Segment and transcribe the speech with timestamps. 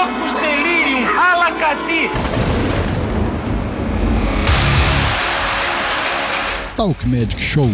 [0.00, 2.08] Loucos Delirium, Alacassi.
[6.74, 7.68] Talk Magic Show.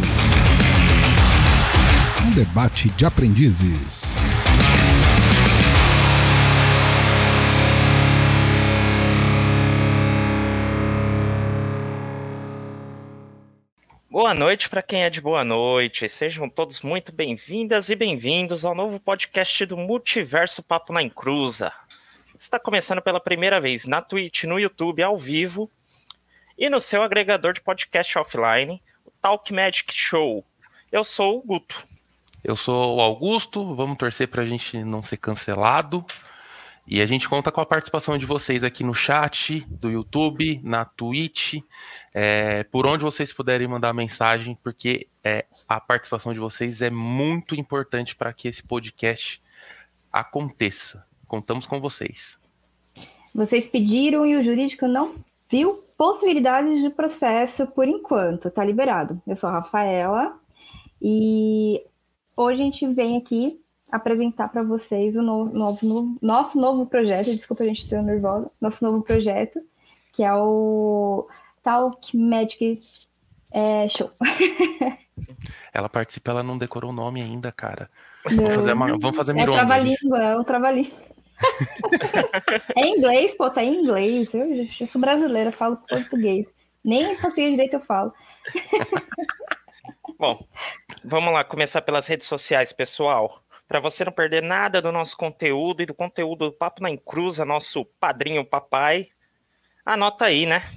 [2.26, 4.16] Um debate de aprendizes.
[14.10, 16.08] Boa noite para quem é de boa noite.
[16.08, 21.72] Sejam todos muito bem-vindas e bem-vindos ao novo podcast do Multiverso Papo na Encruza.
[22.46, 25.68] Está começando pela primeira vez na Twitch, no YouTube, ao vivo
[26.56, 30.46] e no seu agregador de podcast offline, o Talk Magic Show.
[30.92, 31.74] Eu sou o Guto.
[32.44, 33.74] Eu sou o Augusto.
[33.74, 36.06] Vamos torcer para a gente não ser cancelado.
[36.86, 40.84] E a gente conta com a participação de vocês aqui no chat do YouTube, na
[40.84, 41.54] Twitch,
[42.14, 47.56] é, por onde vocês puderem mandar mensagem, porque é, a participação de vocês é muito
[47.56, 49.42] importante para que esse podcast
[50.12, 51.04] aconteça.
[51.26, 52.38] Contamos com vocês.
[53.36, 55.14] Vocês pediram e o jurídico não
[55.50, 59.20] viu possibilidades de processo por enquanto, tá liberado.
[59.26, 60.34] Eu sou a Rafaela
[61.02, 61.84] e
[62.34, 63.60] hoje a gente vem aqui
[63.92, 67.26] apresentar para vocês o novo, novo, nosso novo projeto.
[67.26, 68.50] Desculpa a gente estar nervosa.
[68.58, 69.60] Nosso novo projeto,
[70.14, 71.28] que é o
[71.62, 72.80] Talk Magic
[73.52, 74.10] é, Show.
[75.74, 77.90] Ela participa, ela não decorou o nome ainda, cara.
[78.24, 81.15] Não, vamos fazer, uma, vamos fazer é trava-língua, é um trava-língua.
[82.76, 84.32] É inglês, pô, tá em inglês.
[84.34, 84.46] Eu,
[84.80, 86.46] eu sou brasileira, falo português.
[86.84, 88.12] Nem português direito eu falo.
[90.18, 90.46] Bom,
[91.04, 93.42] vamos lá, começar pelas redes sociais, pessoal.
[93.68, 97.44] Para você não perder nada do nosso conteúdo e do conteúdo do Papo na Encruza,
[97.44, 99.08] nosso padrinho papai,
[99.84, 100.70] anota aí, né?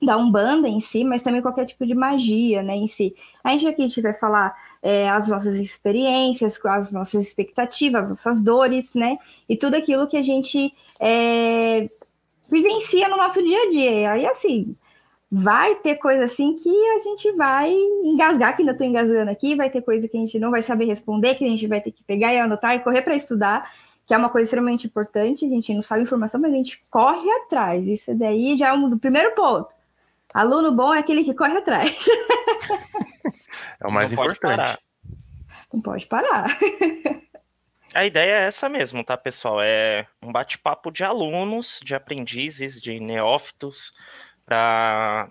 [0.00, 3.14] da Umbanda em si, mas também qualquer tipo de magia, né, em si.
[3.42, 4.54] A gente aqui vai falar
[4.86, 10.16] é, as nossas experiências, as nossas expectativas, as nossas dores, né, e tudo aquilo que
[10.16, 11.90] a gente é,
[12.48, 14.12] vivencia no nosso dia a dia.
[14.12, 14.76] Aí, assim,
[15.28, 19.68] vai ter coisa assim que a gente vai engasgar, que ainda estou engasgando aqui, vai
[19.68, 22.04] ter coisa que a gente não vai saber responder, que a gente vai ter que
[22.04, 23.68] pegar e anotar e correr para estudar,
[24.06, 27.28] que é uma coisa extremamente importante, a gente não sabe informação, mas a gente corre
[27.42, 27.84] atrás.
[27.88, 29.74] Isso daí já é um primeiro ponto.
[30.36, 31.96] Aluno bom é aquele que corre atrás.
[33.78, 34.56] É o mais não importante.
[34.56, 34.78] Pode.
[35.72, 36.58] Não pode parar.
[37.92, 39.60] A ideia é essa mesmo, tá, pessoal?
[39.60, 43.92] É um bate-papo de alunos, de aprendizes, de neófitos,
[44.46, 45.28] para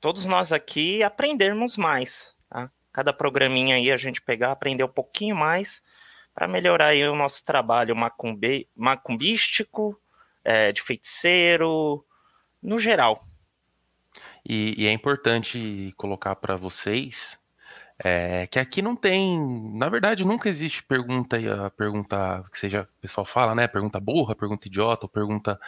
[0.00, 2.70] todos nós aqui aprendermos mais, tá?
[2.92, 5.82] Cada programinha aí a gente pegar, aprender um pouquinho mais
[6.34, 10.00] para melhorar aí o nosso trabalho macumbe, macumbístico,
[10.44, 12.04] é, de feiticeiro,
[12.60, 13.22] no geral.
[14.48, 17.38] E, e é importante colocar para vocês
[17.98, 19.40] é, que aqui não tem,
[19.74, 23.66] na verdade, nunca existe pergunta, a pergunta que seja, o pessoal fala, né?
[23.66, 25.58] Pergunta burra, pergunta idiota, ou pergunta.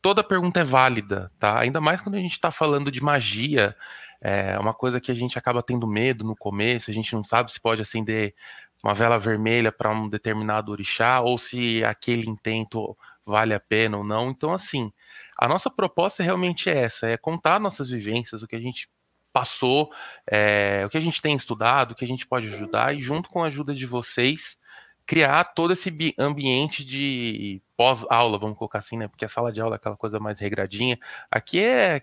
[0.00, 1.58] Toda pergunta é válida, tá?
[1.58, 3.74] Ainda mais quando a gente está falando de magia,
[4.20, 7.52] é uma coisa que a gente acaba tendo medo no começo, a gente não sabe
[7.52, 8.34] se pode acender
[8.82, 12.96] uma vela vermelha para um determinado orixá, ou se aquele intento
[13.26, 14.30] vale a pena ou não.
[14.30, 14.92] Então, assim,
[15.38, 18.88] a nossa proposta realmente é essa: é contar nossas vivências, o que a gente
[19.32, 19.90] passou,
[20.26, 23.28] é, o que a gente tem estudado, o que a gente pode ajudar, e junto
[23.30, 24.58] com a ajuda de vocês,
[25.06, 29.08] criar todo esse ambiente de pós-aula, vamos colocar assim, né?
[29.08, 30.98] Porque a sala de aula é aquela coisa mais regradinha.
[31.30, 32.02] Aqui é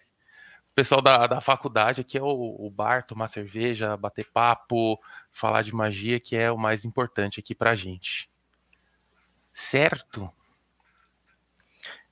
[0.72, 5.00] o pessoal da, da faculdade, aqui é o, o bar, tomar cerveja, bater papo,
[5.32, 8.30] falar de magia, que é o mais importante aqui pra gente.
[9.54, 10.32] Certo?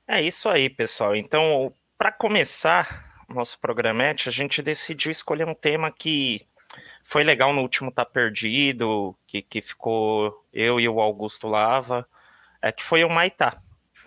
[0.07, 1.17] É isso aí, pessoal.
[1.17, 6.47] Então, para começar nosso programete, a gente decidiu escolher um tema que
[7.03, 12.07] foi legal no último Tá Perdido, que, que ficou eu e o Augusto Lava,
[12.61, 13.57] é que foi o Maitá.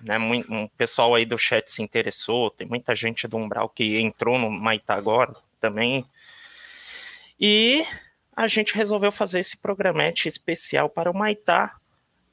[0.00, 0.18] Né?
[0.18, 4.50] Um pessoal aí do chat se interessou, tem muita gente do Umbral que entrou no
[4.50, 6.06] Maitá agora também.
[7.38, 7.86] E
[8.34, 11.76] a gente resolveu fazer esse programete especial para o Maitá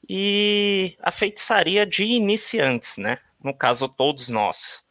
[0.08, 3.18] e a feitiçaria de iniciantes, né?
[3.42, 4.84] No caso, todos nós.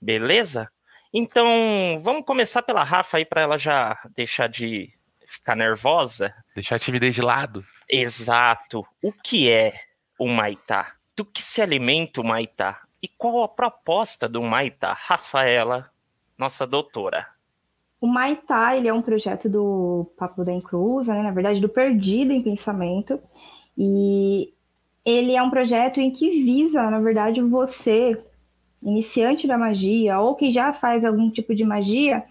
[0.00, 0.70] Beleza?
[1.12, 4.92] Então, vamos começar pela Rafa aí para ela já deixar de
[5.26, 6.34] ficar nervosa.
[6.54, 7.64] Deixar a timidez de lado.
[7.88, 8.86] Exato.
[9.02, 9.74] O que é
[10.18, 10.94] o Maitá?
[11.16, 12.80] Do que se alimenta o Maitá?
[13.02, 14.92] E qual a proposta do Maitá?
[14.92, 15.90] Rafaela,
[16.36, 17.26] nossa doutora.
[18.00, 21.22] O Maitá, ele é um projeto do Papo da Encruza, né?
[21.22, 23.20] na verdade, do Perdido em Pensamento.
[23.76, 24.52] E
[25.08, 28.22] ele é um projeto em que visa, na verdade, você,
[28.82, 32.24] iniciante da magia, ou que já faz algum tipo de magia,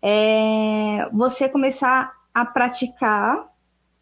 [0.00, 3.52] é, você começar a praticar,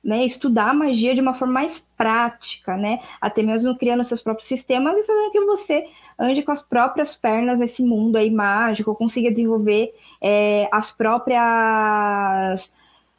[0.02, 4.96] né, estudar magia de uma forma mais prática, né, até mesmo criando seus próprios sistemas
[4.96, 9.92] e fazendo que você ande com as próprias pernas nesse mundo aí mágico, consiga desenvolver
[10.22, 12.70] é, as próprias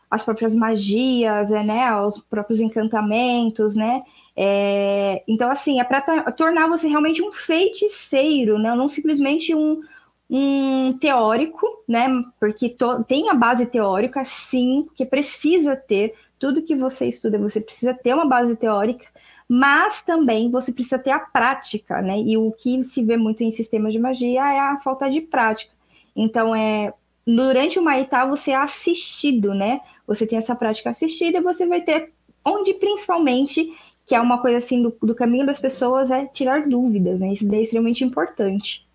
[0.10, 4.02] as próprias magias, né, os próprios encantamentos, né,
[4.36, 8.74] é, então, assim, é para tornar você realmente um feiticeiro, né?
[8.76, 9.82] não simplesmente um,
[10.30, 12.08] um teórico, né?
[12.40, 12.76] Porque
[13.08, 16.14] tem a base teórica, sim, que precisa ter.
[16.40, 19.06] Tudo que você estuda, você precisa ter uma base teórica,
[19.48, 22.20] mas também você precisa ter a prática, né?
[22.20, 25.74] E o que se vê muito em sistemas de magia é a falta de prática.
[26.16, 26.94] Então, é
[27.28, 29.82] durante o Maitá você é assistido, né?
[30.08, 32.12] Você tem essa prática assistida e você vai ter
[32.44, 33.72] onde principalmente
[34.12, 37.32] que é uma coisa assim do, do caminho das pessoas é tirar dúvidas, né?
[37.32, 38.86] Isso é extremamente importante.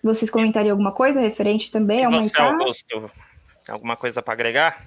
[0.00, 2.04] Vocês comentariam alguma coisa referente também?
[2.04, 3.10] E você, Augusto,
[3.68, 4.86] alguma coisa para agregar?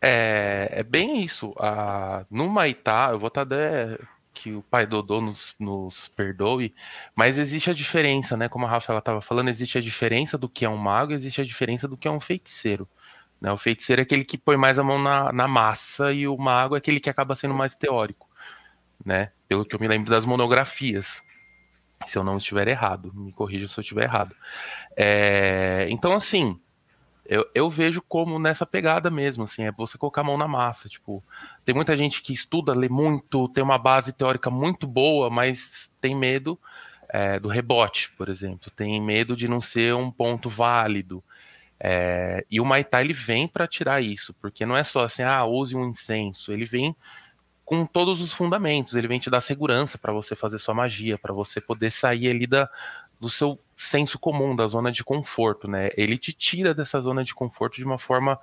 [0.00, 1.52] É, é bem isso.
[1.58, 3.98] Ah, no Maitá, eu vou estar até
[4.32, 6.72] que o pai Dodô nos, nos perdoe,
[7.12, 8.48] mas existe a diferença, né?
[8.48, 11.44] Como a Rafaela estava falando, existe a diferença do que é um mago, existe a
[11.44, 12.88] diferença do que é um feiticeiro.
[13.42, 13.50] Né?
[13.50, 16.76] O feiticeiro é aquele que põe mais a mão na, na massa e o mago
[16.76, 18.30] é aquele que acaba sendo mais teórico,
[19.04, 19.32] né?
[19.48, 21.20] Pelo que eu me lembro das monografias.
[22.06, 24.36] Se eu não estiver errado, me corrija se eu estiver errado.
[24.96, 26.58] É, então, assim,
[27.26, 30.88] eu, eu, vejo como nessa pegada mesmo, assim, é você colocar a mão na massa.
[30.88, 31.22] Tipo,
[31.64, 36.14] tem muita gente que estuda, lê muito, tem uma base teórica muito boa, mas tem
[36.14, 36.56] medo
[37.08, 38.70] é, do rebote, por exemplo.
[38.70, 41.24] Tem medo de não ser um ponto válido.
[41.84, 45.44] É, e o Maitá ele vem para tirar isso, porque não é só assim, ah,
[45.44, 46.94] use um incenso, ele vem
[47.64, 51.34] com todos os fundamentos, ele vem te dar segurança para você fazer sua magia, para
[51.34, 52.70] você poder sair ali da,
[53.18, 55.88] do seu senso comum, da zona de conforto, né?
[55.96, 58.38] Ele te tira dessa zona de conforto de uma forma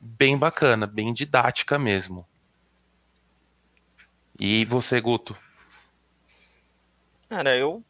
[0.00, 2.26] bem bacana, bem didática mesmo.
[4.36, 5.38] E você, Guto?
[7.28, 7.84] Cara, eu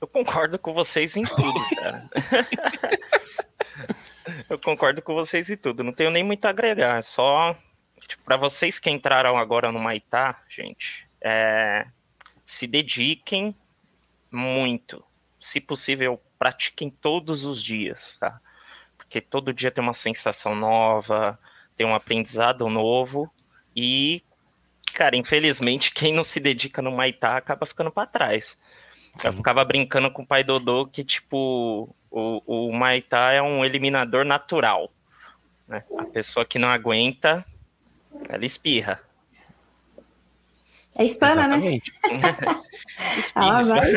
[0.00, 2.08] eu concordo com vocês em tudo, cara.
[4.50, 5.84] Eu concordo com vocês e tudo.
[5.84, 7.02] Não tenho nem muito a agregar.
[7.04, 7.56] Só
[8.06, 11.86] tipo, para vocês que entraram agora no Maitá, gente, é,
[12.44, 13.54] se dediquem
[14.30, 15.04] muito.
[15.38, 18.40] Se possível, pratiquem todos os dias, tá?
[18.96, 21.38] Porque todo dia tem uma sensação nova,
[21.76, 23.30] tem um aprendizado novo
[23.76, 24.22] e,
[24.94, 28.58] cara, infelizmente, quem não se dedica no Maitá acaba ficando para trás.
[29.24, 34.24] Eu ficava brincando com o pai Dodô que, tipo, o, o Maitá é um eliminador
[34.24, 34.90] natural.
[35.66, 35.82] Né?
[35.96, 37.44] A pessoa que não aguenta,
[38.28, 39.00] ela espirra.
[40.96, 41.78] É hispana, né?
[43.18, 43.92] espirra, vai...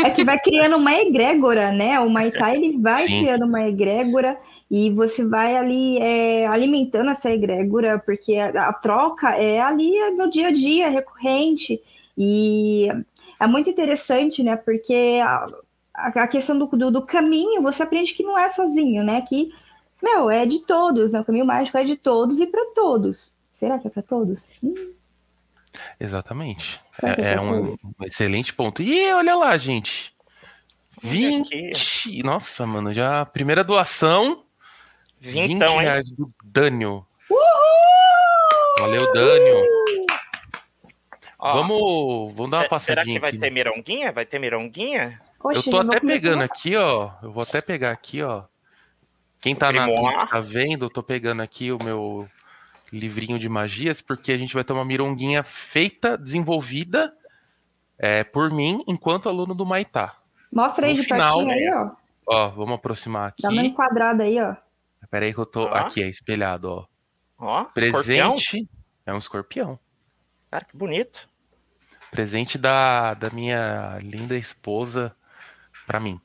[0.00, 2.00] É que vai criando uma egrégora, né?
[2.00, 3.20] O Maitá, ele vai Sim.
[3.20, 4.38] criando uma egrégora
[4.70, 10.30] e você vai ali é, alimentando essa egrégora, porque a, a, troca é ali no
[10.30, 11.80] dia a dia, recorrente.
[12.16, 12.88] E
[13.44, 14.56] é muito interessante, né?
[14.56, 15.46] Porque a,
[15.94, 19.20] a questão do, do, do, caminho, você aprende que não é sozinho, né?
[19.22, 19.52] Que,
[20.02, 21.20] meu, é de todos, né?
[21.20, 23.32] O caminho mágico é de todos e para todos.
[23.52, 24.40] Será que é para todos?
[24.62, 24.92] Hum.
[25.98, 26.80] Exatamente.
[27.02, 28.82] É, é, é um, um, excelente ponto.
[28.82, 30.14] E olha lá, gente.
[31.02, 32.22] 20.
[32.22, 34.44] Nossa, mano, já primeira doação.
[35.20, 37.06] 20 então, reais do Dânio.
[37.30, 38.80] Uhul!
[38.80, 40.03] Valeu, Dânio.
[41.44, 43.04] Ó, vamos, vamos dar uma passadinha.
[43.04, 43.38] Será que vai aqui.
[43.38, 44.10] ter mironguinha?
[44.12, 45.18] Vai ter mironguinha?
[45.44, 47.10] eu tô até pegando aqui, ó.
[47.22, 48.44] Eu vou até pegar aqui, ó.
[49.42, 52.26] Quem tá na Twitch tá vendo, eu tô pegando aqui o meu
[52.90, 57.14] livrinho de magias, porque a gente vai ter uma mironguinha feita, desenvolvida
[57.98, 60.16] é, por mim, enquanto aluno do Maitá.
[60.50, 61.90] Mostra aí No de final, pertinho aí, ó.
[62.26, 63.42] Ó, vamos aproximar aqui.
[63.42, 64.56] Dá uma enquadrada aí, ó.
[65.10, 65.64] Pera aí que eu tô.
[65.64, 65.74] Ó.
[65.74, 66.86] Aqui, é espelhado, ó.
[67.38, 68.32] Ó, escorpião.
[68.32, 68.66] Presente.
[69.04, 69.78] É um escorpião.
[70.50, 71.28] Cara, que bonito.
[72.14, 75.16] Presente da, da minha linda esposa
[75.84, 76.20] pra mim.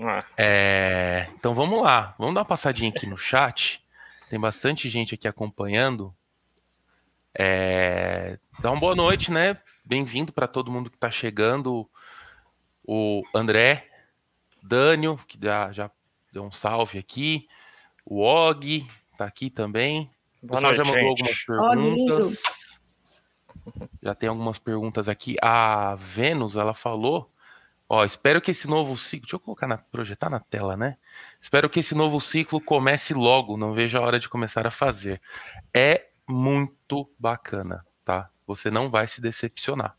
[0.00, 3.84] Ah, É, então vamos lá, vamos dar uma passadinha aqui no chat.
[4.30, 6.14] Tem bastante gente aqui acompanhando.
[7.36, 9.58] É, dá uma boa noite, né?
[9.84, 11.90] Bem-vindo para todo mundo que está chegando.
[12.84, 13.88] O André,
[14.62, 15.90] Dânio, que já, já
[16.32, 17.48] deu um salve aqui.
[18.04, 20.08] O Og tá aqui também.
[20.40, 21.50] O pessoal noite, já mandou gente.
[21.50, 22.57] algumas perguntas.
[24.02, 25.36] Já tem algumas perguntas aqui.
[25.42, 27.32] A Vênus, ela falou.
[27.88, 29.26] Ó, espero que esse novo ciclo.
[29.26, 30.96] Deixa eu colocar na, projetar na tela, né?
[31.40, 33.56] Espero que esse novo ciclo comece logo.
[33.56, 35.20] Não vejo a hora de começar a fazer.
[35.72, 38.30] É muito bacana, tá?
[38.46, 39.96] Você não vai se decepcionar.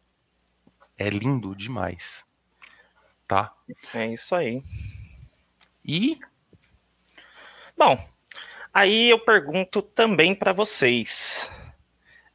[0.97, 2.23] É lindo demais.
[3.27, 3.53] Tá?
[3.93, 4.63] É isso aí.
[5.83, 6.19] E
[7.79, 7.97] Bom,
[8.73, 11.49] aí eu pergunto também para vocês.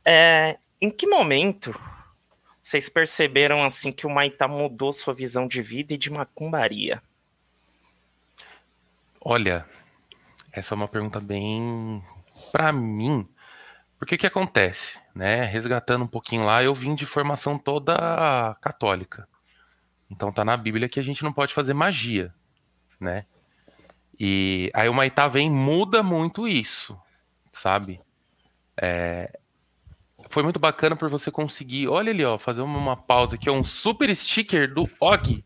[0.02, 1.74] É, em que momento
[2.62, 7.02] vocês perceberam assim que o Maitá mudou sua visão de vida e de macumbaria?
[9.18, 9.66] Olha,
[10.52, 12.04] essa é uma pergunta bem
[12.52, 13.26] para mim.
[13.98, 15.44] Porque o que acontece, né?
[15.44, 19.26] Resgatando um pouquinho lá, eu vim de formação toda católica.
[20.10, 22.34] Então tá na Bíblia que a gente não pode fazer magia,
[23.00, 23.24] né?
[24.20, 27.00] E aí o Maitá vem muda muito isso,
[27.52, 27.98] sabe?
[28.76, 29.38] É,
[30.30, 33.64] Foi muito bacana por você conseguir, olha ali, ó, fazer uma, pausa aqui, ó, um
[33.64, 35.42] super sticker do Og.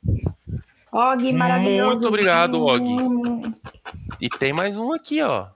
[0.93, 2.03] Og, maravilhoso.
[2.03, 2.81] Muito obrigado, Og.
[2.81, 3.55] Hum,
[4.21, 5.47] E tem mais um aqui, ó.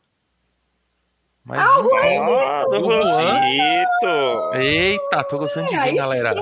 [1.44, 1.74] Mais Ah.
[1.74, 3.02] Ah, do do Juan.
[3.02, 4.54] Juancito!
[4.54, 6.34] Eita, tô gostando de ver, galera.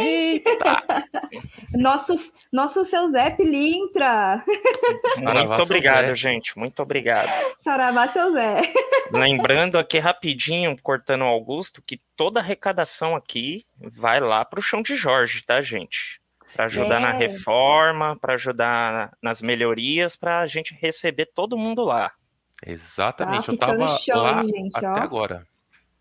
[0.00, 0.82] Eita!
[1.76, 4.42] Nossos, nosso seu Zé Pilintra.
[5.18, 6.14] Muito obrigado, Zé.
[6.14, 6.56] gente.
[6.58, 7.28] Muito obrigado.
[7.60, 8.62] Saravá, seu Zé.
[9.12, 14.96] Lembrando aqui rapidinho, cortando o Augusto, que toda arrecadação aqui vai lá pro chão de
[14.96, 16.18] Jorge, tá, gente?
[16.54, 17.00] Para ajudar É.
[17.00, 22.10] na reforma, para ajudar nas melhorias, para a gente receber todo mundo lá.
[22.64, 24.94] Exatamente, Tá eu tava show, lá gente, até ó.
[24.94, 25.46] agora.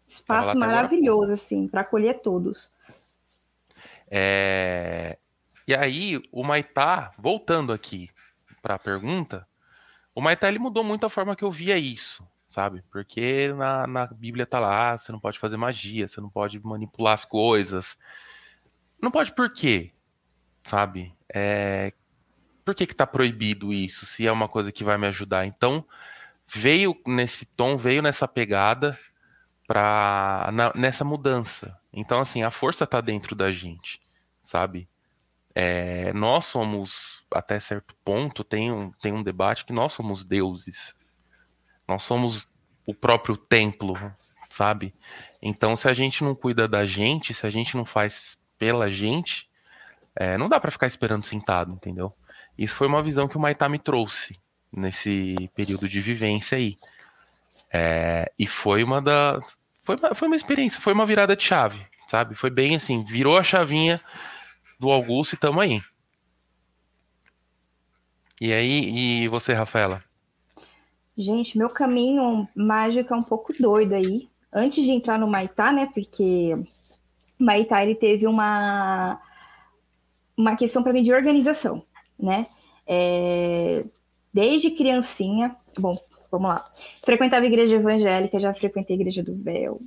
[0.08, 0.72] Espaço até agora.
[0.74, 2.72] maravilhoso, assim, para acolher todos.
[4.10, 5.18] É,
[5.68, 8.10] E aí, o Maitá, voltando aqui
[8.62, 9.48] para a pergunta,
[10.14, 12.84] o Maitá ele mudou muito a forma que eu via isso, sabe?
[12.92, 16.60] Porque na, na Bíblia tá lá, "Ah, você não pode fazer magia, você não pode
[16.64, 17.98] manipular as coisas.
[19.02, 19.92] Não pode por quê?
[20.64, 21.14] Sabe?
[21.34, 21.94] É,
[22.66, 25.46] Por que que tá proibido isso, se é uma coisa que vai me ajudar?
[25.46, 25.86] Então,
[26.48, 28.98] veio nesse tom, veio nessa pegada
[29.68, 31.78] pra, na- nessa mudança.
[31.92, 34.02] Então, assim, a força tá dentro da gente,
[34.44, 34.88] sabe?
[35.54, 40.94] É, nós somos, até certo ponto, tem um, tem um debate que nós somos deuses.
[41.88, 42.48] Nós somos
[42.86, 43.96] o próprio templo,
[44.50, 44.94] sabe?
[45.42, 49.50] Então, se a gente não cuida da gente, se a gente não faz pela gente,
[50.16, 52.14] é, não dá pra ficar esperando sentado, entendeu?
[52.58, 54.38] Isso foi uma visão que o Maitá me trouxe
[54.75, 56.75] nesse período de vivência aí.
[57.72, 59.39] É, e foi uma da.
[59.84, 62.36] Foi uma, foi uma experiência, foi uma virada de chave, sabe?
[62.36, 64.01] Foi bem assim, virou a chavinha
[64.79, 65.82] do Augusto e tamo aí.
[68.41, 70.03] E aí, e você, Rafaela?
[71.17, 74.29] Gente, meu caminho mágico é um pouco doido aí.
[74.51, 75.89] Antes de entrar no Maitá, né?
[75.94, 76.53] Porque
[77.39, 79.22] Maitá ele teve uma
[80.36, 81.86] uma questão para mim de organização,
[82.20, 82.46] né?
[82.86, 83.86] É,
[84.36, 85.96] desde criancinha, bom,
[86.30, 86.65] vamos lá.
[87.01, 89.80] Frequentava igreja evangélica, já frequentei a igreja do véu,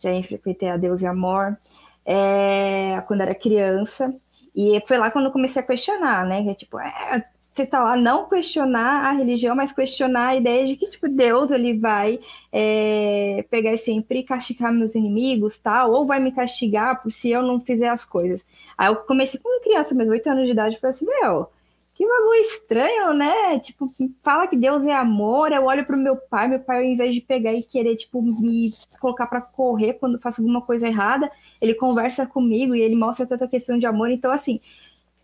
[0.00, 1.58] já frequentei a Deus e Amor,
[2.06, 4.14] é, quando era criança.
[4.56, 6.42] E foi lá quando eu comecei a questionar, né?
[6.42, 10.64] Que é tipo, é, você tá lá não questionar a religião, mas questionar a ideia
[10.66, 12.18] de que tipo Deus ele vai
[12.50, 17.42] é, pegar e sempre castigar meus inimigos, tal, ou vai me castigar por se eu
[17.42, 18.40] não fizer as coisas.
[18.78, 21.50] Aí eu comecei como criança, meus oito anos de idade, falei assim, meu,
[21.94, 23.58] que bagulho estranho, né?
[23.60, 23.88] Tipo,
[24.20, 27.20] fala que Deus é amor, eu olho pro meu pai, meu pai, ao invés de
[27.20, 32.26] pegar e querer, tipo, me colocar para correr quando faço alguma coisa errada, ele conversa
[32.26, 34.10] comigo e ele mostra toda a questão de amor.
[34.10, 34.60] Então, assim,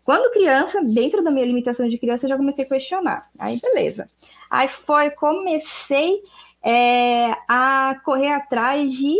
[0.05, 3.29] quando criança, dentro da minha limitação de criança, eu já comecei a questionar.
[3.37, 4.07] Aí, beleza.
[4.49, 6.21] Aí foi, comecei
[6.63, 9.13] é, a correr atrás de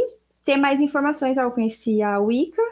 [0.45, 1.37] ter mais informações.
[1.37, 2.63] Aí eu conheci a Wicca,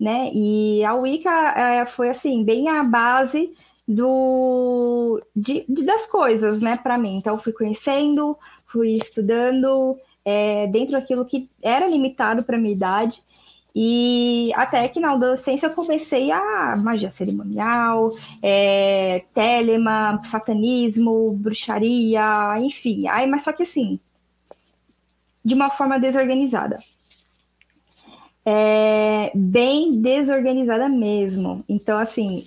[0.00, 0.30] né?
[0.32, 3.54] E a Wicca é, foi, assim, bem a base
[3.86, 7.16] do de, de- das coisas, né, para mim.
[7.18, 8.36] Então, fui conhecendo,
[8.66, 13.22] fui estudando, é, dentro daquilo que era limitado para minha idade.
[13.76, 18.12] E até que na adolescência eu comecei a magia cerimonial,
[18.42, 23.08] é, telema, satanismo, bruxaria, enfim.
[23.08, 23.98] Aí, mas só que assim,
[25.44, 26.78] de uma forma desorganizada.
[28.46, 31.64] É, bem desorganizada mesmo.
[31.68, 32.44] Então, assim,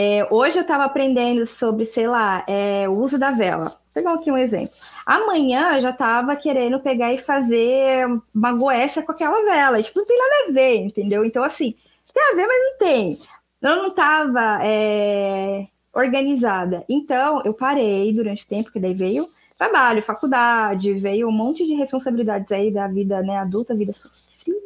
[0.00, 3.64] é, hoje eu estava aprendendo sobre, sei lá, é, o uso da vela.
[3.64, 4.72] Vou pegar aqui um exemplo.
[5.04, 9.82] Amanhã eu já estava querendo pegar e fazer uma goécia com aquela vela.
[9.82, 11.24] Tipo, não tem nada a ver, entendeu?
[11.24, 11.74] Então, assim,
[12.14, 13.18] tem a ver, mas não tem.
[13.60, 16.84] Eu não estava é, organizada.
[16.88, 19.26] Então, eu parei durante o tempo, porque daí veio
[19.58, 24.60] trabalho, faculdade, veio um monte de responsabilidades aí da vida né, adulta, vida sofrida,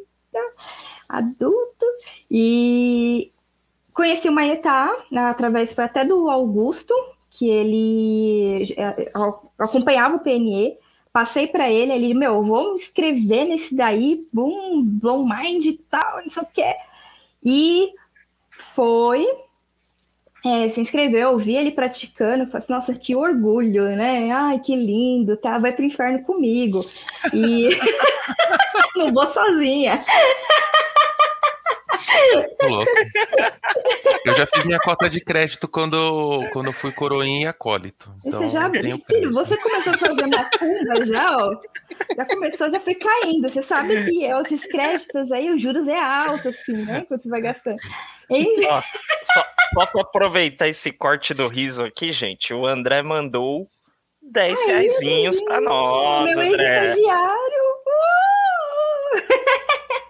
[1.08, 1.86] adulto.
[2.30, 3.31] E
[3.92, 6.94] Conheci o Maetá, né, através foi até do Augusto,
[7.30, 9.10] que ele é,
[9.58, 10.76] acompanhava o PNE.
[11.12, 16.22] Passei para ele, ele, meu, vou me inscrever nesse daí, boom, blow mind e tal,
[16.22, 16.74] não sei o que.
[17.44, 17.90] E
[18.74, 19.26] foi,
[20.44, 24.30] é, se inscreveu, eu vi ele praticando, falei assim, nossa, que orgulho, né?
[24.30, 25.58] Ai, que lindo, tá?
[25.58, 26.80] Vai pro inferno comigo.
[27.32, 27.68] E
[28.96, 30.02] não vou sozinha.
[34.24, 38.14] Eu já fiz minha cota de crédito quando, quando fui coroinha e acólito.
[38.24, 41.56] Então você já, filho, você começou a fazer uma curva já, ó.
[42.16, 43.48] Já começou, já foi caindo.
[43.48, 47.04] Você sabe que esses créditos aí, os juros é alto, assim, né?
[47.08, 47.78] Quando você vai gastando.
[48.30, 48.82] Ó,
[49.24, 53.66] só, só para aproveitar esse corte do riso aqui, gente, o André mandou
[54.22, 56.88] 10 Ai, reaisinhos para nós, meu André.
[56.88, 57.62] Estagiário.
[57.86, 59.32] Uh!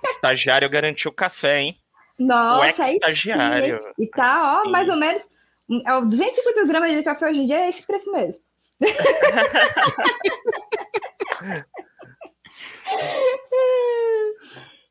[0.09, 1.82] Estagiário garantiu café, hein?
[2.27, 3.79] Nossa, o estagiário.
[3.99, 5.27] E tá, ó, mais ou menos.
[5.69, 8.43] 250 gramas de café hoje em dia é esse preço mesmo.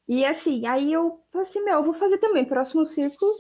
[0.08, 3.32] e assim, aí eu falei assim, meu, eu vou fazer também, próximo círculo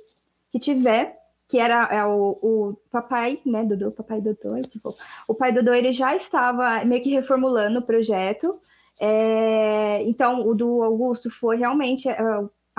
[0.51, 1.17] que tiver,
[1.47, 4.93] que era é, o, o papai, né, Dodô, papai Dodô, tipo,
[5.27, 8.59] o pai Dodô, ele já estava meio que reformulando o projeto,
[8.99, 12.17] é, então o do Augusto foi realmente é,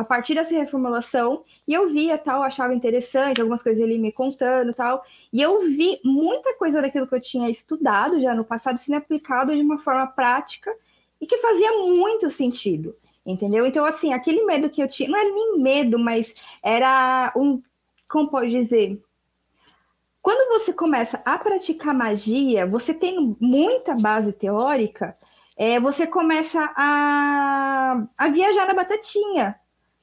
[0.02, 4.74] a partir dessa reformulação, e eu via tal, achava interessante, algumas coisas ele me contando
[4.74, 8.96] tal, e eu vi muita coisa daquilo que eu tinha estudado já no passado sendo
[8.96, 10.72] aplicado de uma forma prática
[11.20, 13.66] e que fazia muito sentido, entendeu?
[13.66, 17.62] Então, assim, aquele medo que eu tinha, não era nem medo, mas era um,
[18.10, 19.00] como pode dizer,
[20.20, 25.16] quando você começa a praticar magia, você tem muita base teórica,
[25.56, 29.56] é, você começa a, a viajar na batatinha,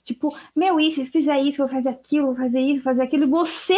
[0.10, 3.30] Tipo, meu, isso, fizer isso, vou fazer aquilo, vou fazer isso, vou fazer aquilo.
[3.30, 3.78] Você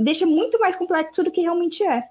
[0.00, 2.02] deixa muito mais complexo do que realmente é.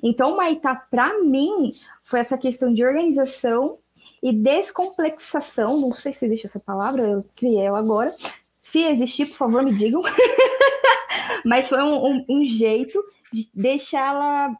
[0.00, 1.72] Então, Maitá, para mim,
[2.04, 3.78] foi essa questão de organização
[4.22, 5.80] e descomplexação.
[5.80, 8.14] Não sei se existe essa palavra, eu criei ela agora.
[8.62, 10.00] Se existir, por favor, me digam.
[11.44, 14.56] Mas foi um, um, um jeito de deixá-la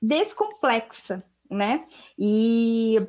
[0.00, 1.84] descomplexa, né?
[2.18, 3.06] E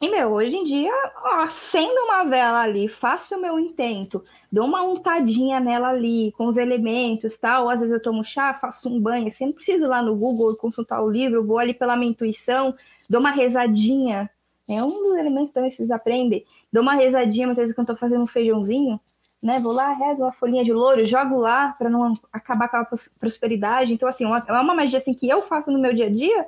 [0.00, 0.92] e, meu, hoje em dia,
[1.24, 6.46] ó, acendo uma vela ali, faço o meu intento, dou uma untadinha nela ali, com
[6.46, 9.88] os elementos tal, às vezes eu tomo chá, faço um banho, assim, não preciso ir
[9.88, 12.72] lá no Google consultar o livro, vou ali pela minha intuição,
[13.10, 14.30] dou uma rezadinha,
[14.68, 17.94] é um dos elementos também que vocês aprendem, dou uma rezadinha, muitas vezes quando eu
[17.96, 19.00] tô fazendo um feijãozinho,
[19.42, 22.86] né, vou lá, rezo uma folhinha de louro, jogo lá, para não acabar com a
[23.18, 26.46] prosperidade, então, assim, é uma magia, assim, que eu faço no meu dia a dia,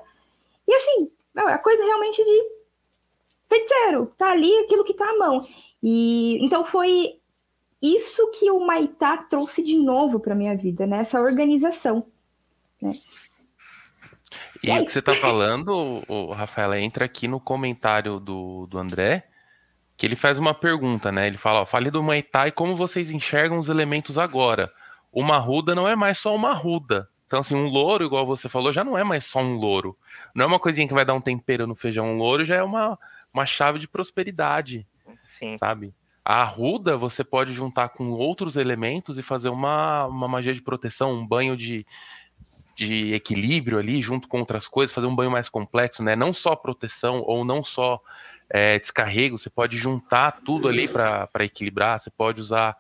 [0.69, 2.60] e, assim, é coisa realmente de
[3.51, 5.43] feiticeiro, tá ali aquilo que tá à mão.
[5.83, 7.21] E então foi
[7.83, 11.01] isso que o Maitá trouxe de novo para minha vida, né?
[11.01, 12.07] Essa organização.
[12.81, 12.93] Né?
[14.63, 18.79] E, e o que você tá falando, o Rafaela, entra aqui no comentário do, do
[18.79, 19.27] André,
[19.97, 21.27] que ele faz uma pergunta, né?
[21.27, 24.71] Ele fala, ó, fale do Maitá e como vocês enxergam os elementos agora.
[25.13, 27.09] Uma ruda não é mais só uma ruda.
[27.27, 29.97] Então, assim, um louro, igual você falou, já não é mais só um louro.
[30.35, 32.07] Não é uma coisinha que vai dar um tempero no feijão.
[32.07, 32.99] Um louro já é uma,
[33.33, 34.87] uma chave de prosperidade.
[35.25, 35.57] Sim.
[35.57, 35.95] Sabe?
[36.25, 41.13] A arruda você pode juntar com outros elementos e fazer uma, uma magia de proteção,
[41.13, 41.87] um banho de,
[42.77, 46.15] de equilíbrio ali, junto com outras coisas, fazer um banho mais complexo, né?
[46.15, 48.01] Não só proteção ou não só
[48.49, 52.77] é, descarrego, você pode juntar tudo ali para equilibrar, você pode usar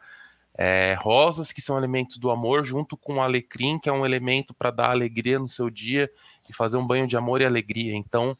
[0.55, 4.71] é, rosas, que são elementos do amor, junto com alecrim, que é um elemento para
[4.71, 6.11] dar alegria no seu dia
[6.49, 7.95] e fazer um banho de amor e alegria.
[7.97, 8.37] Então,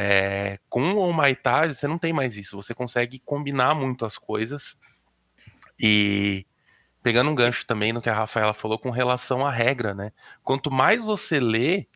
[0.00, 2.54] é, com o Maitá, você não tem mais isso.
[2.54, 4.78] Você consegue combinar muito as coisas.
[5.76, 6.46] E
[7.02, 10.12] pegando um gancho também no que a Rafaela falou com relação à regra, né?
[10.44, 11.88] Quanto mais você lê,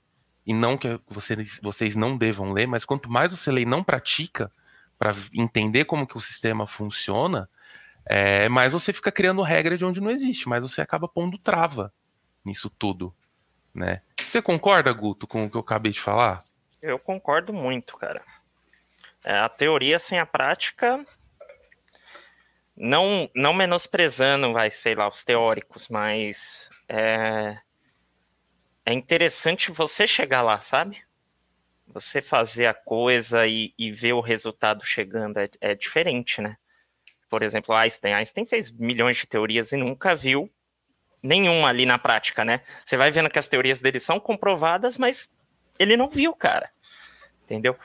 [0.45, 3.85] e não que vocês, vocês não devam ler, mas quanto mais você lê e não
[3.85, 4.51] pratica
[4.99, 7.49] para entender como que o sistema funciona,
[8.05, 11.93] é, mais você fica criando regra de onde não existe, mas você acaba pondo trava
[12.45, 13.15] nisso tudo,
[13.73, 14.03] né?
[14.21, 16.43] Você concorda, Guto, com o que eu acabei de falar?
[16.83, 18.25] Eu concordo muito, cara.
[19.25, 21.05] É, a teoria sem a prática,
[22.77, 27.57] não, não menosprezando, vai, sei lá, os teóricos, mas é,
[28.85, 31.01] é interessante você chegar lá, sabe?
[31.87, 36.57] Você fazer a coisa e, e ver o resultado chegando é, é diferente, né?
[37.31, 38.14] Por exemplo, Einstein.
[38.14, 40.51] Einstein fez milhões de teorias e nunca viu
[41.23, 42.62] nenhuma ali na prática, né?
[42.85, 45.31] Você vai vendo que as teorias dele são comprovadas, mas
[45.83, 46.71] ele não viu, cara.
[47.45, 47.77] Entendeu?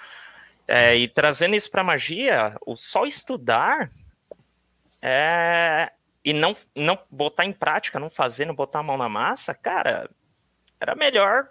[0.68, 3.90] É, e trazendo isso para magia, o só estudar
[5.02, 5.92] é,
[6.24, 10.10] e não, não botar em prática, não fazer, não botar a mão na massa, cara,
[10.80, 11.50] era melhor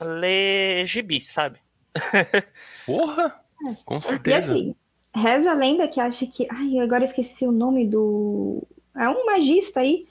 [0.00, 1.60] ler gibi, sabe?
[2.86, 3.40] Porra!
[3.84, 4.36] Com certeza.
[4.36, 4.76] E assim,
[5.14, 6.46] reza a lenda que acha que.
[6.50, 8.66] Ai, agora esqueci o nome do.
[8.96, 10.06] É um magista aí.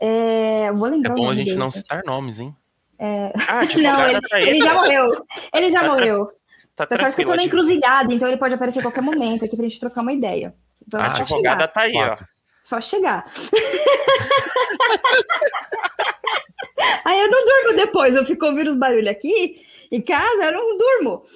[0.00, 1.58] É, vou lembrar é bom a gente dele.
[1.58, 2.54] não citar nomes, hein?
[2.98, 3.32] É...
[3.48, 5.26] Ah, não, ele, tá ele, já morreu.
[5.52, 6.30] Ele já morreu.
[6.76, 9.56] Tá Pessoal que eu tô na encruzilhada, então ele pode aparecer a qualquer momento aqui
[9.56, 10.54] pra gente trocar uma ideia.
[10.86, 12.16] Então, a advogada tá aí, ó.
[12.64, 13.24] Só chegar.
[17.04, 19.62] Aí eu não durmo depois, eu fico ouvindo os barulhos aqui.
[19.90, 21.26] Em casa eu não durmo.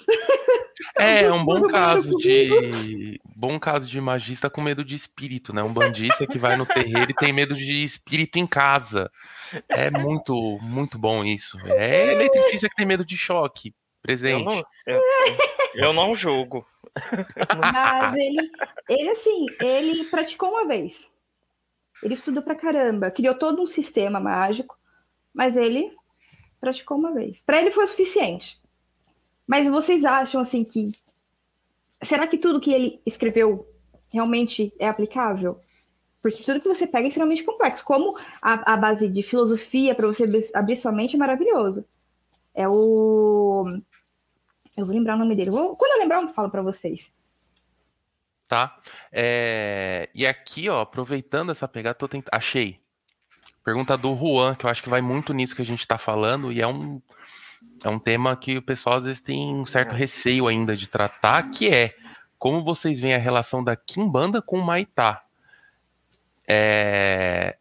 [0.97, 5.63] É, é um bom caso de bom caso de magista com medo de espírito, né?
[5.63, 9.11] Um bandista que vai no terreiro e tem medo de espírito em casa.
[9.69, 11.59] É muito, muito bom isso.
[11.67, 14.41] É eletricista que tem medo de choque presente.
[14.41, 15.03] Eu não, eu,
[15.75, 16.67] eu não julgo.
[17.59, 18.51] Mas ele,
[18.89, 21.09] ele, assim, ele praticou uma vez.
[22.03, 24.79] Ele estudou pra caramba, criou todo um sistema mágico
[25.39, 25.95] mas ele
[26.61, 27.41] praticou uma vez.
[27.43, 28.61] Para ele foi o suficiente.
[29.47, 30.93] Mas vocês acham assim que
[32.03, 33.67] será que tudo que ele escreveu
[34.09, 35.61] realmente é aplicável?
[36.21, 37.85] Porque tudo que você pega é extremamente complexo.
[37.85, 41.85] Como a, a base de filosofia para você abrir sua mente é maravilhoso.
[42.55, 43.67] É o.
[44.77, 45.51] Eu vou lembrar o nome dele.
[45.51, 45.77] Vou...
[45.77, 47.11] Quando eu lembrar, eu falo para vocês.
[48.49, 48.81] Tá.
[49.13, 50.09] É...
[50.15, 52.27] E aqui, ó, aproveitando essa pegada, tô tent...
[52.33, 52.81] achei.
[53.65, 56.51] Pergunta do Juan, que eu acho que vai muito nisso que a gente está falando,
[56.51, 57.03] e é um,
[57.85, 59.99] é um tema que o pessoal às vezes tem um certo é.
[59.99, 61.95] receio ainda de tratar, que é
[62.39, 65.23] como vocês veem a relação da Kimbanda com o Maitá.
[66.47, 67.59] É,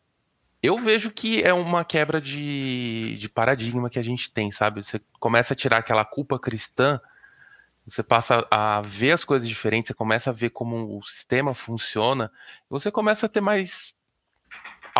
[0.61, 4.83] eu vejo que é uma quebra de, de paradigma que a gente tem, sabe?
[4.83, 6.99] Você começa a tirar aquela culpa cristã,
[7.85, 12.31] você passa a ver as coisas diferentes, você começa a ver como o sistema funciona,
[12.65, 13.95] e você começa a ter mais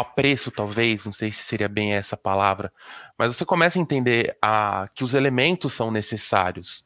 [0.01, 2.71] apreço, talvez, não sei se seria bem essa palavra,
[3.17, 6.85] mas você começa a entender a, que os elementos são necessários.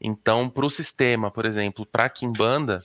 [0.00, 2.80] Então, para o sistema, por exemplo, para Kimbanda,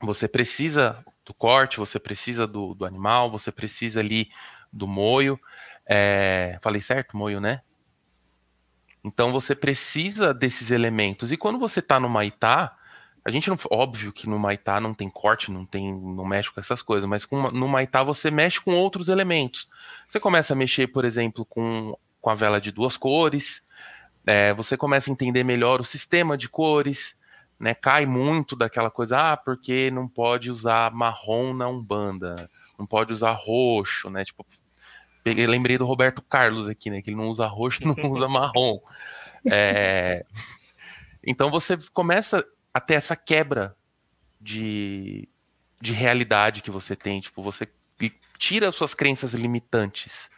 [0.00, 4.30] você precisa do corte, você precisa do, do animal, você precisa ali
[4.72, 5.38] do moio.
[5.86, 7.62] É, falei certo, moio, né?
[9.02, 11.30] Então você precisa desses elementos.
[11.30, 12.76] E quando você está no Maitá,
[13.24, 13.56] a gente não.
[13.70, 15.92] Óbvio que no Maitá não tem corte, não tem.
[15.92, 19.66] não mexe com essas coisas, mas com, no Maitá você mexe com outros elementos.
[20.06, 23.62] Você começa a mexer, por exemplo, com, com a vela de duas cores.
[24.26, 27.16] É, você começa a entender melhor o sistema de cores.
[27.58, 33.12] Né, cai muito daquela coisa, ah, porque não pode usar marrom na Umbanda, não pode
[33.12, 34.24] usar roxo, né?
[34.24, 34.44] Tipo,
[35.22, 37.00] peguei, lembrei do Roberto Carlos aqui, né?
[37.00, 38.80] Que ele não usa roxo não usa marrom.
[39.46, 40.26] É...
[41.22, 43.76] Então você começa até essa quebra
[44.40, 45.28] de,
[45.80, 47.20] de realidade que você tem.
[47.20, 47.68] Tipo, você
[48.36, 50.28] tira suas crenças limitantes.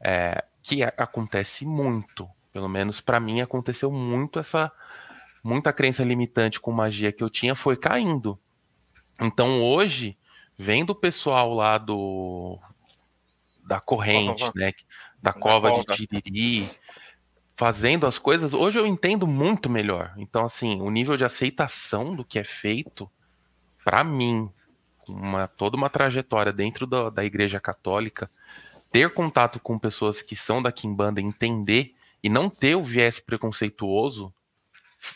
[0.00, 2.28] É, que acontece muito.
[2.52, 4.72] Pelo menos para mim aconteceu muito essa.
[5.42, 8.38] Muita crença limitante com magia que eu tinha foi caindo.
[9.20, 10.16] Então hoje,
[10.56, 12.58] vendo o pessoal lá do.
[13.62, 14.72] Da corrente, né?
[15.22, 16.68] Da, da cova, cova de Tiriri,
[17.56, 20.12] fazendo as coisas, hoje eu entendo muito melhor.
[20.16, 23.10] Então, assim, o nível de aceitação do que é feito,
[23.84, 24.50] para mim,
[25.08, 28.28] uma, toda uma trajetória dentro da, da Igreja Católica,
[28.90, 34.32] ter contato com pessoas que são da Kimbanda, entender e não ter o viés preconceituoso,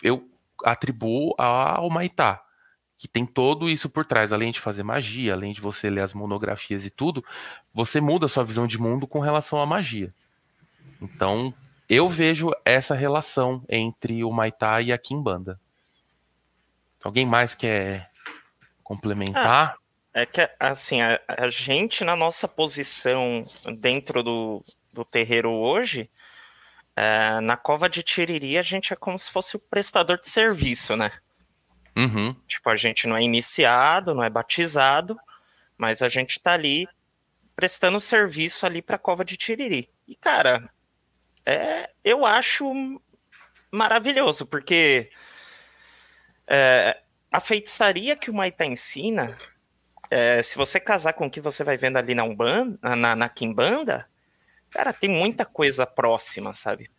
[0.02, 0.28] eu
[0.64, 2.42] atribuo ao Maitá,
[2.98, 6.12] que tem todo isso por trás, além de fazer magia, além de você ler as
[6.12, 7.24] monografias e tudo,
[7.72, 10.12] você muda a sua visão de mundo com relação à magia.
[11.00, 11.54] Então,
[11.88, 15.60] eu vejo essa relação entre o Maitá e a Kimbanda.
[17.02, 18.10] Alguém mais quer
[18.82, 19.74] complementar?
[19.74, 23.44] Ah, é que, assim, a, a, gente, na nossa posição
[23.80, 26.10] dentro do, do terreiro hoje,
[27.00, 30.96] É, na cova de Tiriri, a gente é como se fosse o prestador de serviço,
[30.96, 31.12] né?
[31.96, 32.34] Uhum.
[32.48, 35.16] Tipo, a gente não é iniciado, não é batizado,
[35.76, 36.88] mas a gente tá ali
[37.54, 39.88] prestando serviço ali pra cova de Tiriri.
[40.08, 40.68] E, cara,
[41.48, 43.00] é, eu acho
[43.72, 45.10] maravilhoso, porque
[46.46, 47.00] é,
[47.32, 49.36] a feitiçaria que o Maitá ensina,
[50.10, 53.28] é, se você casar com o que você vai vendo ali na Umbanda, na, na
[53.30, 54.06] Kimbanda,
[54.70, 56.90] cara, tem muita coisa próxima, sabe?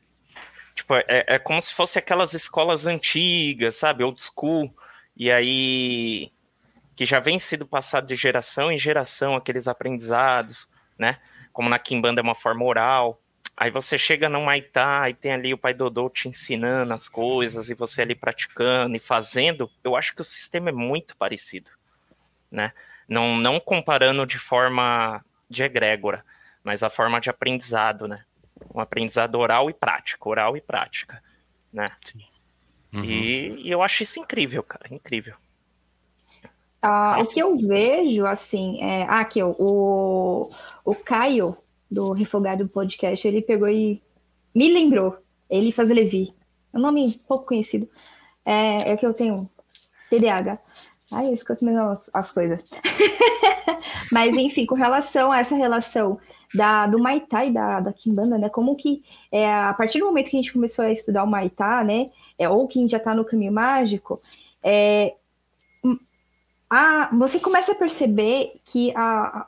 [0.73, 4.03] Tipo, é, é como se fosse aquelas escolas antigas, sabe?
[4.03, 4.73] Old school.
[5.15, 6.31] E aí.
[6.95, 11.19] Que já vem sido passado de geração em geração aqueles aprendizados, né?
[11.53, 13.21] Como na Kimbanda é uma forma oral.
[13.59, 17.69] Aí você chega no Maitá e tem ali o pai Dodô te ensinando as coisas
[17.69, 19.69] e você ali praticando e fazendo.
[19.83, 21.69] Eu acho que o sistema é muito parecido,
[22.49, 22.71] né?
[23.05, 26.23] Não, não comparando de forma de egrégora,
[26.63, 28.23] mas a forma de aprendizado, né?
[28.73, 31.21] Um aprendizado oral e prático, oral e prática,
[31.73, 31.91] né?
[32.93, 33.03] Uhum.
[33.03, 35.35] E, e eu acho isso incrível, cara, incrível.
[36.81, 39.03] Ah, o que eu vejo, assim, é...
[39.03, 40.49] Ah, aqui, o,
[40.85, 41.57] o Caio,
[41.89, 44.01] do Refogado Podcast, ele pegou e
[44.53, 45.17] me lembrou.
[45.49, 46.33] Ele faz Levi.
[46.73, 47.89] É um nome pouco conhecido.
[48.45, 49.49] É, é que eu tenho
[50.09, 50.59] TDAH.
[51.11, 52.63] Ai, eu esqueço mesmo as, as coisas.
[54.11, 56.19] Mas, enfim, com relação a essa relação
[56.53, 58.49] da, do Maitá e da, da Kimbanda, né?
[58.49, 61.83] Como que, é, a partir do momento que a gente começou a estudar o Maitá,
[61.83, 62.11] né?
[62.37, 64.19] É, ou que a gente já está no caminho mágico,
[64.63, 65.15] é,
[66.69, 69.47] a, você começa a perceber que a,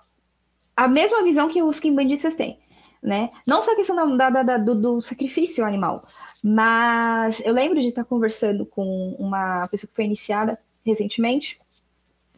[0.75, 2.59] a mesma visão que os quimbandistas têm,
[3.01, 3.29] né?
[3.47, 6.01] Não só a questão da, da, da, do, do, sacrifício animal,
[6.43, 11.57] mas eu lembro de estar conversando com uma pessoa que foi iniciada recentemente,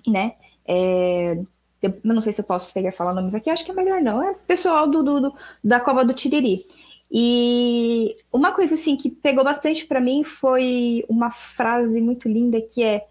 [0.07, 0.33] né?
[0.65, 1.39] É,
[1.81, 4.23] eu não sei se eu posso pegar falar nomes aqui, acho que é melhor não.
[4.23, 6.65] É pessoal do, do, do da Cova do Tiriri.
[7.11, 12.83] E uma coisa assim que pegou bastante para mim foi uma frase muito linda que
[12.83, 13.05] é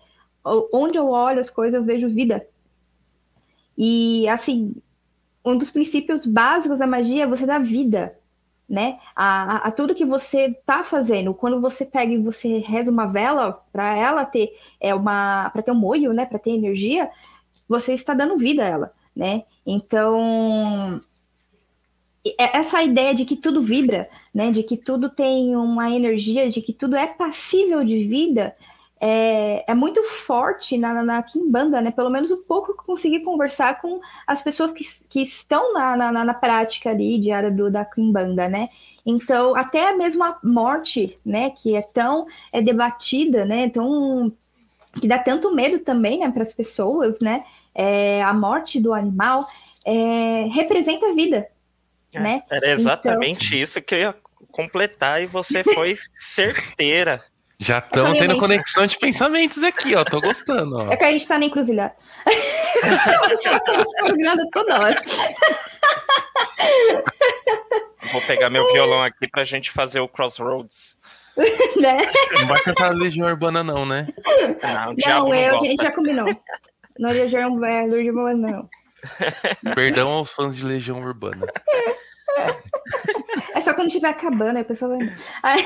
[0.72, 2.46] onde eu olho as coisas eu vejo vida.
[3.78, 4.74] E assim,
[5.44, 8.16] um dos princípios básicos da magia é você dar vida,
[8.68, 8.98] né?
[9.14, 11.34] A, a, a tudo que você tá fazendo.
[11.34, 15.72] Quando você pega e você reza uma vela para ela ter é uma para ter
[15.72, 16.26] um molho, né?
[16.26, 17.10] Para ter energia,
[17.68, 19.44] você está dando vida a ela, né?
[19.66, 21.00] Então
[22.38, 24.52] essa ideia de que tudo vibra, né?
[24.52, 28.54] De que tudo tem uma energia, de que tudo é passível de vida,
[29.04, 31.90] é, é, muito forte na, na Kimbanda, né?
[31.90, 36.24] Pelo menos um pouco que consegui conversar com as pessoas que, que estão na, na,
[36.24, 38.68] na prática ali diária do, da Kimbanda, né?
[39.04, 41.50] Então, até mesmo a morte, né?
[41.50, 43.68] Que é tão é debatida, né?
[43.70, 44.32] Tão,
[45.00, 46.30] que dá tanto medo também, né?
[46.30, 47.44] Para as pessoas, né?
[47.74, 49.44] É, a morte do animal
[49.84, 51.48] é, representa a vida,
[52.14, 52.42] É, né?
[52.48, 54.14] Era exatamente isso que eu ia
[54.52, 57.20] completar e você foi certeira.
[57.58, 58.40] Já estamos falei, tendo gente.
[58.40, 60.04] conexão de pensamentos aqui, ó.
[60.04, 60.92] Tô gostando, ó.
[60.92, 61.94] É que a gente tá na encruzilhada.
[64.00, 65.02] encruzilhada toda hora.
[68.12, 70.98] Vou pegar meu violão aqui pra gente fazer o Crossroads.
[71.80, 71.96] Né?
[72.32, 74.06] Não vai cantar Legião Urbana, não, né?
[74.62, 76.26] Não, Não, não eu, a gente já combinou.
[76.98, 78.68] Não é, Lorde Boa, não.
[79.74, 81.46] Perdão aos fãs de Legião Urbana.
[83.54, 85.08] É só quando estiver acabando, aí a pessoa vai.
[85.42, 85.64] Aí-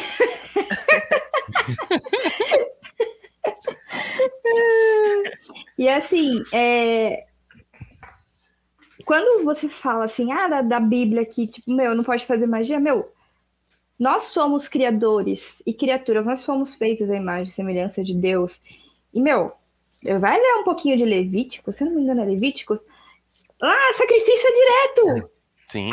[5.78, 7.26] e assim, é,
[9.04, 12.80] quando você fala assim, ah, da, da Bíblia que, tipo, meu, não pode fazer magia,
[12.80, 13.04] meu,
[13.98, 18.60] nós somos criadores e criaturas, nós fomos feitos à imagem e semelhança de Deus.
[19.12, 19.52] E, meu,
[20.20, 22.80] vai ler um pouquinho de Levítico, se não me engano é Levíticos,
[23.60, 25.30] lá, sacrifício é direto.
[25.68, 25.90] Sim.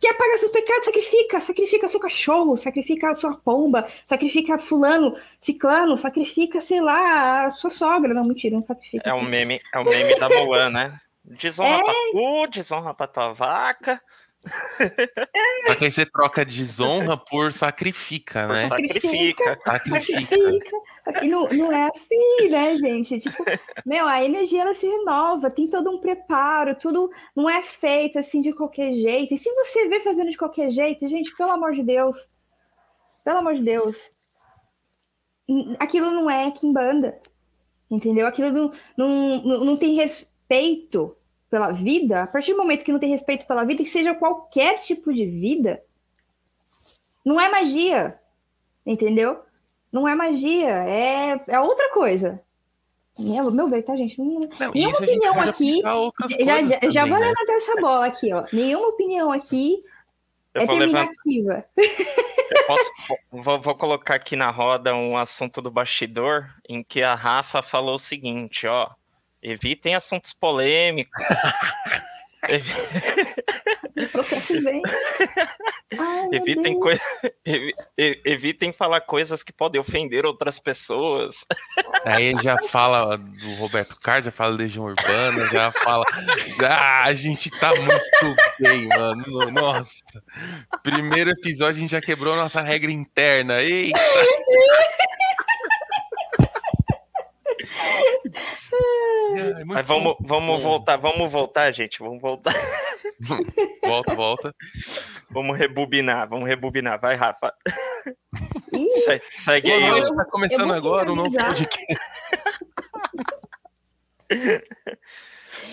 [0.00, 0.84] Quer pagar seus pecados?
[0.86, 1.40] Sacrifica.
[1.40, 7.70] Sacrifica seu cachorro, sacrifica a sua pomba, sacrifica fulano, ciclano, sacrifica, sei lá, a sua
[7.70, 8.14] sogra.
[8.14, 9.08] Não, mentira, não sacrifica.
[9.08, 11.00] É o meme, é o meme da Moan, né?
[11.22, 11.84] Desonra É.
[11.84, 14.00] pra tu, desonra pra tua vaca,
[15.66, 18.68] Só que aí você troca desonra por sacrifica, né?
[18.68, 19.58] sacrifica.
[19.62, 20.24] Sacrifica.
[20.24, 20.76] Sacrifica.
[21.22, 23.18] E não, não é assim, né, gente?
[23.18, 23.44] Tipo,
[23.84, 28.40] meu, a energia ela se renova, tem todo um preparo, tudo não é feito assim
[28.40, 29.34] de qualquer jeito.
[29.34, 32.28] E se você vê fazendo de qualquer jeito, gente, pelo amor de Deus,
[33.24, 34.10] pelo amor de Deus,
[35.78, 37.20] aquilo não é Kimbanda,
[37.90, 38.26] entendeu?
[38.26, 41.14] Aquilo não, não, não, não tem respeito
[41.50, 42.22] pela vida.
[42.22, 45.26] A partir do momento que não tem respeito pela vida, que seja qualquer tipo de
[45.26, 45.82] vida,
[47.24, 48.18] não é magia,
[48.86, 49.42] entendeu?
[49.92, 52.40] Não é magia, é, é outra coisa.
[53.18, 54.18] Meu, meu ver, tá, gente?
[54.18, 55.82] Não- Não, Nenhuma opinião aqui-
[56.44, 57.26] já, já, já também, vou né?
[57.28, 58.44] levantar essa bola aqui, ó.
[58.52, 59.82] Nenhuma opinião aqui
[60.54, 61.10] Eu é vou levantar.
[61.24, 61.64] terminativa.
[61.76, 62.90] Eu posso,
[63.30, 67.96] vou, vou colocar aqui na roda um assunto do bastidor em que a Rafa falou
[67.96, 68.88] o seguinte, ó.
[69.42, 71.12] Evitem assuntos polêmicos.
[75.98, 76.78] Ai, Evitem,
[77.98, 81.44] e- evitem falar coisas que podem ofender outras pessoas.
[82.04, 86.04] Aí já fala do Roberto Carlos, já fala Legião Urbana, já fala.
[86.64, 89.50] Ah, a gente tá muito bem, mano.
[89.50, 89.90] Nossa.
[90.82, 93.60] Primeiro episódio a gente já quebrou nossa regra interna.
[93.60, 93.98] Eita!
[99.30, 100.68] Muito Mas vamos, vamos bom.
[100.68, 101.98] voltar, vamos voltar, gente.
[102.00, 102.54] Vamos voltar.
[103.84, 104.54] Volta, volta.
[105.30, 106.98] Vamos rebobinar, vamos rebobinar.
[107.00, 107.52] Vai, Rafa.
[109.04, 109.82] Se- Segue aí.
[109.82, 111.68] Eu vou- Tá começando eu agora o novo finalizar.
[111.68, 111.96] podcast.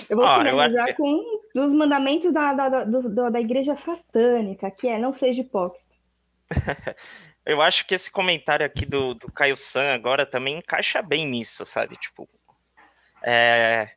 [0.10, 3.39] eu vou Ó, eu finalizar acho- com um dos mandamentos da, da, da, do- da
[3.39, 5.86] igreja satânica, que é não seja hipócrita.
[7.46, 11.65] Eu acho que esse comentário aqui do, do Caio San agora também encaixa bem nisso,
[11.65, 11.96] sabe?
[11.98, 12.28] Tipo,
[13.30, 13.92] é,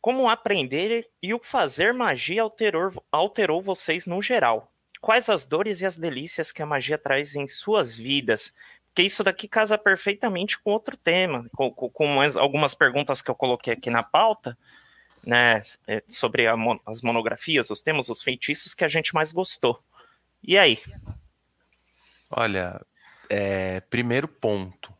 [0.00, 4.70] como aprender e o fazer magia alterou, alterou vocês no geral?
[5.00, 8.54] Quais as dores e as delícias que a magia traz em suas vidas?
[8.86, 13.72] Porque isso daqui casa perfeitamente com outro tema, com, com- algumas perguntas que eu coloquei
[13.72, 14.56] aqui na pauta,
[15.26, 15.60] né?
[15.88, 19.82] é, Sobre as monografias, os temas, os feitiços que a gente mais gostou.
[20.42, 20.80] E aí?
[22.30, 22.80] Olha,
[23.28, 24.92] é, primeiro ponto.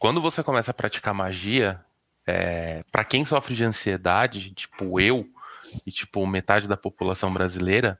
[0.00, 1.84] Quando você começa a praticar magia,
[2.28, 5.26] é, para quem sofre de ansiedade, tipo eu
[5.86, 7.98] e tipo metade da população brasileira,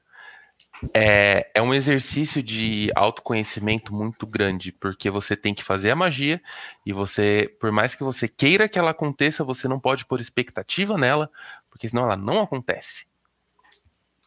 [0.93, 6.39] é, é um exercício de autoconhecimento muito grande, porque você tem que fazer a magia
[6.85, 10.95] e você, por mais que você queira que ela aconteça, você não pode pôr expectativa
[10.95, 11.31] nela,
[11.67, 13.07] porque senão ela não acontece.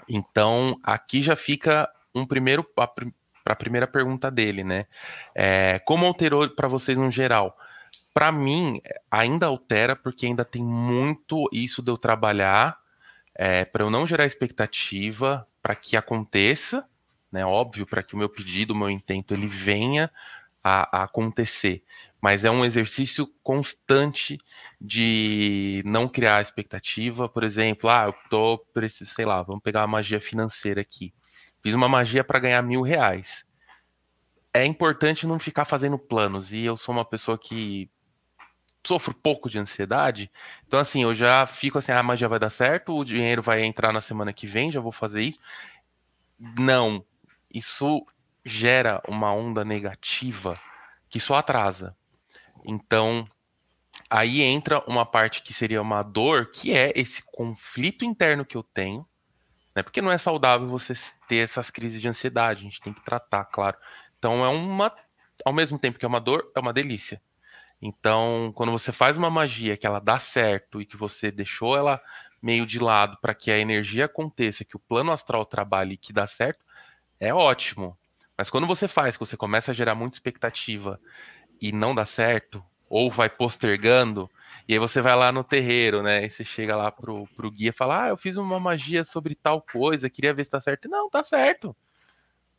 [0.09, 2.91] Então, aqui já fica um primeiro para
[3.47, 4.87] a primeira pergunta dele, né?
[5.33, 7.57] É, como alterou para vocês no geral?
[8.15, 12.79] Para mim, ainda altera, porque ainda tem muito isso de eu trabalhar
[13.35, 16.87] é, para eu não gerar expectativa para que aconteça,
[17.31, 17.45] né?
[17.47, 20.11] Óbvio, para que o meu pedido, o meu intento, ele venha
[20.63, 21.83] a, a acontecer.
[22.21, 24.39] Mas é um exercício constante
[24.81, 27.29] de não criar expectativa.
[27.29, 31.13] Por exemplo, ah, eu tô sei lá, vamos pegar uma magia financeira aqui.
[31.63, 33.45] Fiz uma magia para ganhar mil reais.
[34.55, 36.53] É importante não ficar fazendo planos.
[36.53, 37.91] E eu sou uma pessoa que
[38.85, 40.31] sofro pouco de ansiedade.
[40.67, 43.63] Então, assim, eu já fico assim, ah, a magia vai dar certo, o dinheiro vai
[43.63, 45.39] entrar na semana que vem, já vou fazer isso.
[46.59, 47.05] Não.
[47.53, 48.05] Isso
[48.45, 50.55] gera uma onda negativa
[51.09, 51.97] que só atrasa.
[52.65, 53.25] Então,
[54.09, 58.63] aí entra uma parte que seria uma dor, que é esse conflito interno que eu
[58.63, 59.07] tenho,
[59.75, 59.83] né?
[59.83, 60.95] Porque não é saudável você
[61.29, 63.77] ter essas crises de ansiedade, a gente tem que tratar, claro.
[64.19, 64.95] Então é uma,
[65.45, 67.21] ao mesmo tempo que é uma dor, é uma delícia.
[67.83, 72.01] Então, quando você faz uma magia que ela dá certo e que você deixou ela
[72.41, 76.13] meio de lado para que a energia aconteça, que o plano astral trabalhe e que
[76.13, 76.65] dá certo,
[77.21, 77.99] é ótimo.
[78.39, 81.01] Mas quando você faz, que você começa a gerar muita expectativa
[81.61, 84.31] e não dá certo, ou vai postergando,
[84.69, 86.25] e aí você vai lá no terreiro, né?
[86.27, 89.35] E você chega lá pro, pro guia e fala: Ah, eu fiz uma magia sobre
[89.35, 90.89] tal coisa, queria ver se tá certo.
[90.89, 91.75] Não, tá certo.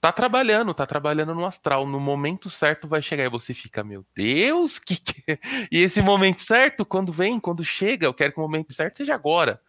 [0.04, 1.88] Tá trabalhando, tá trabalhando no astral.
[1.88, 5.24] No momento certo vai chegar e você fica, meu Deus, que, que...
[5.72, 9.16] E esse momento certo, quando vem, quando chega, eu quero que o momento certo seja
[9.16, 9.62] agora.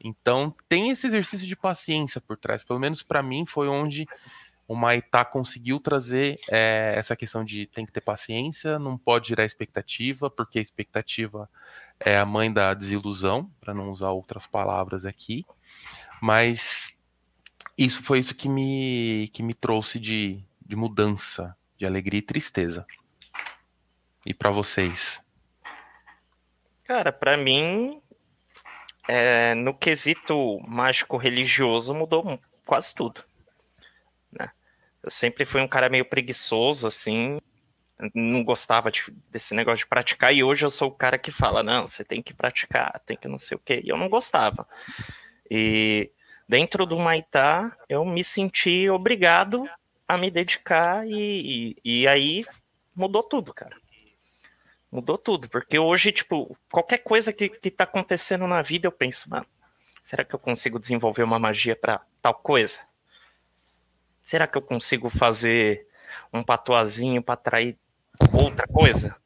[0.00, 2.62] Então tem esse exercício de paciência por trás.
[2.62, 4.06] Pelo menos para mim foi onde
[4.68, 9.44] o Maitá conseguiu trazer é, essa questão de tem que ter paciência, não pode gerar
[9.44, 11.50] expectativa, porque a expectativa
[11.98, 15.44] é a mãe da desilusão, para não usar outras palavras aqui.
[16.22, 16.93] Mas
[17.76, 22.86] isso foi isso que me, que me trouxe de, de mudança, de alegria e tristeza.
[24.24, 25.20] E para vocês?
[26.84, 28.00] Cara, pra mim,
[29.08, 33.24] é, no quesito mágico religioso, mudou quase tudo.
[34.30, 34.50] Né?
[35.02, 37.38] Eu sempre fui um cara meio preguiçoso, assim,
[38.14, 41.62] não gostava de, desse negócio de praticar, e hoje eu sou o cara que fala,
[41.62, 44.66] não, você tem que praticar, tem que não sei o quê, e eu não gostava.
[45.50, 46.10] E
[46.48, 49.68] dentro do Maitá, eu me senti obrigado
[50.06, 52.44] a me dedicar, e, e, e aí
[52.94, 53.76] mudou tudo, cara.
[54.92, 59.28] Mudou tudo, porque hoje, tipo, qualquer coisa que, que tá acontecendo na vida, eu penso,
[59.28, 59.46] mano,
[60.02, 62.80] será que eu consigo desenvolver uma magia para tal coisa?
[64.22, 65.86] Será que eu consigo fazer
[66.32, 67.76] um patuazinho para atrair
[68.32, 69.16] outra coisa?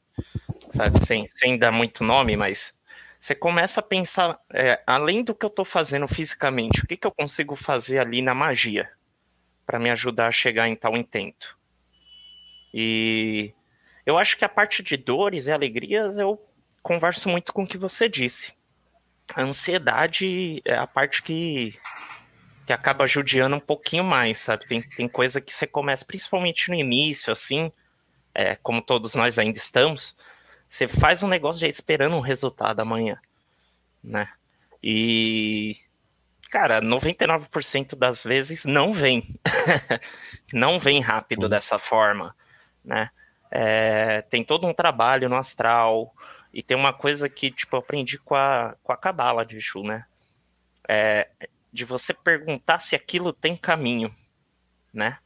[0.72, 2.74] Sabe, sem, sem dar muito nome, mas
[3.18, 7.06] você começa a pensar, é, além do que eu tô fazendo fisicamente, o que, que
[7.06, 8.90] eu consigo fazer ali na magia?
[9.68, 11.58] para me ajudar a chegar em tal intento.
[12.72, 13.52] E
[14.06, 16.42] eu acho que a parte de dores e alegrias eu
[16.82, 18.54] converso muito com o que você disse.
[19.34, 21.78] A ansiedade é a parte que,
[22.66, 24.66] que acaba judiando um pouquinho mais, sabe?
[24.66, 27.70] Tem, tem coisa que você começa, principalmente no início, assim,
[28.34, 30.16] é, como todos nós ainda estamos,
[30.68, 33.18] você faz um negócio já esperando um resultado amanhã,
[34.02, 34.28] né?
[34.82, 35.76] E,
[36.50, 39.34] cara, 99% das vezes não vem.
[40.52, 42.34] não vem rápido dessa forma,
[42.84, 43.10] né?
[43.50, 46.14] É, tem todo um trabalho no astral,
[46.52, 49.82] e tem uma coisa que, tipo, eu aprendi com a, com a cabala de Exu,
[49.82, 50.06] né?
[50.88, 51.28] É,
[51.72, 54.14] de você perguntar se aquilo tem caminho,
[54.92, 55.18] né?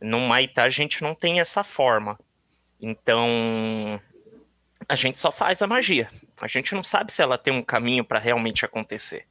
[0.00, 2.18] No Maitá a gente não tem essa forma.
[2.80, 4.00] Então,
[4.88, 6.08] a gente só faz a magia.
[6.40, 9.26] A gente não sabe se ela tem um caminho para realmente acontecer.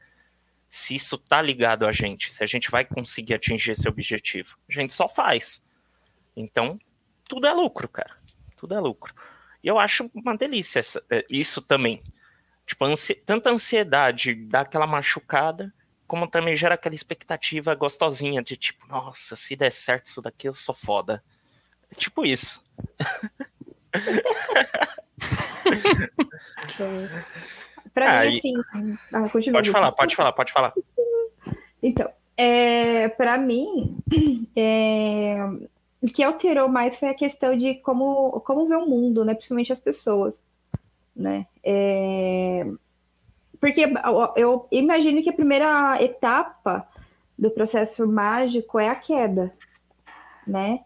[0.70, 4.58] Se isso tá ligado a gente, se a gente vai conseguir atingir esse objetivo.
[4.70, 5.62] A gente só faz.
[6.36, 6.80] Então,
[7.28, 8.16] tudo é lucro, cara.
[8.56, 9.14] Tudo é lucro.
[9.64, 12.02] E eu acho uma delícia essa, é, isso também.
[12.66, 15.74] Tipo, ansi tanta ansiedade dá aquela machucada,
[16.08, 20.54] como também gera aquela expectativa gostosinha de tipo, nossa, se der certo isso daqui, eu
[20.54, 21.24] sou foda.
[21.98, 22.64] Tipo isso.
[27.94, 28.54] Pra ah, mim, assim.
[29.12, 30.74] Ah, continua, pode falar, pode falar, pode falar.
[31.84, 33.98] Então, é, para mim,
[34.56, 35.38] é,
[36.02, 39.34] o que alterou mais foi a questão de como, como ver o mundo, né?
[39.34, 40.44] Principalmente as pessoas,
[41.16, 41.46] né?
[41.64, 42.66] É,
[43.60, 43.86] porque
[44.38, 46.88] eu imagino que a primeira etapa
[47.38, 49.54] do processo mágico é a queda,
[50.48, 50.80] né?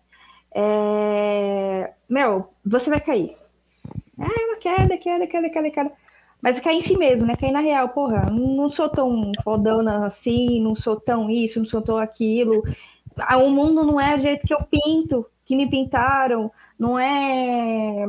[0.53, 3.37] É, meu, você vai cair.
[4.19, 5.91] É queda, queda, queda, queda, queda.
[6.41, 7.35] Mas cair em si mesmo, né?
[7.35, 11.81] Cair na real, porra, não sou tão fodona assim, não sou tão isso, não sou
[11.81, 12.63] tão aquilo.
[13.17, 18.07] Ah, o mundo não é do jeito que eu pinto, que me pintaram, não é.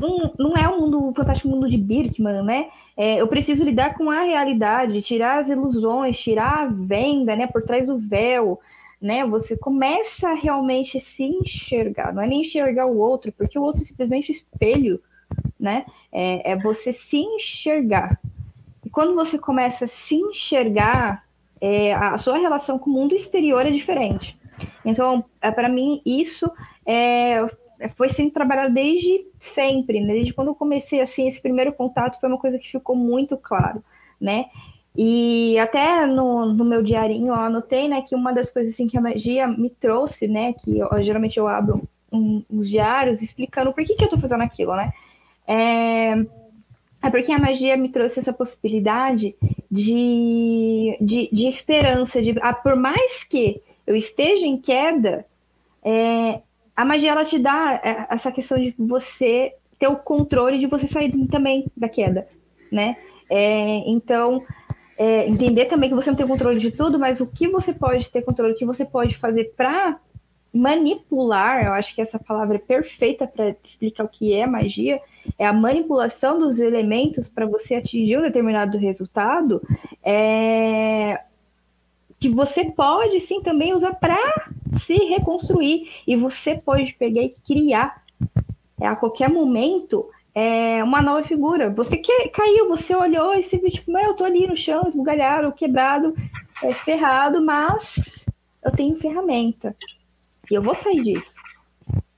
[0.00, 2.68] Não, não é o mundo, o fantástico mundo de Birkman, né?
[2.96, 7.46] É, eu preciso lidar com a realidade, tirar as ilusões, tirar a venda, né?
[7.46, 8.60] Por trás do véu,
[9.00, 9.24] né?
[9.26, 13.82] Você começa a realmente se enxergar, não é nem enxergar o outro, porque o outro
[13.82, 15.00] é simplesmente espelho,
[15.58, 15.84] né?
[16.12, 18.20] É, é você se enxergar.
[18.84, 21.24] E quando você começa a se enxergar,
[21.60, 24.38] é, a sua relação com o mundo exterior é diferente.
[24.84, 26.50] Então, é, para mim, isso
[26.86, 27.46] é,
[27.96, 30.14] foi sendo trabalhado desde sempre, né?
[30.14, 33.82] desde quando eu comecei assim esse primeiro contato foi uma coisa que ficou muito claro,
[34.20, 34.46] né?
[34.96, 38.96] E até no, no meu diarinho eu anotei, né, que uma das coisas assim que
[38.96, 41.80] a magia me trouxe, né, que eu, geralmente eu abro
[42.12, 44.92] um, uns diários explicando por que que eu tô fazendo aquilo, né?
[45.46, 46.12] É,
[47.02, 49.34] é porque a magia me trouxe essa possibilidade
[49.70, 55.26] de, de, de esperança, de ah, por mais que eu esteja em queda,
[55.82, 56.40] é,
[56.74, 60.86] a magia ela te dá é, essa questão de você ter o controle de você
[60.86, 62.26] sair também da queda,
[62.70, 62.96] né?
[63.28, 64.42] É, então,
[64.96, 68.08] é, entender também que você não tem controle de tudo, mas o que você pode
[68.10, 69.98] ter controle, o que você pode fazer para
[70.52, 75.00] manipular, eu acho que essa palavra é perfeita para explicar o que é magia,
[75.36, 79.60] é a manipulação dos elementos para você atingir um determinado resultado,
[80.00, 81.20] é,
[82.20, 84.16] que você pode sim também usar para
[84.78, 88.04] se reconstruir e você pode pegar e criar.
[88.80, 91.70] É, a qualquer momento é, uma nova figura.
[91.70, 95.52] Você que caiu, você olhou e se viu tipo, eu tô ali no chão, esbugalhado,
[95.52, 96.14] quebrado,
[96.62, 98.24] é, ferrado, mas
[98.62, 99.76] eu tenho ferramenta
[100.50, 101.40] e eu vou sair disso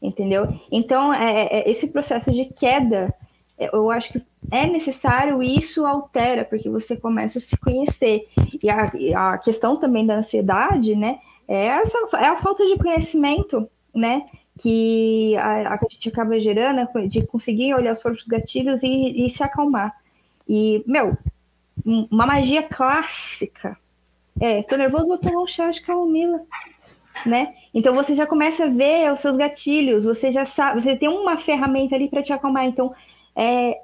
[0.07, 0.47] entendeu?
[0.71, 3.13] Então, é, é, esse processo de queda,
[3.59, 8.27] eu acho que é necessário e isso altera, porque você começa a se conhecer.
[8.63, 13.69] E a, a questão também da ansiedade, né, é, essa, é a falta de conhecimento,
[13.95, 14.27] né,
[14.59, 19.43] que a, a gente acaba gerando, de conseguir olhar os próprios gatilhos e, e se
[19.43, 19.95] acalmar.
[20.49, 21.17] E, meu,
[21.85, 23.77] uma magia clássica.
[24.41, 26.41] É, tô nervoso, vou tomar um chá de camomila
[27.25, 27.55] né?
[27.73, 31.39] Então você já começa a ver os seus gatilhos, você já sabe, você tem uma
[31.39, 32.67] ferramenta ali para te acalmar.
[32.67, 32.93] Então,
[33.35, 33.79] é,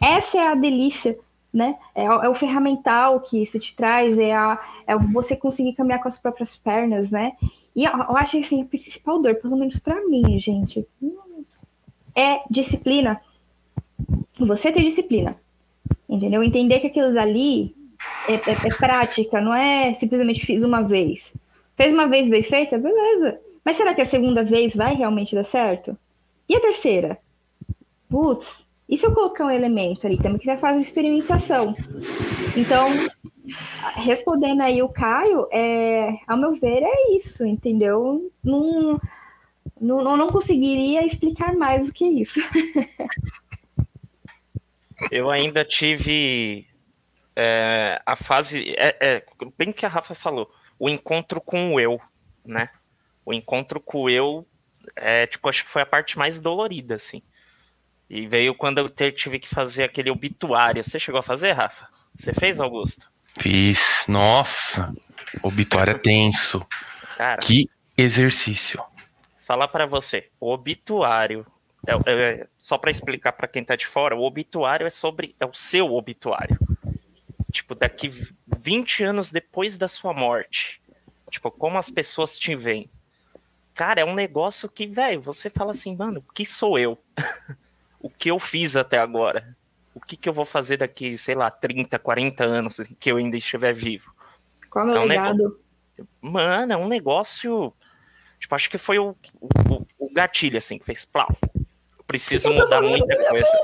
[0.00, 1.18] essa é a delícia,
[1.52, 1.76] né?
[1.94, 6.08] É, é, o ferramental que isso te traz, é, a, é você conseguir caminhar com
[6.08, 7.32] as próprias pernas, né?
[7.76, 10.86] E eu, acho que assim, a principal dor, pelo menos para mim, gente,
[12.14, 13.20] é disciplina.
[14.38, 15.36] Você ter disciplina,
[16.08, 16.42] entendeu?
[16.42, 17.76] Entender que aquilo dali
[18.26, 21.34] é, é, é prática, não é simplesmente fiz uma vez.
[21.76, 22.78] Fez uma vez bem feita?
[22.78, 23.38] Beleza.
[23.62, 25.96] Mas será que a segunda vez vai realmente dar certo?
[26.48, 27.18] E a terceira?
[28.08, 31.74] Putz, e se eu colocar um elemento ali também que já faz experimentação?
[32.56, 32.88] Então,
[33.94, 38.32] respondendo aí o Caio, é, ao meu ver, é isso, entendeu?
[38.42, 39.00] Não,
[39.80, 42.40] não, não conseguiria explicar mais do que isso.
[45.10, 46.66] Eu ainda tive
[47.34, 48.74] é, a fase.
[48.78, 49.26] É, é,
[49.58, 52.00] bem que a Rafa falou, o encontro com o eu,
[52.44, 52.70] né?
[53.24, 54.46] O encontro com o eu,
[54.94, 57.22] é, tipo, acho que foi a parte mais dolorida, assim.
[58.08, 60.82] E veio quando eu tive que fazer aquele obituário.
[60.82, 61.88] Você chegou a fazer, Rafa?
[62.14, 63.10] Você fez, Augusto?
[63.38, 64.04] Fiz.
[64.08, 64.94] Nossa,
[65.42, 66.66] obituário é tenso.
[67.16, 68.82] Cara, que exercício.
[69.46, 71.46] Falar para você, o obituário
[71.86, 75.46] é, é, só para explicar para quem tá de fora, o obituário é sobre é
[75.46, 76.58] o seu obituário.
[77.52, 78.12] Tipo, daqui
[78.60, 80.82] 20 anos depois da sua morte.
[81.30, 82.90] Tipo, como as pessoas te veem.
[83.72, 86.98] Cara, é um negócio que, velho, você fala assim, mano, o que sou eu?
[88.00, 89.56] o que eu fiz até agora?
[89.96, 93.36] O que, que eu vou fazer daqui, sei lá, 30, 40 anos que eu ainda
[93.36, 94.12] estiver vivo?
[94.70, 95.38] Qual é o é um legado?
[95.38, 95.66] Negócio...
[96.20, 97.72] Mano, é um negócio.
[98.38, 101.34] Tipo, acho que foi o, o, o gatilho, assim, que fez plau
[102.06, 103.52] preciso mudar muita coisa.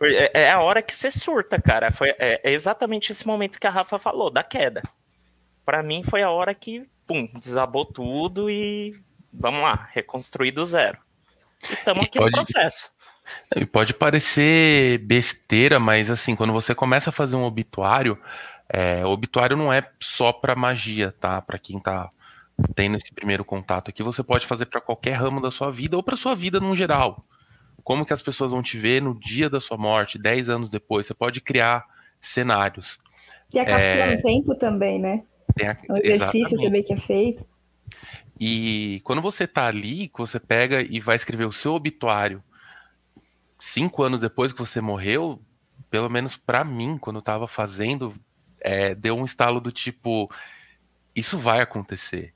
[0.00, 1.90] É, é a hora que você surta, cara.
[1.90, 4.80] Foi, é, é, exatamente esse momento que a Rafa falou, da queda.
[5.64, 8.96] Para mim foi a hora que, pum, desabou tudo e
[9.32, 10.98] vamos lá, reconstruir do zero.
[11.62, 12.90] Estamos aqui pode, no processo.
[13.72, 18.18] Pode parecer besteira, mas assim, quando você começa a fazer um obituário,
[18.68, 21.40] é, o obituário não é só para magia, tá?
[21.40, 22.10] Para quem tá
[22.74, 26.02] tendo esse primeiro contato aqui, você pode fazer para qualquer ramo da sua vida ou
[26.02, 27.24] para sua vida no geral.
[27.84, 31.06] Como que as pessoas vão te ver no dia da sua morte, 10 anos depois?
[31.06, 31.84] Você pode criar
[32.20, 32.98] cenários.
[33.52, 34.16] E a captura é...
[34.16, 35.22] no tempo também, né?
[35.54, 35.76] Tem a...
[35.88, 36.64] O exercício Exatamente.
[36.64, 37.46] também que é feito.
[38.38, 42.42] E quando você tá ali, você pega e vai escrever o seu obituário
[43.58, 45.42] cinco anos depois que você morreu,
[45.90, 48.14] pelo menos para mim, quando eu tava fazendo,
[48.60, 50.30] é, deu um estalo do tipo:
[51.14, 52.34] isso vai acontecer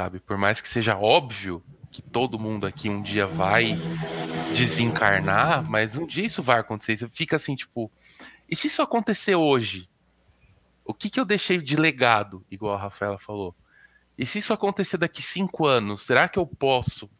[0.00, 0.18] sabe?
[0.18, 3.76] Por mais que seja óbvio que todo mundo aqui um dia vai
[4.54, 6.96] desencarnar, mas um dia isso vai acontecer.
[6.96, 7.90] Você fica assim, tipo,
[8.48, 9.88] e se isso acontecer hoje?
[10.84, 13.54] O que, que eu deixei de legado, igual a Rafaela falou?
[14.20, 17.10] E se isso acontecer daqui cinco anos, será que eu posso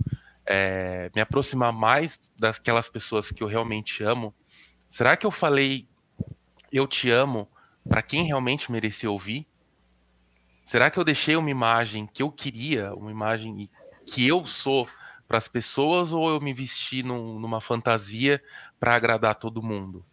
[0.44, 4.34] é, me aproximar mais daquelas pessoas que eu realmente amo?
[4.90, 5.88] Será que eu falei
[6.70, 7.48] eu te amo
[7.88, 9.48] para quem realmente merecia ouvir?
[10.66, 13.70] Será que eu deixei uma imagem que eu queria, uma imagem
[14.05, 14.86] que eu sou
[15.26, 18.42] para as pessoas, ou eu me vesti num, numa fantasia
[18.78, 20.05] para agradar todo mundo?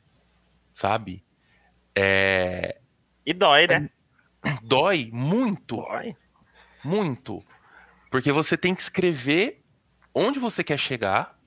[0.72, 1.22] Sabe?
[1.94, 2.80] É...
[3.26, 3.90] E dói, né?
[4.64, 5.76] Dói muito.
[5.76, 6.16] Dói.
[6.88, 7.44] Muito.
[8.10, 9.62] Porque você tem que escrever
[10.16, 11.38] onde você quer chegar,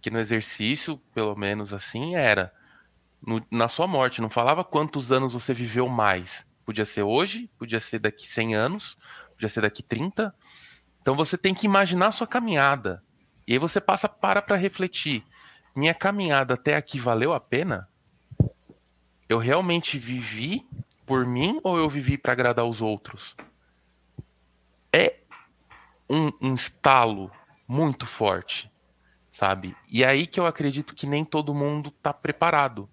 [0.00, 2.54] que no exercício, pelo menos assim, era
[3.20, 4.22] no, na sua morte.
[4.22, 6.46] Não falava quantos anos você viveu mais.
[6.64, 8.96] Podia ser hoje, podia ser daqui 100 anos,
[9.32, 10.32] podia ser daqui 30.
[11.02, 13.02] Então você tem que imaginar a sua caminhada.
[13.48, 15.24] E aí você passa para para refletir.
[15.74, 17.88] Minha caminhada até aqui valeu a pena?
[19.28, 20.64] Eu realmente vivi
[21.04, 23.34] por mim ou eu vivi para agradar os outros?
[24.92, 25.16] É
[26.08, 27.30] um, um estalo
[27.66, 28.70] muito forte,
[29.32, 29.76] sabe?
[29.88, 32.88] E é aí que eu acredito que nem todo mundo está preparado.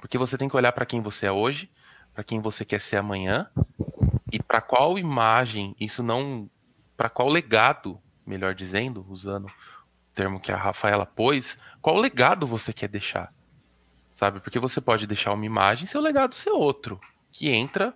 [0.00, 1.70] Porque você tem que olhar para quem você é hoje,
[2.14, 3.50] para quem você quer ser amanhã
[4.32, 6.48] e para qual imagem, isso não.
[6.96, 9.52] para qual legado, melhor dizendo, usando o
[10.14, 13.32] termo que a Rafaela pôs, qual legado você quer deixar?
[14.14, 14.40] Sabe?
[14.40, 17.00] Porque você pode deixar uma imagem seu legado ser outro,
[17.30, 17.94] que entra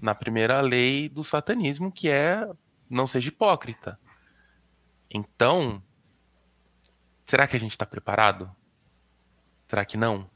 [0.00, 2.46] na primeira lei do satanismo, que é
[2.88, 3.98] não seja hipócrita.
[5.10, 5.82] Então,
[7.26, 8.50] será que a gente está preparado?
[9.68, 10.28] Será que não?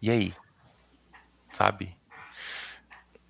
[0.00, 0.34] E aí?
[1.52, 1.96] Sabe?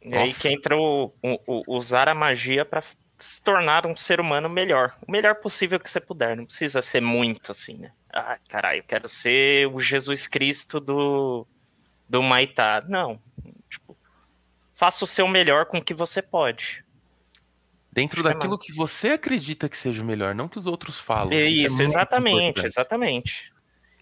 [0.03, 2.83] E aí que entra o, o, o usar a magia para
[3.19, 4.97] se tornar um ser humano melhor.
[5.07, 6.37] O melhor possível que você puder.
[6.37, 7.93] Não precisa ser muito assim, né?
[8.13, 11.47] Ah, caralho, eu quero ser o Jesus Cristo do,
[12.09, 12.83] do Maitá.
[12.89, 13.21] Não.
[14.81, 16.83] Faça o seu melhor com o que você pode.
[17.93, 20.99] Dentro Acho daquilo que, é você acredita que seja o melhor, não que os outros
[20.99, 21.35] falam.
[21.35, 23.53] Isso, Isso é exatamente, exatamente.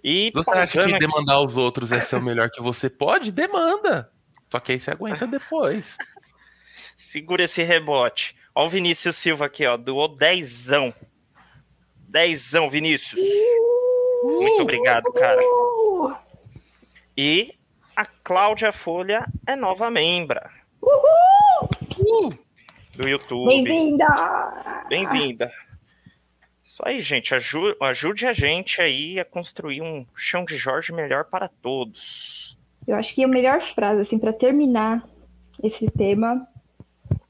[0.04, 1.04] E você acha que aqui...
[1.04, 3.32] demandar aos outros é ser o melhor que você pode?
[3.32, 4.08] Demanda.
[4.52, 5.96] Só que aí você aguenta depois.
[6.96, 8.36] Segura esse rebote.
[8.54, 9.76] Ó o Vinícius Silva aqui, ó.
[9.76, 10.94] Doou dezão.
[12.08, 13.20] Dezão, Vinícius.
[14.22, 15.40] Muito obrigado, cara.
[17.16, 17.52] E
[17.96, 20.56] a Cláudia Folha é nova membra.
[20.82, 22.38] Uhul!
[22.94, 23.48] Do YouTube.
[23.48, 24.06] Bem-vinda!
[24.88, 25.52] Bem-vinda.
[26.64, 27.34] Isso aí, gente.
[27.34, 32.58] Aju ajude a gente aí a construir um chão de Jorge melhor para todos.
[32.86, 35.02] Eu acho que a melhor frase, assim, para terminar
[35.62, 36.46] esse tema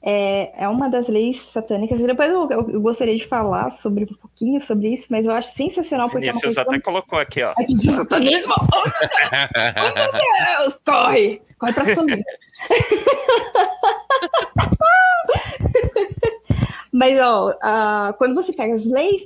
[0.01, 2.01] é, é uma das leis satânicas.
[2.01, 6.09] Depois eu, eu, gostaria de falar sobre um pouquinho sobre isso, mas eu acho sensacional
[6.09, 6.29] porque.
[6.29, 7.51] Vinícius é até colocou aqui, ó.
[7.53, 8.55] Aqui de satanismo!
[9.31, 10.79] Oh, meu Deus!
[10.85, 11.41] Corre!
[11.59, 12.25] Corre pra família.
[16.93, 19.23] mas, ó, uh, quando você pega as leis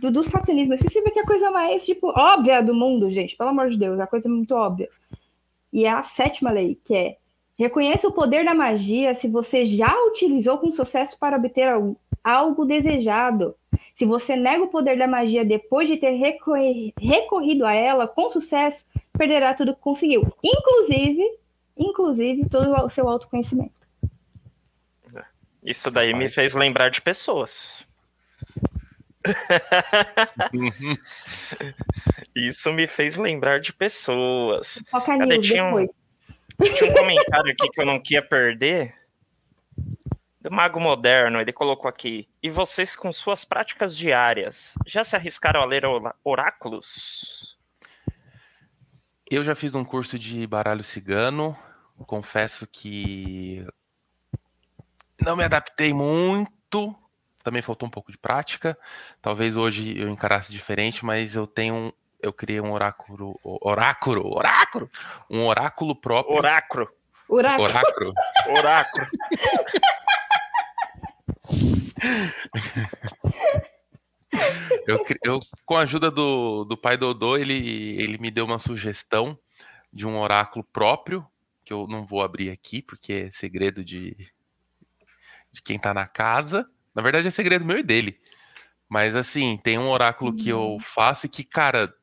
[0.00, 3.36] do, do satanismo, você vê que é a coisa mais, tipo, óbvia do mundo, gente,
[3.36, 4.88] pelo amor de Deus, é a coisa muito óbvia.
[5.72, 7.16] E é a sétima lei, que é
[7.60, 11.68] Reconheça o poder da magia se você já utilizou com sucesso para obter
[12.24, 13.54] algo desejado.
[13.94, 16.12] Se você nega o poder da magia depois de ter
[16.98, 21.22] recorrido a ela com sucesso, perderá tudo que conseguiu, inclusive,
[21.76, 23.74] inclusive todo o seu autoconhecimento.
[25.62, 27.86] Isso daí me fez lembrar de pessoas.
[32.34, 34.82] Isso me fez lembrar de pessoas.
[34.90, 35.86] Foca nisso, tinha um,
[36.60, 38.94] tinha um comentário aqui que eu não queria perder.
[40.40, 42.28] Do Mago Moderno, ele colocou aqui.
[42.42, 45.84] E vocês, com suas práticas diárias, já se arriscaram a ler
[46.24, 47.58] oráculos?
[49.30, 51.56] Eu já fiz um curso de baralho cigano.
[52.06, 53.66] Confesso que
[55.20, 56.94] não me adaptei muito.
[57.42, 58.76] Também faltou um pouco de prática.
[59.20, 61.92] Talvez hoje eu encarasse diferente, mas eu tenho
[62.22, 64.90] eu criei um oráculo, oráculo, oráculo,
[65.28, 66.36] um oráculo próprio.
[66.36, 66.88] Oráculo.
[67.28, 67.64] Oráculo.
[67.64, 68.12] Oráculo.
[68.48, 69.06] Oráculo.
[74.86, 79.38] eu, eu, com a ajuda do, do pai Dodô, ele, ele me deu uma sugestão
[79.92, 81.26] de um oráculo próprio,
[81.64, 84.16] que eu não vou abrir aqui, porque é segredo de,
[85.52, 86.68] de quem tá na casa.
[86.94, 88.18] Na verdade, é segredo meu e dele.
[88.88, 90.80] Mas assim, tem um oráculo que eu uhum.
[90.80, 91.94] faço e que, cara,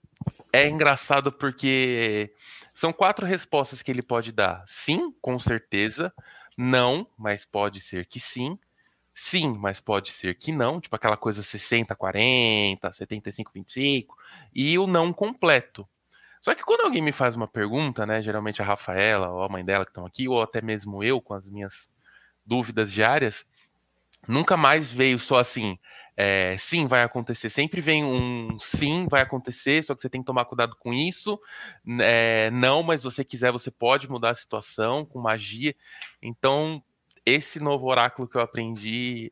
[0.52, 2.34] é engraçado porque
[2.74, 4.64] são quatro respostas que ele pode dar.
[4.68, 6.14] Sim, com certeza.
[6.58, 8.58] Não, mas pode ser que sim.
[9.14, 10.80] Sim, mas pode ser que não.
[10.80, 14.16] Tipo aquela coisa 60, 40, 75, 25.
[14.54, 15.88] E o não completo.
[16.41, 18.22] Só que quando alguém me faz uma pergunta, né?
[18.22, 21.34] Geralmente a Rafaela ou a mãe dela que estão aqui, ou até mesmo eu com
[21.34, 21.89] as minhas
[22.45, 23.45] dúvidas diárias,
[24.28, 25.78] nunca mais veio só assim
[26.20, 27.48] é, sim, vai acontecer.
[27.52, 31.40] Sempre vem um sim, vai acontecer, só que você tem que tomar cuidado com isso.
[32.02, 35.76] É, não, mas você quiser, você pode mudar a situação com magia.
[36.20, 36.84] Então,
[37.24, 39.32] esse novo oráculo que eu aprendi,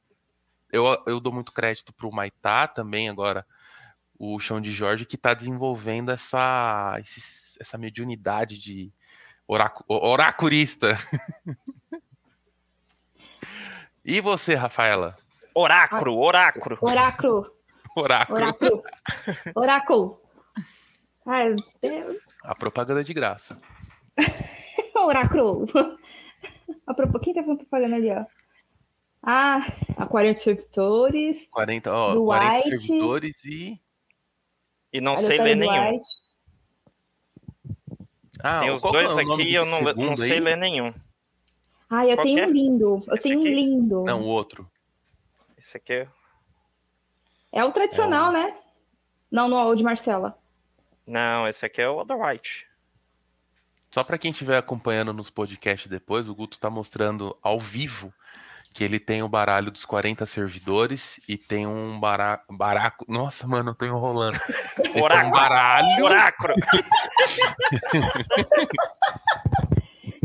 [0.71, 3.43] eu, eu dou muito crédito para o Maitá também, agora,
[4.19, 8.93] o Chão de Jorge, que está desenvolvendo essa, esse, essa mediunidade de
[9.47, 10.99] oraculista.
[14.05, 15.17] e você, Rafaela?
[15.55, 16.77] Oráculo, oráculo.
[16.79, 17.51] Oráculo.
[17.97, 18.37] Oráculo.
[18.37, 18.83] Oráculo.
[19.55, 20.21] Oráculo.
[21.25, 22.17] Ai, Deus.
[22.43, 23.57] A propaganda de graça.
[24.95, 25.65] oráculo.
[26.85, 27.19] A pro...
[27.19, 28.25] Quem tá fazendo propaganda ali, ó?
[29.23, 29.65] Ah,
[29.97, 31.47] a 40 servidores.
[31.49, 33.81] 40, ó, do 40 White, servidores e.
[34.93, 35.99] E não sei ler nenhum.
[38.43, 40.93] Ah, Tem os dois é aqui e eu não, não sei ler nenhum.
[41.89, 43.03] Ah, eu qual tenho um lindo.
[43.07, 43.49] Eu Esse tenho aqui?
[43.49, 44.03] um lindo.
[44.03, 44.69] Não, o outro.
[45.57, 46.07] Esse aqui é.
[47.51, 48.33] É o tradicional, é o...
[48.33, 48.57] né?
[49.31, 50.37] Não, não é o de Marcela.
[51.05, 52.67] Não, esse aqui é o Other White.
[53.91, 58.13] Só para quem estiver acompanhando nos podcasts depois, o Guto tá mostrando ao vivo
[58.73, 62.41] que ele tem o baralho dos 40 servidores e tem um bara...
[62.49, 63.05] baraco.
[63.07, 64.37] Nossa, mano, eu tô enrolando.
[65.01, 65.27] Oráculo.
[65.27, 66.03] Um baralho.
[66.03, 66.53] Oráculo.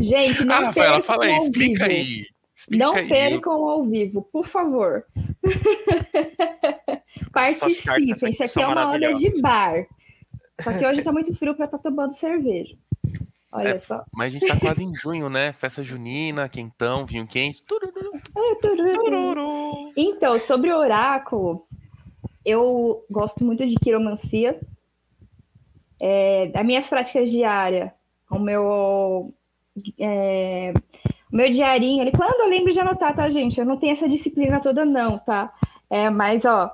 [0.01, 2.25] Gente, não ah, Rafaela, fala aí, explica aí.
[2.55, 5.05] Explica não percam ao vivo, por favor.
[7.31, 8.11] Participem.
[8.11, 9.85] Isso aqui é uma hora de bar.
[10.61, 12.75] Só que hoje tá muito frio para estar tá tomando cerveja.
[13.51, 14.05] Olha é, só.
[14.13, 15.53] Mas a gente tá quase em junho, né?
[15.53, 17.61] Festa junina, quentão, vinho quente.
[19.97, 21.67] Então, sobre o oráculo,
[22.45, 24.59] eu gosto muito de quiromancia.
[26.01, 27.91] É, das minhas práticas diárias,
[28.29, 29.33] o meu
[29.99, 30.73] é,
[31.31, 33.59] meu diarinho ali, quando eu lembro de anotar, tá, gente?
[33.59, 35.53] Eu não tenho essa disciplina toda, não, tá?
[35.89, 36.71] É, mas, ó,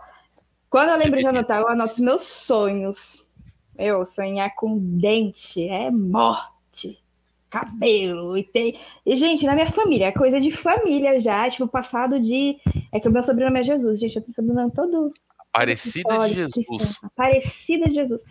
[0.69, 3.23] quando eu lembro de anotar, eu anoto os meus sonhos.
[3.77, 6.97] Eu sonhar com dente é morte,
[7.47, 8.79] cabelo e tem.
[9.05, 12.57] E, gente, na minha família, é coisa de família já, tipo, passado de.
[12.91, 15.13] É que o meu sobrenome é Jesus, gente, eu tenho sobrenome todo.
[15.53, 16.99] Aparecida de Jesus.
[17.03, 18.23] Aparecida de Jesus.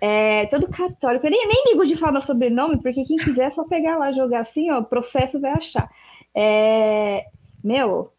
[0.00, 1.26] É, todo católico.
[1.26, 4.12] Eu nem, nem ligo de falar meu sobrenome, porque quem quiser é só pegar lá,
[4.12, 5.90] jogar assim, ó, o processo vai achar.
[6.34, 7.24] É,
[7.64, 8.12] meu.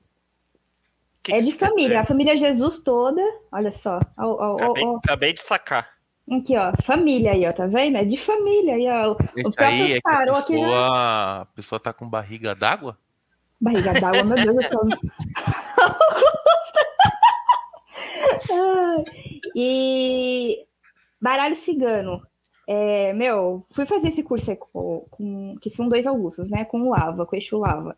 [1.24, 2.00] Que é que de quer família, dizer?
[2.00, 3.22] a família Jesus toda.
[3.52, 4.00] Olha só.
[4.18, 4.96] Ó, ó, Acabei, ó.
[4.98, 5.90] acabei de sacar.
[6.32, 6.72] Aqui, ó.
[6.84, 7.54] Família aí, ó.
[7.54, 7.98] Tá vendo?
[7.98, 9.12] É de família aí, ó.
[9.14, 12.10] O Esse próprio aí é que a tarô aqui já- pessoa, a pessoa tá com
[12.10, 12.98] barriga d'água?
[13.62, 14.80] Barriga d'água, meu Deus céu.
[18.52, 19.04] Ai,
[19.56, 20.66] e
[21.22, 22.22] baralho cigano.
[22.68, 26.66] É, meu, fui fazer esse curso com, com- que são dois Augustos, né?
[26.66, 27.96] Com o Lava, com o Exu Lava.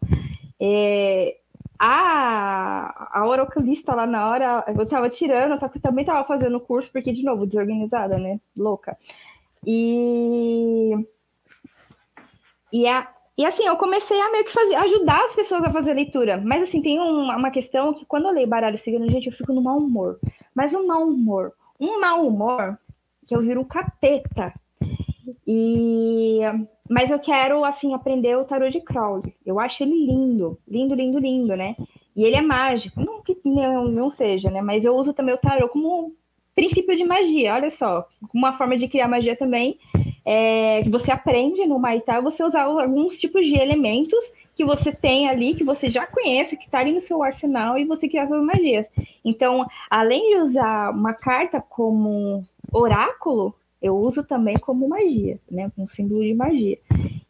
[0.60, 1.38] É,
[1.78, 6.62] a, a oraculista lá na hora, eu tava tirando, eu tava- também tava fazendo o
[6.62, 8.40] curso, porque, de novo, desorganizada, né?
[8.56, 8.96] Louca.
[9.68, 10.94] E.
[12.72, 13.08] E, a,
[13.38, 16.40] e assim, eu comecei a meio que fazer, ajudar as pessoas a fazer leitura.
[16.44, 19.52] Mas assim, tem um- uma questão que quando eu leio baralho cigano, gente, eu fico
[19.54, 20.20] no mau humor.
[20.56, 21.52] Mas um mau humor.
[21.80, 22.78] Um mau humor
[23.32, 24.54] que eu viro capeta.
[25.48, 26.42] E
[26.90, 29.34] mas eu quero assim aprender o tarô de Crowley.
[29.46, 31.78] Eu acho ele lindo, lindo, lindo, lindo, né?
[32.14, 34.62] E ele é mágico, não que não, não seja, né?
[34.62, 36.14] Mas eu uso também o tarô como
[36.54, 37.54] princípio de magia.
[37.54, 39.80] Olha só, uma forma de criar magia também
[40.26, 45.28] é, que você aprende no Maitá, você usar alguns tipos de elementos que você tem
[45.28, 48.44] ali, que você já conhece, que está ali no seu arsenal, e você criar suas
[48.44, 48.88] magias.
[49.24, 55.72] Então, além de usar uma carta como oráculo, eu uso também como magia, né?
[55.78, 56.78] Um símbolo de magia.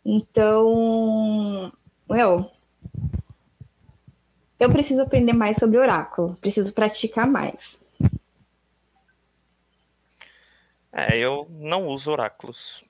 [0.03, 1.71] Então,
[2.09, 2.51] eu,
[4.59, 7.79] eu preciso aprender mais sobre oráculo, preciso praticar mais.
[10.91, 12.83] É, eu não uso oráculos.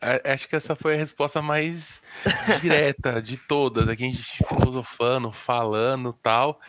[0.00, 2.02] A- Acho que essa foi a resposta mais
[2.60, 3.88] direta de todas.
[3.88, 6.60] Aqui a gente filosofando, falando tal.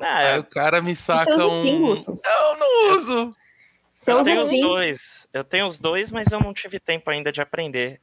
[0.00, 1.96] Ah, Aí eu, o cara me saca um.
[1.96, 3.36] Eu não uso.
[4.00, 5.26] Você eu tenho os dois.
[5.32, 8.00] Eu tenho os dois, mas eu não tive tempo ainda de aprender.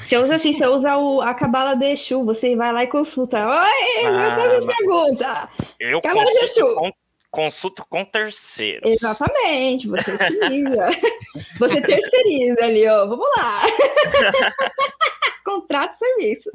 [0.00, 3.38] Você usa assim, você usa o, a cabala de Exu, você vai lá e consulta.
[3.38, 5.48] Oi, meu Ah, Deus, mas- pergunta.
[5.80, 6.74] Eu Cabala de consulto Exu.
[6.74, 6.92] com,
[7.30, 8.90] consulto com terceiros.
[8.90, 10.90] Exatamente, você utiliza.
[11.58, 13.06] você terceiriza ali, ó.
[13.06, 13.62] Vamos lá.
[15.44, 16.52] Contrato serviços.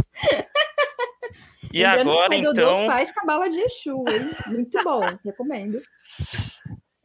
[1.73, 4.31] E agora, então, faz cabala de Exu, hein?
[4.47, 5.81] Muito bom, recomendo.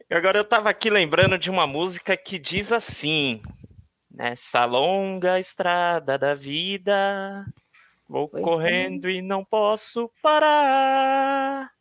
[0.09, 3.41] agora eu tava aqui lembrando de uma música que diz assim:
[4.11, 7.45] Nessa longa estrada da vida,
[8.07, 8.41] vou é.
[8.41, 11.71] correndo e não posso parar.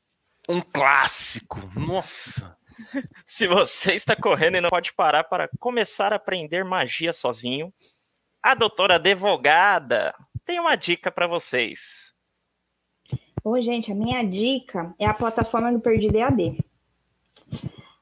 [0.48, 1.58] Um clássico.
[1.74, 2.56] Nossa.
[3.26, 7.72] Se você está correndo e não pode parar para começar a aprender magia sozinho,
[8.42, 10.14] a doutora advogada
[10.44, 12.05] tem uma dica para vocês.
[13.48, 16.58] Ô, gente, a minha dica é a plataforma do Perdido EAD.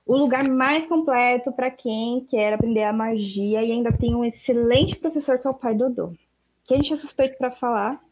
[0.07, 4.97] O lugar mais completo para quem quer aprender a magia e ainda tem um excelente
[4.97, 6.15] professor que é o pai Dodô.
[6.65, 8.03] Que a gente é suspeito para falar,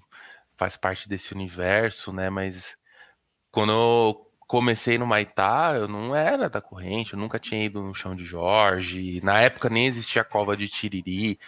[0.57, 2.29] faz parte desse universo, né?
[2.29, 2.75] Mas
[3.51, 7.93] quando eu comecei no Maitá, eu não era da corrente, eu nunca tinha ido no
[7.93, 9.21] chão de Jorge.
[9.21, 11.39] Na época nem existia a cova de Tiriri.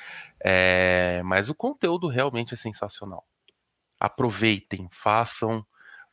[0.43, 3.25] é, mas o conteúdo realmente é sensacional.
[3.99, 5.65] Aproveitem, façam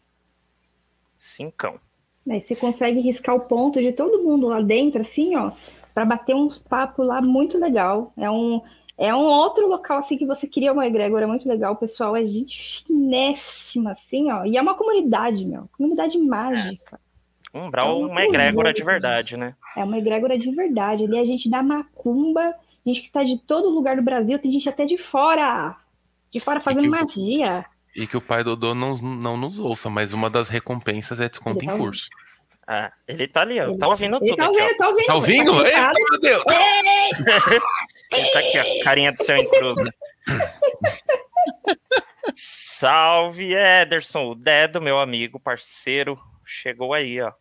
[1.19, 1.79] Cincão.
[2.25, 2.41] Né?
[2.41, 5.53] Você consegue riscar o ponto de todo mundo lá dentro, assim, ó,
[5.93, 8.11] para bater uns papos lá muito legal.
[8.17, 8.63] É um,
[8.97, 11.75] é um outro local, assim, que você cria uma egrégora muito legal.
[11.75, 14.47] O pessoal é gente finíssima, assim, ó.
[14.47, 15.69] E é uma comunidade, meu.
[15.77, 16.99] Comunidade mágica.
[17.53, 19.55] Umbral É é uma uma egrégora coisa, de verdade, né?
[19.77, 21.05] É uma egrégora de verdade.
[21.05, 22.55] Ali a gente dá macumba,
[22.87, 25.77] gente que tá de todo lugar do Brasil, tem gente até de fora.
[26.33, 27.65] De fora fazendo o- magia.
[27.97, 31.59] E que o pai Dodô não, não nos ouça, mas uma das recompensas é desconto
[31.59, 31.87] Ele tá em ouvindo.
[31.87, 32.09] curso.
[32.73, 33.65] Ah, ele tá ali, ó.
[33.65, 35.07] Ele- Tá ouvindo Ele tudo tá aqui, ouvindo, tá ouvindo.
[35.07, 35.53] Tá ouvindo?
[35.55, 36.45] Tá Eita, meu Deus!
[38.13, 38.85] Ele tá aqui, ó.
[38.85, 39.77] Carinha do céu em cruz.
[39.77, 39.91] né?
[42.35, 44.31] Salve, Ederson.
[44.31, 46.19] O Dedo, meu amigo, parceiro.
[46.51, 47.33] Chegou aí, ó.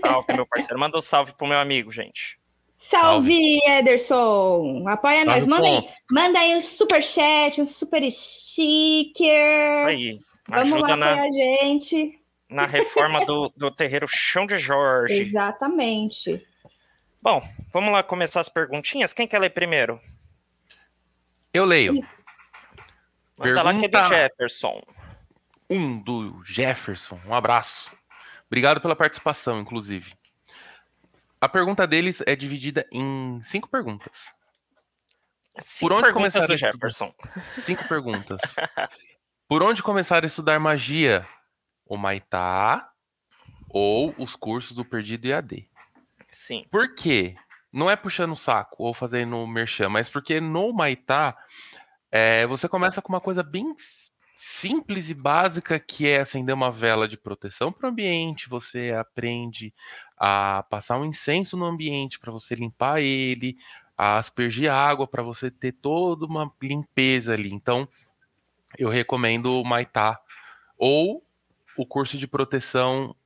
[0.00, 0.78] Salve, meu parceiro.
[0.78, 2.38] Manda um salve pro meu amigo, gente.
[2.78, 4.84] Salve, Ederson!
[4.86, 5.44] Apoia nós.
[5.44, 9.86] Salve, Manda aí, manda aí um super chat, um super sticker.
[9.86, 10.20] Aí.
[10.48, 12.20] Vamos lá Ajuda na, apoiar a gente.
[12.50, 15.14] na reforma do, do terreiro Chão de Jorge.
[15.14, 16.46] Exatamente.
[17.22, 19.14] Bom, vamos lá começar as perguntinhas.
[19.14, 19.98] Quem quer ler primeiro?
[21.54, 22.06] Eu leio.
[23.38, 24.82] Manda lá que é do Pergunta- Jefferson.
[25.70, 27.18] Um do Jefferson.
[27.26, 27.90] Um abraço.
[28.54, 30.14] Obrigado pela participação, inclusive.
[31.40, 34.30] A pergunta deles é dividida em cinco perguntas.
[35.60, 36.56] Cinco onde perguntas começar do?
[36.56, 37.12] Jefferson.
[37.48, 38.40] Cinco perguntas.
[39.48, 41.26] Por onde começar a estudar magia?
[41.84, 42.92] O Maitá
[43.68, 45.68] ou os cursos do Perdido EAD?
[46.30, 46.64] Sim.
[46.70, 47.34] Por quê?
[47.72, 51.36] Não é puxando o saco ou fazendo merchan, mas porque no Maitá
[52.08, 53.74] é, você começa com uma coisa bem
[54.44, 58.48] simples e básica que é acender uma vela de proteção para o ambiente.
[58.48, 59.72] Você aprende
[60.16, 63.56] a passar um incenso no ambiente para você limpar ele,
[63.96, 67.52] a aspergir água para você ter toda uma limpeza ali.
[67.52, 67.88] Então,
[68.78, 70.20] eu recomendo o Maitá
[70.76, 71.24] ou
[71.76, 73.16] o curso de proteção,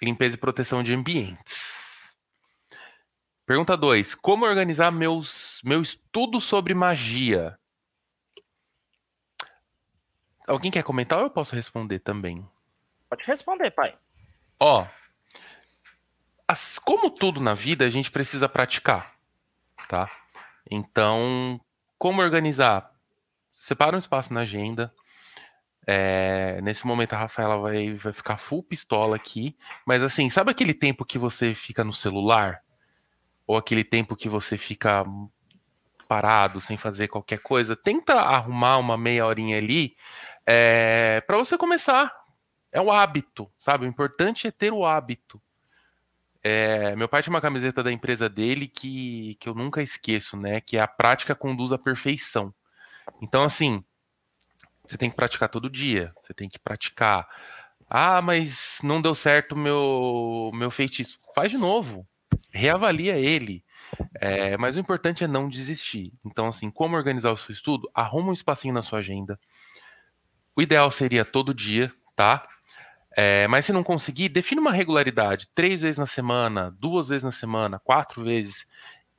[0.00, 1.58] limpeza e proteção de ambientes.
[3.44, 4.14] Pergunta 2.
[4.14, 7.58] Como organizar meus, meu estudo sobre magia?
[10.48, 12.46] Alguém quer comentar ou eu posso responder também?
[13.08, 13.96] Pode responder, pai.
[14.58, 14.86] Ó,
[16.46, 19.14] as- como tudo na vida, a gente precisa praticar,
[19.88, 20.10] tá?
[20.70, 21.60] Então,
[21.98, 22.90] como organizar?
[23.52, 24.92] Separa um espaço na agenda.
[25.86, 29.56] É, nesse momento a Rafaela vai, vai ficar full pistola aqui.
[29.86, 32.62] Mas assim, sabe aquele tempo que você fica no celular?
[33.46, 35.04] Ou aquele tempo que você fica
[36.06, 37.74] parado, sem fazer qualquer coisa?
[37.76, 39.96] Tenta arrumar uma meia horinha ali
[40.50, 42.10] é, para você começar.
[42.72, 43.84] É o hábito, sabe?
[43.84, 45.40] O importante é ter o hábito.
[46.42, 50.62] É, meu pai tinha uma camiseta da empresa dele que, que eu nunca esqueço, né?
[50.62, 52.54] Que é a prática conduz à perfeição.
[53.20, 53.84] Então, assim,
[54.86, 56.12] você tem que praticar todo dia.
[56.16, 57.28] Você tem que praticar.
[57.88, 61.18] Ah, mas não deu certo meu, meu feitiço.
[61.34, 62.06] Faz de novo.
[62.50, 63.62] Reavalia ele.
[64.14, 66.12] É, mas o importante é não desistir.
[66.24, 67.90] Então, assim, como organizar o seu estudo?
[67.94, 69.38] Arruma um espacinho na sua agenda.
[70.58, 72.44] O ideal seria todo dia, tá?
[73.16, 75.48] É, mas se não conseguir, define uma regularidade.
[75.54, 78.66] Três vezes na semana, duas vezes na semana, quatro vezes.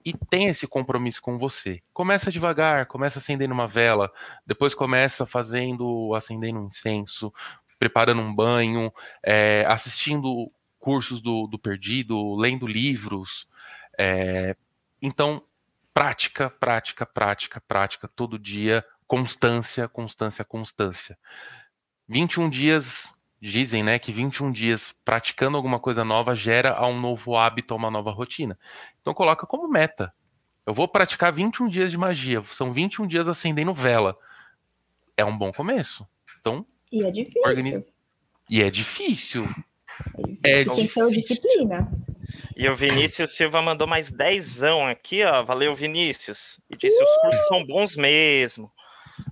[0.04, 1.82] E tenha esse compromisso com você.
[1.94, 4.12] Começa devagar, começa acendendo uma vela,
[4.46, 7.34] depois começa fazendo, acendendo um incenso,
[7.80, 8.92] preparando um banho,
[9.24, 13.48] é, assistindo cursos do, do Perdido, lendo livros.
[13.98, 14.58] É,
[15.02, 15.42] então,
[15.94, 21.18] prática, prática, prática, prática, todo dia, constância, constância, constância.
[22.08, 27.74] 21 dias dizem, né, que 21 dias praticando alguma coisa nova gera um novo hábito,
[27.74, 28.58] a uma nova rotina.
[29.02, 30.14] Então coloca como meta.
[30.64, 34.16] Eu vou praticar 21 dias de magia, são 21 dias acendendo vela.
[35.18, 36.08] É um bom começo.
[36.40, 37.42] Então, E é difícil.
[37.44, 37.86] organiza.
[38.48, 39.50] E é difícil.
[40.44, 41.10] É Tem que ter difícil.
[41.12, 41.92] disciplina.
[42.56, 45.44] E o Vinícius Silva mandou mais dezão aqui, ó.
[45.44, 46.60] Valeu, Vinícius.
[46.70, 48.72] E disse: os cursos são bons mesmo.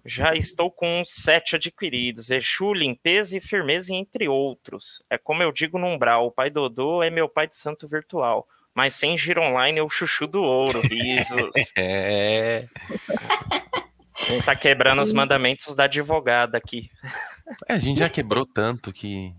[0.07, 2.29] Já estou com uns sete adquiridos.
[2.29, 5.03] Exu, limpeza e firmeza, entre outros.
[5.09, 8.47] É como eu digo no Umbral, o pai Dodô é meu pai de santo virtual.
[8.73, 11.51] Mas sem giro online é o chuchu do ouro, risos.
[11.75, 12.67] É.
[14.29, 16.89] Ele tá quebrando os mandamentos da advogada aqui.
[17.67, 19.33] É, a gente já quebrou tanto que.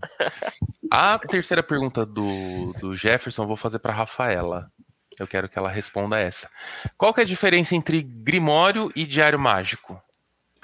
[0.91, 4.71] A terceira pergunta do, do Jefferson vou fazer para Rafaela.
[5.19, 6.47] Eu quero que ela responda essa.
[6.95, 9.99] Qual que é a diferença entre Grimório e Diário Mágico?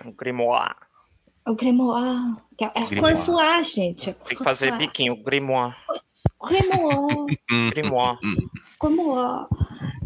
[0.04, 0.76] O grimoire.
[1.48, 2.36] O grimoire.
[2.60, 3.16] É é Grimoire.
[3.16, 4.10] consoar, gente.
[4.10, 5.76] é Tem que fazer biquinho, grimoire.
[6.42, 7.40] Grimoire.
[7.72, 8.20] Grimoire.
[8.82, 9.48] Grimoire.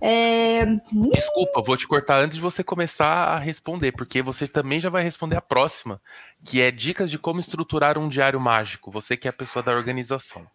[0.02, 0.66] É,
[1.12, 5.04] Desculpa, vou te cortar antes de você começar a responder, porque você também já vai
[5.04, 6.02] responder a próxima,
[6.44, 8.90] que é dicas de como estruturar um diário mágico.
[8.92, 10.48] Você que é a pessoa da organização.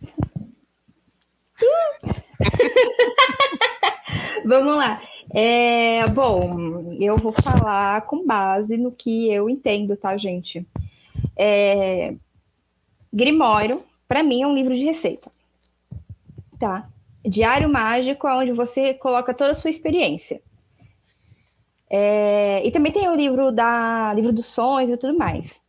[4.44, 5.00] Vamos lá.
[5.32, 10.66] É, bom, eu vou falar com base no que eu entendo, tá, gente?
[11.36, 12.14] É,
[13.12, 15.30] Grimório, para mim, é um livro de receita.
[16.58, 16.88] Tá?
[17.24, 20.42] Diário Mágico onde você coloca toda a sua experiência.
[21.88, 25.60] É, e também tem o livro da livro dos sonhos e tudo mais.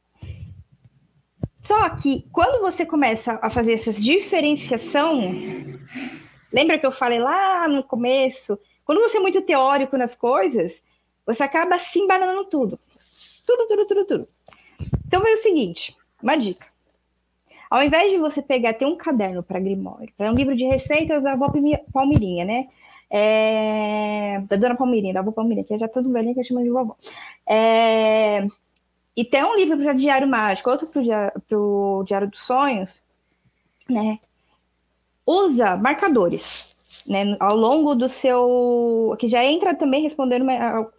[1.63, 5.34] Só que quando você começa a fazer essa diferenciação,
[6.55, 8.57] lembra que eu falei lá no começo?
[8.85, 10.81] Quando você é muito teórico nas coisas,
[11.25, 12.79] você acaba se embananando tudo.
[13.45, 14.27] Tudo, tudo, tudo, tudo.
[15.05, 16.67] Então é o seguinte, uma dica.
[17.69, 21.21] Ao invés de você pegar, ter um caderno para Grimório, para um livro de receitas
[21.21, 22.67] da avó Palmi- Palmirinha, né?
[23.09, 26.63] É, Da dona Palmirinha, da avó Palmirinha, que já tá tudo velhinha que eu chamo
[26.63, 26.95] de vovó.
[27.45, 28.47] É,
[29.17, 33.01] E tem um livro para Diário Mágico, outro para o Diário dos Sonhos,
[33.89, 34.19] né?
[35.26, 36.76] Usa marcadores,
[37.07, 37.36] né?
[37.39, 39.15] Ao longo do seu.
[39.19, 40.89] Que já entra também respondendo uma-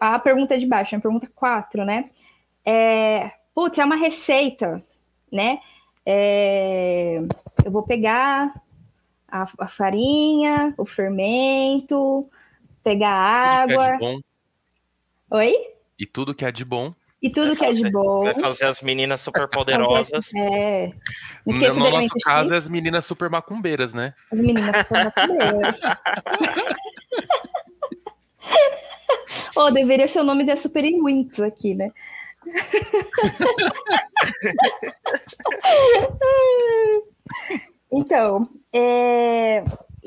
[0.00, 2.04] a, a pergunta de baixo, a pergunta 4, né?
[2.64, 4.82] É, putz, é uma receita,
[5.32, 5.60] né?
[6.06, 7.18] É,
[7.64, 8.54] eu vou pegar
[9.30, 12.28] a, a farinha, o fermento,
[12.82, 13.92] pegar Tudo que é água.
[13.92, 14.20] de bom,
[15.30, 15.54] Oi?
[15.98, 16.94] e tudo que é de bom.
[17.20, 18.22] E tudo Vai que é de bom.
[18.24, 20.32] Vai fazer as meninas super Fazer- poderosas.
[20.34, 20.88] É.
[21.44, 24.14] Não No, nosso caso, é as meninas super macumbeiras, né?
[24.32, 25.80] as meninas são brasileiras.
[29.56, 31.90] Oh, deveria ser o nome da Super Wings aqui, né?
[37.92, 38.42] então,
[38.72, 39.64] é...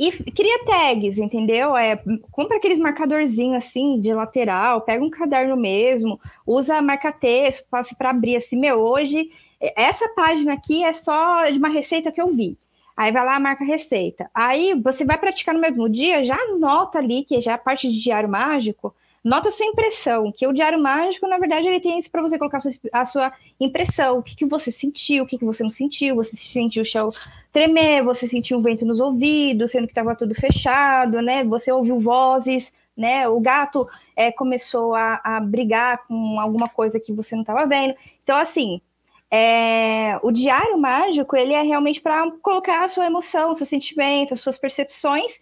[0.08, 1.78] e cria tags, entendeu?
[1.78, 1.98] É,
[2.32, 8.36] compra aqueles marcadorzinhos assim de lateral, pega um caderno mesmo, usa marca-texto, passe para abrir
[8.36, 9.30] assim, meu, hoje
[9.76, 12.58] essa página aqui é só de uma receita que eu vi.
[12.98, 14.30] Aí vai lá, marca receita.
[14.34, 18.00] Aí você vai praticar no mesmo dia, já anota ali, que já é parte de
[18.00, 18.94] diário mágico,
[19.24, 22.58] nota sua impressão, que o diário mágico, na verdade, ele tem isso para você colocar
[22.58, 25.70] a sua, a sua impressão, o que, que você sentiu, o que, que você não
[25.70, 27.10] sentiu, você sentiu o chão
[27.52, 31.44] tremer, você sentiu um vento nos ouvidos, sendo que estava tudo fechado, né?
[31.44, 33.28] Você ouviu vozes, né?
[33.28, 37.94] O gato é, começou a, a brigar com alguma coisa que você não estava vendo.
[38.24, 38.82] Então, assim,
[39.30, 44.42] é, o diário mágico ele é realmente para colocar a sua emoção, seu sentimento, as
[44.42, 45.40] suas percepções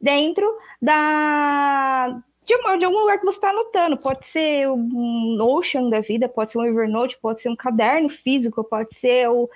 [0.00, 0.46] dentro
[0.80, 3.96] da de, de algum lugar que você está anotando.
[3.96, 8.62] Pode ser um Notion da vida, pode ser um Evernote, pode ser um caderno físico,
[8.62, 9.50] pode ser o,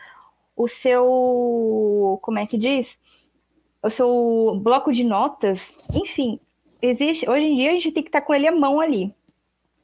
[0.57, 2.99] o seu como é que diz?
[3.82, 6.38] O seu bloco de notas, enfim,
[6.82, 7.28] existe.
[7.28, 9.14] Hoje em dia a gente tem que estar com ele à mão ali,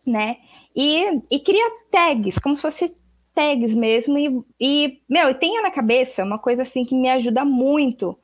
[0.06, 0.38] né?
[0.74, 2.94] E, e cria tags, como se fosse
[3.34, 7.44] tags mesmo, e, e, meu, e tenha na cabeça uma coisa assim que me ajuda
[7.44, 8.18] muito.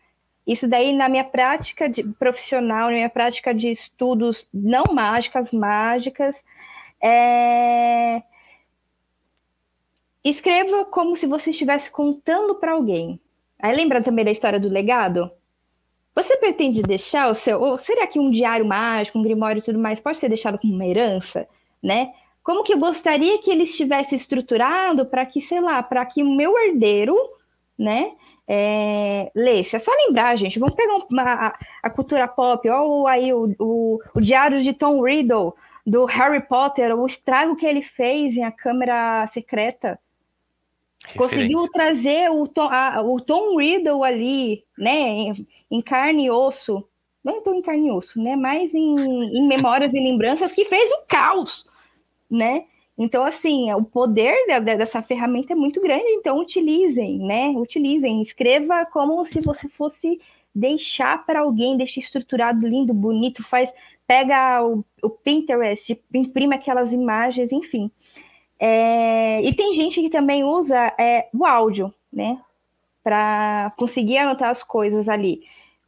[0.47, 6.43] Isso daí na minha prática de, profissional, na minha prática de estudos não mágicas, mágicas,
[7.01, 8.23] é...
[10.25, 13.21] escreva como se você estivesse contando para alguém.
[13.61, 15.31] Aí lembra também da história do legado?
[16.15, 17.61] Você pretende deixar o seu.
[17.61, 20.75] Ou será que um diário mágico, um grimório e tudo mais pode ser deixado como
[20.75, 21.47] uma herança,
[21.83, 22.13] né?
[22.43, 26.35] Como que eu gostaria que ele estivesse estruturado para que, sei lá, para que o
[26.35, 27.17] meu herdeiro,
[27.83, 28.13] né,
[28.47, 29.75] é, lesse.
[29.75, 30.59] É só lembrar, gente.
[30.59, 35.03] Vamos pegar uma, a, a cultura pop, ou aí o, o, o Diário de Tom
[35.03, 35.55] Riddle,
[35.85, 39.99] do Harry Potter, o estrago que ele fez em A Câmara Secreta.
[41.17, 46.87] Conseguiu trazer o Tom, a, o Tom Riddle ali, né, em, em carne e osso.
[47.25, 48.37] Não então em carne e osso, né?
[48.37, 51.65] Mas em, em memórias e lembranças que fez o caos,
[52.31, 52.65] né?
[52.97, 57.49] Então, assim, o poder dessa ferramenta é muito grande, então utilizem, né?
[57.49, 60.21] Utilizem, escreva como se você fosse
[60.55, 63.73] deixar para alguém, deixa estruturado, lindo, bonito, faz,
[64.07, 67.91] pega o, o Pinterest, imprime aquelas imagens, enfim.
[68.59, 72.39] É, e tem gente que também usa é, o áudio, né?
[73.03, 75.43] Para conseguir anotar as coisas ali.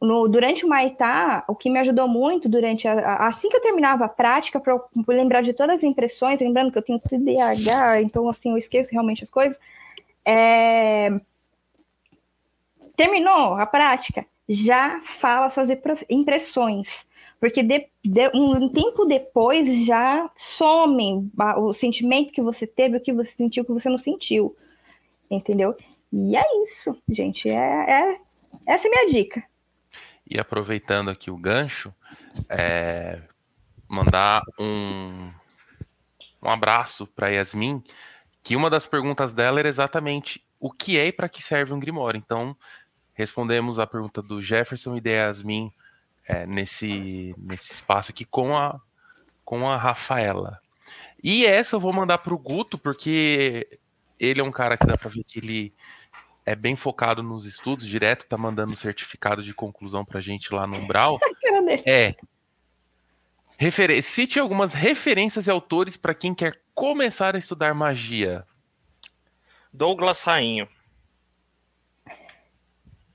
[0.05, 4.05] No, durante o Maitá, o que me ajudou muito durante a, assim que eu terminava
[4.05, 8.51] a prática, para lembrar de todas as impressões, lembrando que eu tenho TDAH, então assim
[8.51, 9.57] eu esqueço realmente as coisas.
[10.23, 11.09] É,
[12.95, 15.69] terminou a prática, já fala suas
[16.09, 17.05] impressões
[17.39, 23.13] porque de, de, um tempo depois já some o sentimento que você teve, o que
[23.13, 24.55] você sentiu, o que você não sentiu,
[25.29, 25.75] entendeu?
[26.11, 28.17] E é isso, gente, é, é
[28.65, 29.43] essa é minha dica.
[30.27, 31.93] E aproveitando aqui o gancho,
[32.49, 33.21] é,
[33.87, 35.31] mandar um,
[36.41, 37.83] um abraço para Yasmin,
[38.43, 41.79] que uma das perguntas dela era exatamente o que é e para que serve um
[41.79, 42.17] Grimório.
[42.17, 42.55] Então,
[43.13, 45.71] respondemos a pergunta do Jefferson e da Yasmin
[46.27, 48.79] é, nesse, nesse espaço aqui com a,
[49.43, 50.59] com a Rafaela.
[51.23, 53.79] E essa eu vou mandar para o Guto, porque
[54.19, 55.73] ele é um cara que dá para ver que ele
[56.45, 60.77] é bem focado nos estudos, direto tá mandando certificado de conclusão pra gente lá no
[60.77, 61.19] Umbral.
[61.85, 62.15] é.
[63.59, 64.01] Refer...
[64.03, 68.45] Cite algumas referências e autores para quem quer começar a estudar magia.
[69.73, 70.67] Douglas Rainho.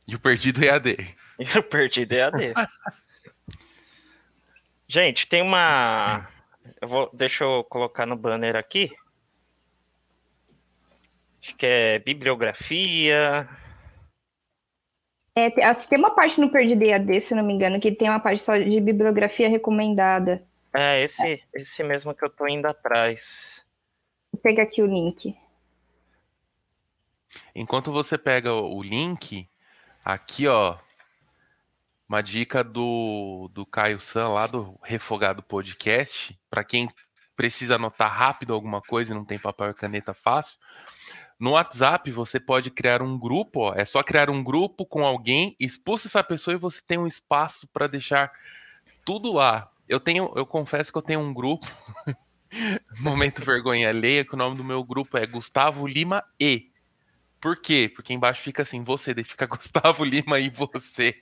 [0.06, 0.96] E o Perdido EAD.
[1.40, 2.52] E o Perdido EAD.
[4.86, 6.28] Gente, tem uma.
[6.82, 7.10] Eu vou...
[7.14, 8.94] Deixa eu colocar no banner aqui.
[11.42, 13.48] Acho que é bibliografia.
[15.34, 18.42] É, tem uma parte no Perdido EAD, se não me engano, que tem uma parte
[18.42, 20.44] só de bibliografia recomendada.
[20.72, 23.64] É, esse, esse mesmo que eu tô indo atrás.
[24.32, 25.36] Vou pegar aqui o link.
[27.54, 29.48] Enquanto você pega o link,
[30.04, 30.76] aqui, ó,
[32.08, 36.88] uma dica do, do Caio San, lá do Refogado Podcast, para quem
[37.36, 40.58] precisa anotar rápido alguma coisa e não tem papel e caneta fácil.
[41.40, 45.56] No WhatsApp, você pode criar um grupo, ó, é só criar um grupo com alguém,
[45.58, 48.30] expulsa essa pessoa e você tem um espaço para deixar
[49.06, 49.70] tudo lá.
[49.88, 51.66] Eu tenho, eu confesso que eu tenho um grupo,
[53.00, 56.68] momento vergonha alheia, que o nome do meu grupo é Gustavo Lima E.
[57.40, 57.90] Por quê?
[57.96, 61.16] Porque embaixo fica assim, você, daí fica Gustavo Lima e você.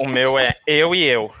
[0.00, 1.34] o meu é eu e eu.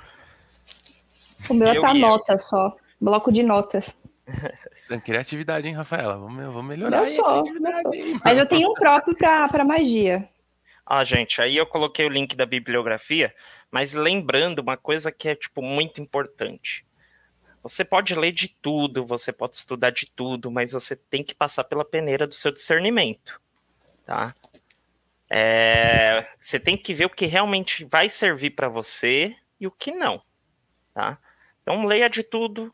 [1.50, 2.74] O meu é tá nota só.
[2.98, 3.94] Bloco de notas.
[5.00, 6.16] Criatividade, hein, Rafaela?
[6.16, 6.98] Vamos, vamos melhorar.
[7.00, 7.44] Eu sou.
[8.24, 10.26] Mas eu tenho um próprio para magia.
[10.86, 13.34] Ah, gente, aí eu coloquei o link da bibliografia,
[13.70, 16.84] mas lembrando uma coisa que é, tipo, muito importante.
[17.62, 21.64] Você pode ler de tudo, você pode estudar de tudo, mas você tem que passar
[21.64, 23.40] pela peneira do seu discernimento,
[24.04, 24.34] tá?
[25.30, 29.90] É, você tem que ver o que realmente vai servir para você e o que
[29.90, 30.22] não,
[30.92, 31.18] tá?
[31.62, 32.72] Então leia de tudo,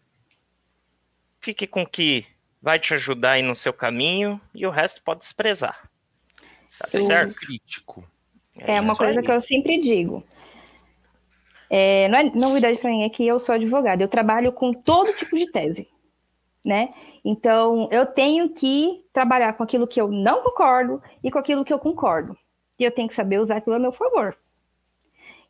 [1.40, 2.26] fique com o que
[2.62, 5.88] vai te ajudar aí no seu caminho e o resto pode desprezar.
[6.78, 7.34] Tá eu, certo?
[7.34, 8.04] Crítico.
[8.56, 9.26] É, é uma coisa aí.
[9.26, 10.22] que eu sempre digo.
[11.68, 14.02] É, não é novidade para mim é que eu sou advogada.
[14.02, 15.88] Eu trabalho com todo tipo de tese,
[16.64, 16.88] né?
[17.24, 21.72] Então eu tenho que trabalhar com aquilo que eu não concordo e com aquilo que
[21.72, 22.36] eu concordo
[22.80, 24.34] e eu tenho que saber usar aquilo a meu favor.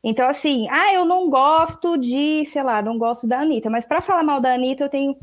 [0.03, 4.01] Então, assim, ah, eu não gosto de, sei lá, não gosto da Anitta, mas para
[4.01, 5.17] falar mal da Anitta, eu tenho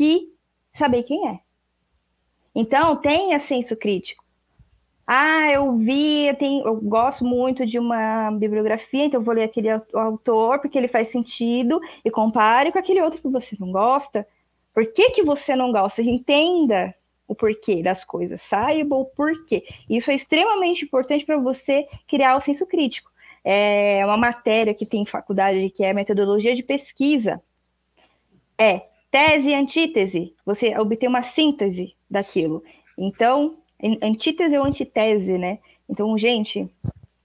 [0.00, 0.32] que
[0.74, 1.38] saber quem é.
[2.54, 4.24] Então, tenha senso crítico.
[5.06, 9.68] Ah, eu vi, eu, tenho, eu gosto muito de uma bibliografia, então vou ler aquele
[9.92, 14.26] autor porque ele faz sentido e compare com aquele outro que você não gosta.
[14.72, 16.00] Por que, que você não gosta?
[16.00, 16.94] Entenda
[17.28, 19.64] o porquê das coisas, saiba o porquê.
[19.88, 23.10] Isso é extremamente importante para você criar o senso crítico.
[23.44, 27.42] É uma matéria que tem faculdade que é metodologia de pesquisa.
[28.56, 30.34] É tese e antítese.
[30.44, 32.62] Você obter uma síntese daquilo.
[32.96, 33.56] Então,
[34.02, 35.58] antítese ou antitese, né?
[35.88, 36.68] Então, gente,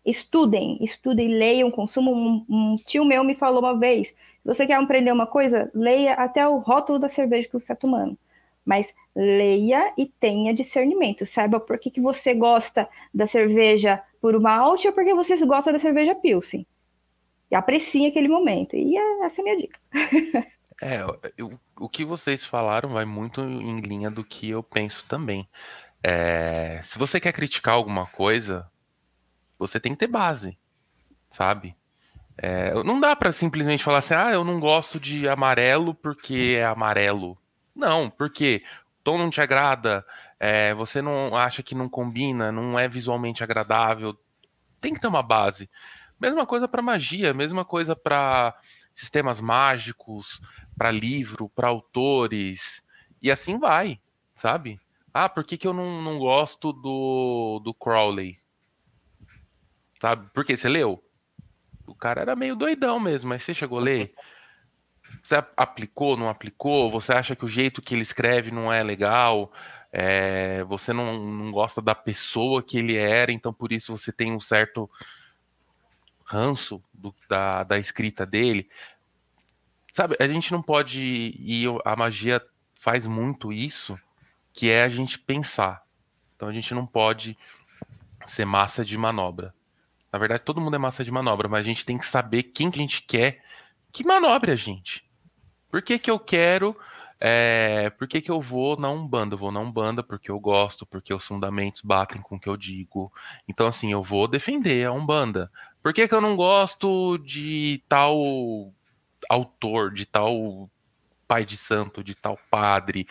[0.06, 2.14] estudem, estudem, leiam, consumam.
[2.14, 6.14] Um, um tio meu me falou uma vez: se você quer aprender uma coisa, leia
[6.14, 8.18] até o rótulo da cerveja que você está tomando.
[8.64, 11.26] Mas leia e tenha discernimento.
[11.26, 15.80] Saiba por que, que você gosta da cerveja por malte ou porque você gosta da
[15.80, 16.66] cerveja Pilsen.
[17.52, 18.76] E aprecie aquele momento.
[18.76, 19.80] E é, essa é a minha dica.
[20.82, 21.02] É,
[21.38, 25.48] eu, o que vocês falaram vai muito em linha do que eu penso também.
[26.04, 28.70] É, se você quer criticar alguma coisa,
[29.58, 30.58] você tem que ter base,
[31.30, 31.76] sabe?
[32.38, 36.66] É, não dá para simplesmente falar assim, ah, eu não gosto de amarelo porque é
[36.66, 37.38] amarelo.
[37.74, 38.64] Não, porque
[39.04, 40.06] tom não te agrada,
[40.40, 44.18] é, você não acha que não combina, não é visualmente agradável,
[44.82, 45.70] tem que ter uma base.
[46.20, 48.56] Mesma coisa para magia, mesma coisa para
[48.94, 50.42] sistemas mágicos,
[50.78, 52.84] para livro, para autores,
[53.22, 54.00] e assim vai,
[54.36, 54.80] sabe?
[55.14, 58.38] Ah, por que, que eu não, não gosto do, do Crowley?
[60.00, 60.30] Sabe?
[60.34, 61.02] Porque você leu?
[61.88, 64.14] O cara era meio doidão mesmo, mas você chegou a ler?
[65.24, 66.92] Você aplicou, não aplicou?
[66.92, 69.52] Você acha que o jeito que ele escreve não é legal?
[69.92, 74.34] É, você não, não gosta da pessoa que ele era, então por isso você tem
[74.34, 74.90] um certo
[76.26, 78.70] ranço do, da, da escrita dele.
[79.96, 81.02] Sabe, a gente não pode.
[81.40, 83.98] E a magia faz muito isso,
[84.52, 85.84] que é a gente pensar.
[86.36, 87.38] Então a gente não pode
[88.28, 89.56] ser massa de manobra.
[90.12, 92.70] Na verdade, todo mundo é massa de manobra, mas a gente tem que saber quem
[92.70, 93.42] que a gente quer
[93.90, 95.02] que manobre a gente.
[95.72, 96.76] Por que, que eu quero.
[97.18, 99.36] É, por que, que eu vou na Umbanda?
[99.36, 102.58] Eu vou na Umbanda porque eu gosto, porque os fundamentos batem com o que eu
[102.58, 103.14] digo.
[103.48, 105.50] Então, assim, eu vou defender a Umbanda.
[105.82, 108.74] Por que, que eu não gosto de tal
[109.30, 110.70] autor, de tal
[111.28, 113.08] pai de santo, de tal padre?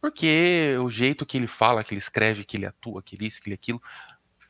[0.00, 3.40] Porque o jeito que ele fala, que ele escreve, que ele atua, que ele isso,
[3.40, 3.82] que ele aquilo,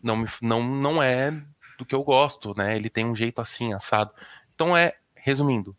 [0.02, 1.30] não, não, não é
[1.76, 2.76] do que eu gosto, né?
[2.76, 4.12] Ele tem um jeito assim, assado.
[4.54, 5.76] Então é, resumindo,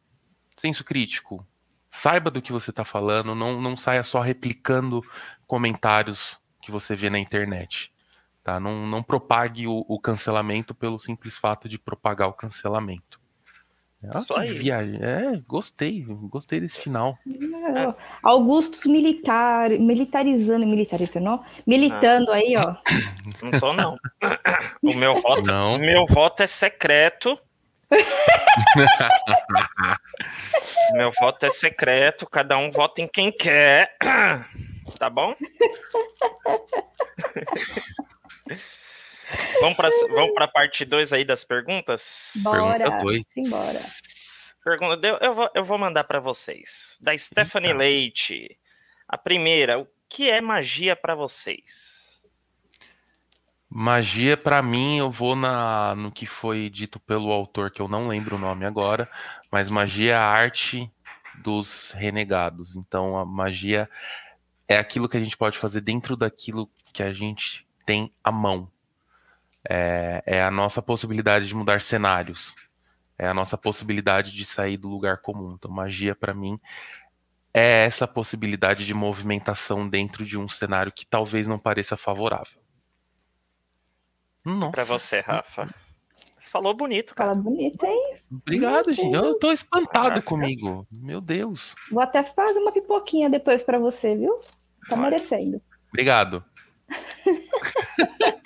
[0.57, 1.45] senso crítico.
[1.89, 5.01] Saiba do que você está falando, não, não saia só replicando
[5.45, 7.93] comentários que você vê na internet.
[8.43, 8.59] Tá?
[8.59, 13.20] Não, não propague o, o cancelamento pelo simples fato de propagar o cancelamento.
[14.09, 14.99] Ah, Só que viagem.
[15.01, 17.17] É, gostei, gostei desse final.
[17.27, 21.45] É, Augustus militar, militarizando, militarizando, não?
[21.67, 22.35] militando ah.
[22.35, 22.75] aí, ó.
[23.41, 23.97] Não tô não.
[24.83, 25.75] O meu voto, não.
[25.75, 27.37] O meu voto é secreto.
[30.93, 33.95] meu voto é secreto, cada um vota em quem quer.
[34.97, 35.35] Tá bom?
[39.59, 42.33] Vamos para vamos a parte 2 aí das perguntas?
[42.37, 42.85] Bora,
[43.33, 43.79] simbora.
[44.63, 46.97] Pergunta, eu, eu, vou, eu vou mandar para vocês.
[47.01, 47.79] Da Stephanie Eita.
[47.79, 48.57] Leite.
[49.07, 52.21] A primeira, o que é magia para vocês?
[53.67, 58.07] Magia, para mim, eu vou na, no que foi dito pelo autor, que eu não
[58.07, 59.09] lembro o nome agora,
[59.49, 60.91] mas magia é a arte
[61.41, 62.75] dos renegados.
[62.75, 63.89] Então, a magia
[64.67, 68.69] é aquilo que a gente pode fazer dentro daquilo que a gente tem à mão.
[69.67, 72.55] É, é, a nossa possibilidade de mudar cenários,
[73.17, 75.55] é a nossa possibilidade de sair do lugar comum.
[75.55, 76.59] Então, magia para mim
[77.53, 82.59] é essa possibilidade de movimentação dentro de um cenário que talvez não pareça favorável.
[84.71, 85.69] Para você, Rafa.
[86.39, 87.31] Você falou bonito, cara.
[87.31, 88.17] Fala bonito, hein?
[88.31, 89.13] Obrigado, gente.
[89.13, 90.87] Eu tô espantado comigo.
[90.91, 91.75] Meu Deus.
[91.91, 94.35] Vou até fazer uma pipoquinha depois para você, viu?
[94.89, 95.61] Tá merecendo.
[95.89, 96.43] Obrigado.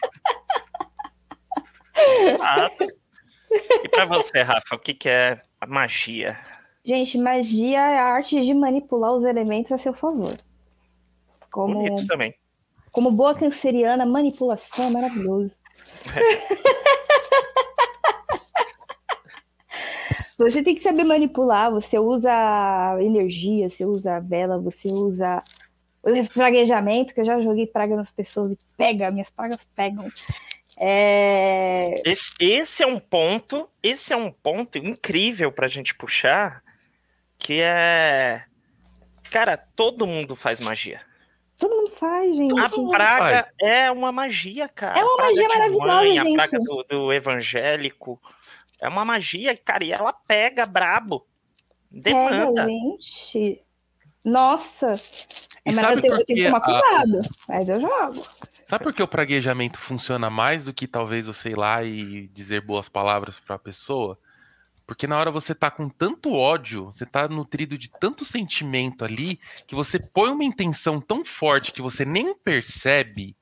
[3.84, 6.38] E para você, Rafa, o que, que é a magia?
[6.84, 10.36] Gente, magia é a arte de manipular os elementos a seu favor.
[11.52, 12.36] Como, Bonito também.
[12.92, 15.52] Como boa canceriana, manipulação é maravilhoso.
[20.38, 25.42] você tem que saber manipular, você usa energia, você usa vela, você usa
[26.34, 30.08] praguejamento, que eu já joguei praga nas pessoas e pega, minhas pragas pegam.
[30.78, 31.94] É...
[32.06, 36.62] Esse, esse, é um ponto, esse é um ponto incrível para a gente puxar,
[37.38, 38.44] que é,
[39.30, 41.02] cara, todo mundo faz magia.
[41.58, 42.60] Todo mundo faz, gente.
[42.60, 45.00] A praga é uma magia, cara.
[45.00, 46.34] É uma magia maravilhosa, mãe, gente.
[46.34, 48.22] A praga do, do, evangélico.
[48.82, 51.26] É uma magia, cara, e ela pega brabo.
[51.90, 52.66] Demanda.
[52.66, 53.62] Pega, gente.
[54.24, 54.96] Nossa.
[55.64, 57.22] É, eu tenho, eu tenho que tomar cuidado.
[57.48, 58.28] Mas eu jogo.
[58.68, 62.62] Sabe por que o praguejamento funciona mais do que talvez você ir lá e dizer
[62.62, 64.18] boas palavras para a pessoa?
[64.88, 69.40] Porque na hora você tá com tanto ódio, você tá nutrido de tanto sentimento ali,
[69.68, 73.36] que você põe uma intenção tão forte que você nem percebe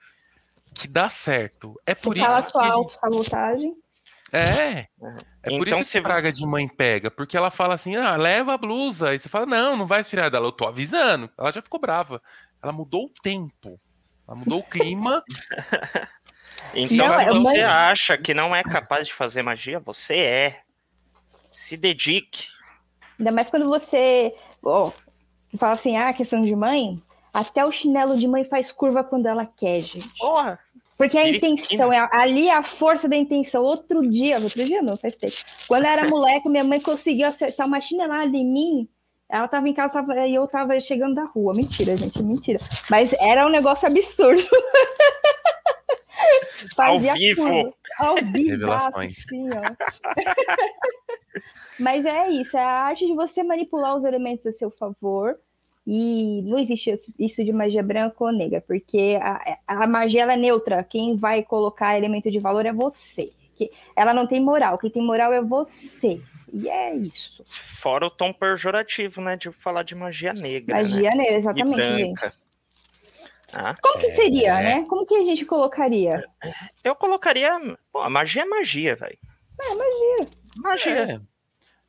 [0.74, 1.80] que dá certo.
[1.86, 3.76] É por isso a sua que autossabotagem.
[4.32, 4.88] É.
[5.44, 6.02] É por então, isso que você...
[6.02, 9.10] praga de mãe pega, porque ela fala assim: "Ah, leva a blusa".
[9.10, 11.30] Aí você fala: "Não, não vai tirar dela, eu tô avisando".
[11.38, 12.22] Ela já ficou brava.
[12.62, 13.80] Ela mudou o tempo.
[14.28, 15.24] Ela mudou o clima.
[16.74, 20.62] então, não, se você acha que não é capaz de fazer magia, você é.
[21.52, 22.48] Se dedique.
[23.20, 24.92] Ainda mais quando você oh,
[25.58, 27.02] fala assim, ah, questão de mãe,
[27.34, 30.10] até o chinelo de mãe faz curva quando ela quer, gente.
[30.18, 30.60] Porra!
[30.98, 33.64] Porque a intenção, é, ali é a força da intenção.
[33.64, 35.34] Outro dia, outro dia não, faz tempo.
[35.68, 38.90] Quando eu era moleque, minha mãe conseguiu acertar uma chinelada em mim
[39.30, 41.54] ela tava em casa tava, e eu tava chegando da rua.
[41.56, 42.60] Mentira, gente, mentira.
[42.90, 44.44] Mas era um negócio absurdo.
[46.76, 47.44] Fazia Ao vivo.
[47.48, 47.74] tudo.
[48.00, 49.14] Ao vivo, Revelações.
[49.26, 50.16] assim, ó.
[51.80, 55.38] Mas é isso, é a arte de você manipular os elementos a seu favor.
[55.86, 60.38] E não existe isso de magia branca ou negra, porque a, a magia ela é
[60.38, 60.82] neutra.
[60.84, 63.32] Quem vai colocar elemento de valor é você.
[63.56, 64.78] Que- Ela não tem moral.
[64.78, 66.22] Quem tem moral é você.
[66.54, 67.44] E é isso.
[67.46, 69.36] Fora o tom pejorativo, né?
[69.36, 70.76] De falar de magia negra.
[70.76, 70.84] né?
[70.84, 72.40] Magia negra, E exatamente.
[73.52, 74.64] Ah, Como que seria, É.
[74.64, 74.86] né?
[74.88, 76.24] Como que a gente colocaria?
[76.84, 77.52] eu colocaria.
[77.92, 79.18] Pô, a magia é magia, velho.
[79.60, 80.30] É, magia.
[80.58, 81.14] Magia.
[81.20, 81.34] É.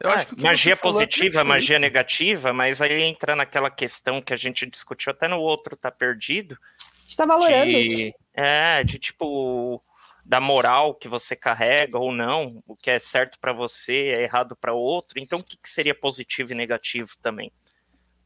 [0.00, 3.70] Eu acho que o que magia falou é positiva, magia negativa, mas aí entra naquela
[3.70, 6.58] questão que a gente discutiu até no outro, tá perdido.
[6.78, 7.70] A gente tá valorando.
[7.70, 9.82] De, é, de tipo,
[10.24, 14.56] da moral que você carrega ou não, o que é certo pra você é errado
[14.56, 15.18] pra outro.
[15.20, 17.52] Então, o que, que seria positivo e negativo também?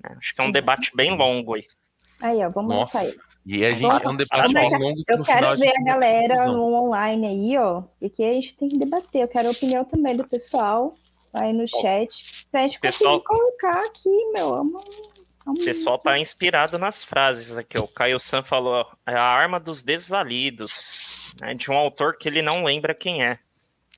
[0.05, 1.67] É, acho que é um debate bem longo aí.
[2.21, 3.15] Aí, ó, vamos Nossa, aí.
[3.45, 6.45] E a gente Vamos- é um debate lá, longo que Eu quero ver a galera
[6.47, 7.83] no online aí, ó.
[7.99, 9.23] Porque a gente tem que debater.
[9.23, 10.93] Eu quero a opinião também do pessoal
[11.33, 12.47] aí no chat.
[12.51, 14.51] Pra gente Pessoal- conseguir colocar aqui, meu.
[14.51, 15.18] Vamos, vamos-
[15.49, 17.79] O pessoal tá inspirado nas frases aqui.
[17.79, 21.35] O Caio San falou: é a arma dos desvalidos.
[21.41, 23.39] né, de um autor que ele não lembra quem é.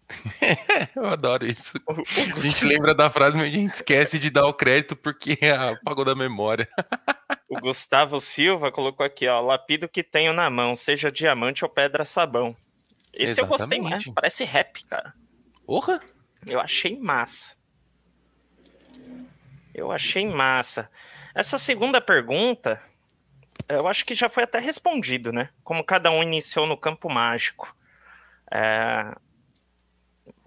[0.96, 1.78] Eu adoro isso.
[1.88, 4.96] O- o A gente lembra da frase, mas a gente esquece de dar o crédito
[4.96, 5.38] porque
[5.82, 6.68] apagou da memória.
[7.48, 12.04] O Gustavo Silva colocou aqui, ó, lapido que tenho na mão, seja diamante ou pedra
[12.04, 12.54] sabão.
[13.12, 14.12] Esse eu gostei mais, Exatamente.
[14.14, 15.14] parece rap, cara.
[15.66, 16.00] Porra!
[16.46, 17.54] Eu achei massa.
[19.74, 20.90] Eu achei massa.
[21.34, 22.82] Essa segunda pergunta,
[23.68, 25.50] eu acho que já foi até respondido, né?
[25.62, 27.74] Como cada um iniciou no campo mágico.
[28.50, 29.14] É,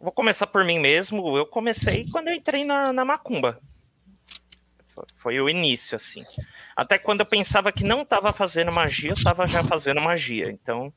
[0.03, 1.37] Vou começar por mim mesmo.
[1.37, 3.57] Eu comecei quando eu entrei na, na macumba.
[5.15, 6.21] Foi- o início, assim.
[6.75, 10.51] Até quando eu pensava que não estava fazendo magia, eu estava já fazendo magia.
[10.51, 10.93] Então,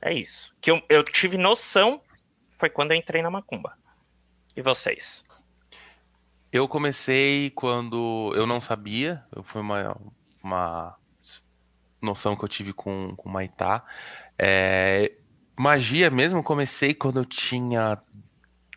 [0.00, 0.54] é isso.
[0.60, 2.00] Que eu, eu tive noção
[2.56, 3.76] foi quando eu entrei na macumba.
[4.54, 5.24] E vocês?
[6.56, 9.94] Eu comecei quando eu não sabia, eu- foi uma,
[10.42, 10.96] uma
[12.00, 13.84] noção que eu tive com, com o Maitá.
[14.38, 15.12] É,
[15.58, 17.98] magia mesmo, eu comecei quando eu tinha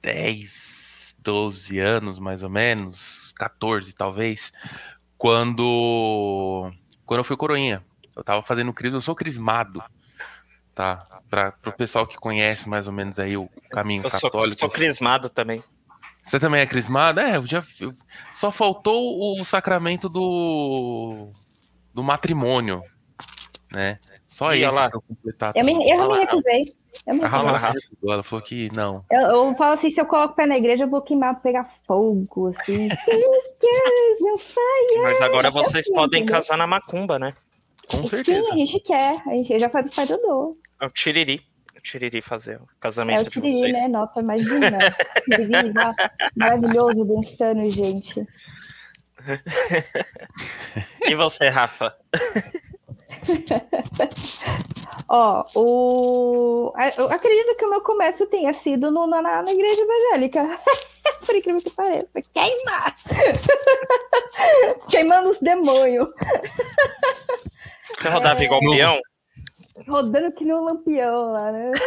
[0.02, 4.52] 10, 12 anos, mais ou menos, 14 talvez,
[5.18, 6.72] quando,
[7.06, 7.84] quando eu fui coroinha.
[8.16, 9.82] Eu tava fazendo crisma, eu sou crismado,
[10.76, 10.98] tá?
[11.30, 14.60] Para o pessoal que conhece mais ou menos aí o caminho Eu sou, católico.
[14.60, 15.64] sou crismado também.
[16.30, 17.20] Você também é crismado?
[17.20, 17.64] É, eu já.
[17.80, 17.94] eu-
[18.32, 21.32] só faltou o sacramento do.
[21.94, 22.84] do matrimônio,
[23.74, 23.98] né?
[24.28, 25.54] Só E isso ela- pra eu completar.
[25.56, 25.90] Eu, me, tudo.
[25.90, 26.62] eu já me recusei.
[27.08, 27.82] Eu, me A Rafa recusei.
[28.08, 29.04] ela falou que não.
[29.12, 31.68] eu, eu falo assim: se eu coloco o pé na igreja, eu vou queimar, pegar
[31.88, 32.90] fogo, assim.
[34.40, 35.02] Fire.
[35.04, 36.36] Mas agora vocês sim, podem entendeu?
[36.42, 37.34] casar na macumba, né?
[37.90, 38.54] Com Sim, certeza.
[38.54, 39.22] a gente quer.
[39.28, 40.58] A gente, já falei pro pai do Dô.
[40.82, 41.42] É o Tiriri.
[41.80, 43.72] O Tiriri fazer o É casamento o de Tiriri, vocês.
[43.78, 43.88] né?
[43.88, 44.78] Nossa, imagina.
[45.24, 45.74] Tiriri,
[46.36, 48.28] maravilhoso, dançando, gente.
[51.08, 51.96] E você, Rafa?
[55.08, 56.74] Ó, o...
[56.98, 60.48] eu acredito que o meu começo tenha sido no- na, na igreja evangélica.
[61.26, 62.08] Por incrível que pareça.
[62.34, 62.96] Queimar!
[64.90, 66.10] Queimando os demônios.
[67.98, 69.00] Você rodava igual No- peão?
[69.88, 71.72] Rodando que nem um lampião lá, né?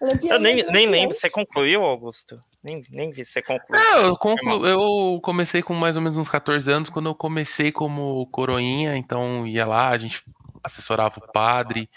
[0.00, 0.90] Lampião, Eu nem, nem lampião.
[0.90, 1.16] lembro.
[1.16, 2.40] Você concluiu, Augusto?
[2.62, 3.80] Nem, nem vi você concluiu.
[3.82, 7.70] Não, eu, conclu- eu comecei com mais ou menos uns 14 anos, quando eu comecei
[7.70, 10.22] como coroinha, então ia lá, a gente
[10.62, 11.88] assessorava o padre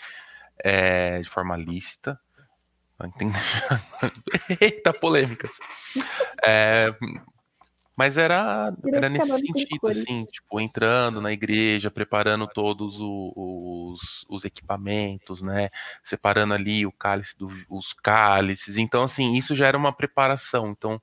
[0.64, 2.20] é, de forma lícita.
[3.18, 3.32] Tem-
[4.62, 5.58] Eita, polêmicas.
[6.46, 6.94] É,
[7.96, 15.42] mas era, era nesse sentido, assim, tipo, entrando na igreja, preparando todos os, os equipamentos,
[15.42, 15.70] né?
[16.04, 18.76] Separando ali o cálice do, os cálices.
[18.76, 20.72] Então, assim, isso já era uma preparação.
[20.72, 21.02] Então,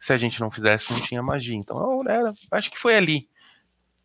[0.00, 1.54] se a gente não fizesse, não tinha magia.
[1.54, 3.28] Então, eu era, acho que foi ali.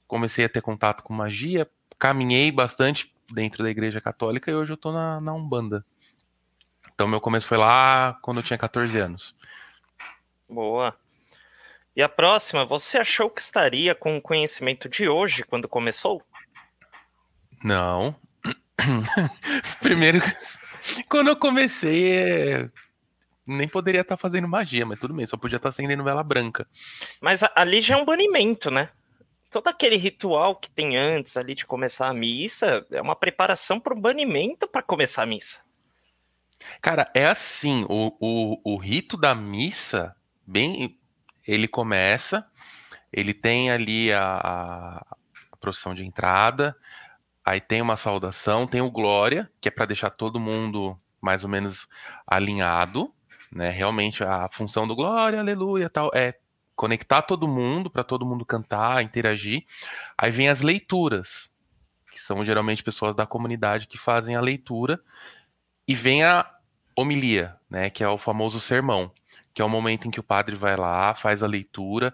[0.07, 4.77] Comecei a ter contato com magia, caminhei bastante dentro da igreja católica e hoje eu
[4.77, 5.83] tô na, na Umbanda.
[6.93, 9.35] Então, meu começo foi lá quando eu tinha 14 anos.
[10.47, 10.95] Boa.
[11.97, 16.21] E a próxima, você achou que estaria com o conhecimento de hoje quando começou?
[17.63, 18.15] Não.
[19.81, 20.19] Primeiro,
[21.09, 22.69] quando eu comecei, é,
[23.47, 26.67] nem poderia estar fazendo magia, mas tudo bem, só podia estar acendendo vela branca.
[27.19, 28.89] Mas ali já é um banimento, né?
[29.49, 33.95] Todo aquele ritual que tem antes ali de começar a missa é uma preparação para
[33.95, 35.61] o banimento para começar a missa.
[36.79, 40.15] Cara, é assim, o, o, o rito da missa,
[40.45, 40.95] bem,
[41.47, 42.45] ele começa,
[43.11, 45.17] ele tem ali a, a,
[45.59, 46.75] procissão de entrada,
[47.43, 51.49] aí tem uma saudação, tem o glória, que é para deixar todo mundo mais ou
[51.49, 51.87] menos
[52.27, 53.11] alinhado,
[53.51, 53.69] né?
[53.69, 56.35] Realmente a função do glória, aleluia, tal é
[56.75, 59.65] conectar todo mundo para todo mundo cantar, interagir.
[60.15, 61.49] Aí vem as leituras,
[62.11, 65.01] que são geralmente pessoas da comunidade que fazem a leitura,
[65.87, 66.49] e vem a
[66.95, 69.11] homilia, né, que é o famoso sermão,
[69.57, 72.13] que é o momento em que o padre vai lá, faz a leitura,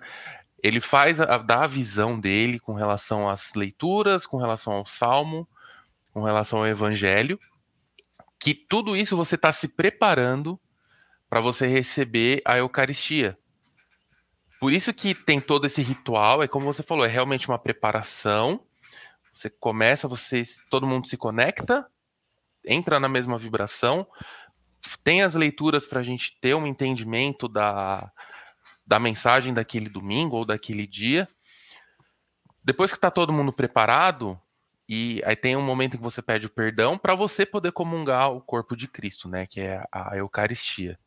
[0.63, 5.45] ele faz a, dá a visão dele com relação às leituras, com relação ao salmo,
[6.13, 7.37] com relação ao evangelho,
[8.39, 10.57] que tudo isso você está se preparando
[11.29, 13.37] para você receber a Eucaristia.
[14.57, 18.63] Por isso que tem todo esse ritual, é como você falou, é realmente uma preparação.
[19.33, 21.85] Você começa, você, todo mundo se conecta,
[22.65, 24.07] entra na mesma vibração,
[25.03, 28.11] tem as leituras para a gente ter um entendimento da,
[28.85, 31.27] da mensagem daquele domingo ou daquele dia.
[32.63, 34.39] Depois que está todo mundo preparado,
[34.87, 38.31] e aí tem um momento em que você pede o perdão para você poder comungar
[38.31, 39.45] o corpo de Cristo, né?
[39.45, 40.99] Que é a Eucaristia.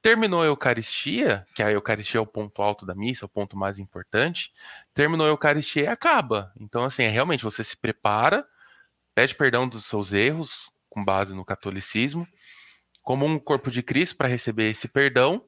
[0.00, 3.78] Terminou a Eucaristia, que a Eucaristia é o ponto alto da missa, o ponto mais
[3.80, 4.52] importante.
[4.94, 6.52] Terminou a Eucaristia e acaba.
[6.60, 8.46] Então, assim, é realmente você se prepara,
[9.14, 12.26] pede perdão dos seus erros, com base no catolicismo,
[13.08, 15.42] como um corpo de Cristo para receber esse perdão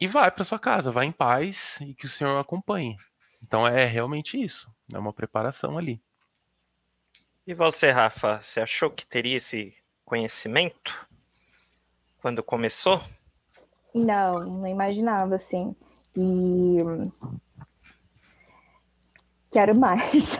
[0.00, 2.96] e vai para sua casa, vai em paz e que o Senhor acompanhe.
[3.42, 6.00] Então é realmente isso, é uma preparação ali.
[7.44, 9.74] E você, Rafa, você achou que teria esse
[10.04, 11.08] conhecimento
[12.18, 13.02] quando começou?
[13.92, 15.74] Não, não imaginava assim.
[16.16, 16.78] E
[19.50, 20.38] quero mais.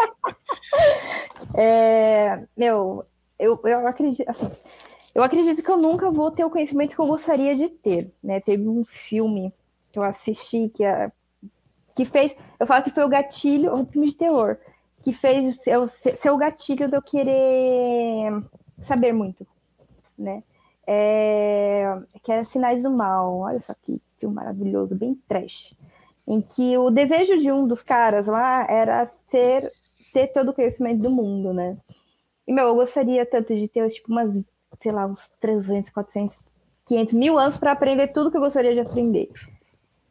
[1.54, 3.04] é, meu,
[3.38, 4.50] eu, eu acredito, assim,
[5.14, 8.40] eu acredito que eu nunca vou ter o conhecimento que eu gostaria de ter, né?
[8.40, 9.52] Teve um filme
[9.92, 11.10] que eu assisti que, a,
[11.94, 14.56] que fez, eu falo que foi o gatilho, um filme de terror,
[15.02, 18.30] que fez eu, ser o gatilho de eu querer
[18.84, 19.46] saber muito,
[20.18, 20.42] né?
[20.86, 21.84] É,
[22.22, 25.74] que é Sinais do Mal, olha só que filme maravilhoso, bem trash,
[26.26, 29.70] em que o desejo de um dos caras lá era ser
[30.12, 31.76] ter todo o conhecimento do mundo, né?
[32.46, 34.28] E, meu, eu gostaria tanto de ter, tipo, umas
[34.82, 36.38] sei lá, uns 300, 400,
[36.86, 39.30] 500 mil anos para aprender tudo que eu gostaria de aprender.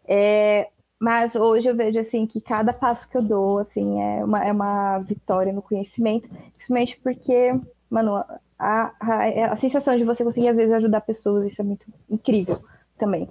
[0.08, 0.70] É,
[1.00, 4.52] mas hoje eu vejo assim que cada passo que eu dou assim é uma, é
[4.52, 7.54] uma vitória no conhecimento, principalmente porque,
[7.90, 8.24] mano,
[8.60, 12.60] a, a, a sensação de você conseguir às vezes ajudar pessoas, isso é muito incrível
[12.98, 13.28] também.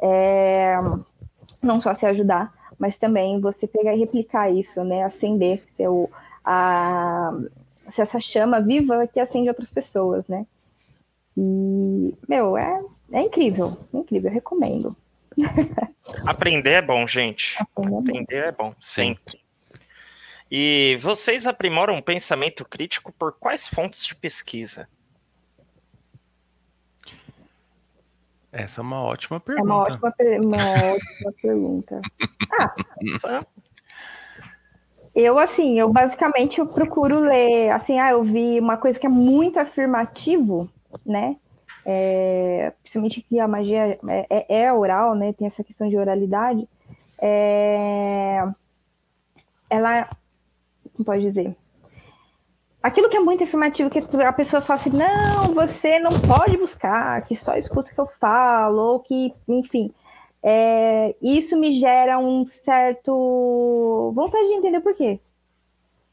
[0.00, 0.76] É,
[1.62, 5.04] não só se ajudar, mas também você pegar e replicar isso, né?
[5.04, 6.10] Acender seu,
[6.44, 7.32] a,
[7.96, 10.46] essa chama viva que acende outras pessoas, né?
[11.36, 12.80] E, meu, é,
[13.12, 14.96] é incrível, é incrível, eu recomendo.
[16.26, 17.56] Aprender é bom, gente.
[17.60, 19.40] Aprender, Aprender é bom, sempre.
[20.50, 24.86] E vocês aprimoram o pensamento crítico por quais fontes de pesquisa?
[28.52, 29.68] Essa é uma ótima pergunta.
[29.68, 32.00] É uma ótima, uma ótima pergunta.
[32.52, 33.44] Ah,
[35.12, 39.10] eu, assim, eu basicamente eu procuro ler, assim, ah, eu vi uma coisa que é
[39.10, 40.70] muito afirmativo,
[41.04, 41.36] né?
[41.86, 45.32] É, principalmente que a magia é, é, é, oral, né?
[45.32, 46.68] Tem essa questão de oralidade.
[47.20, 48.42] É,
[49.68, 50.08] ela,
[50.92, 51.54] como pode dizer?
[52.82, 57.22] Aquilo que é muito afirmativo, que a pessoa fala assim, não, você não pode buscar,
[57.24, 59.90] que só escuta o que eu falo, ou que, enfim,
[60.42, 65.18] é, isso me gera um certo vontade de entender por quê,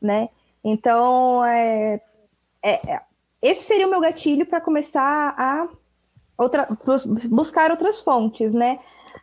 [0.01, 0.29] né?
[0.63, 1.99] Então, é,
[2.63, 3.01] é, é
[3.41, 5.67] esse seria o meu gatilho para começar a
[6.37, 6.67] outra,
[7.29, 8.75] buscar outras fontes, né?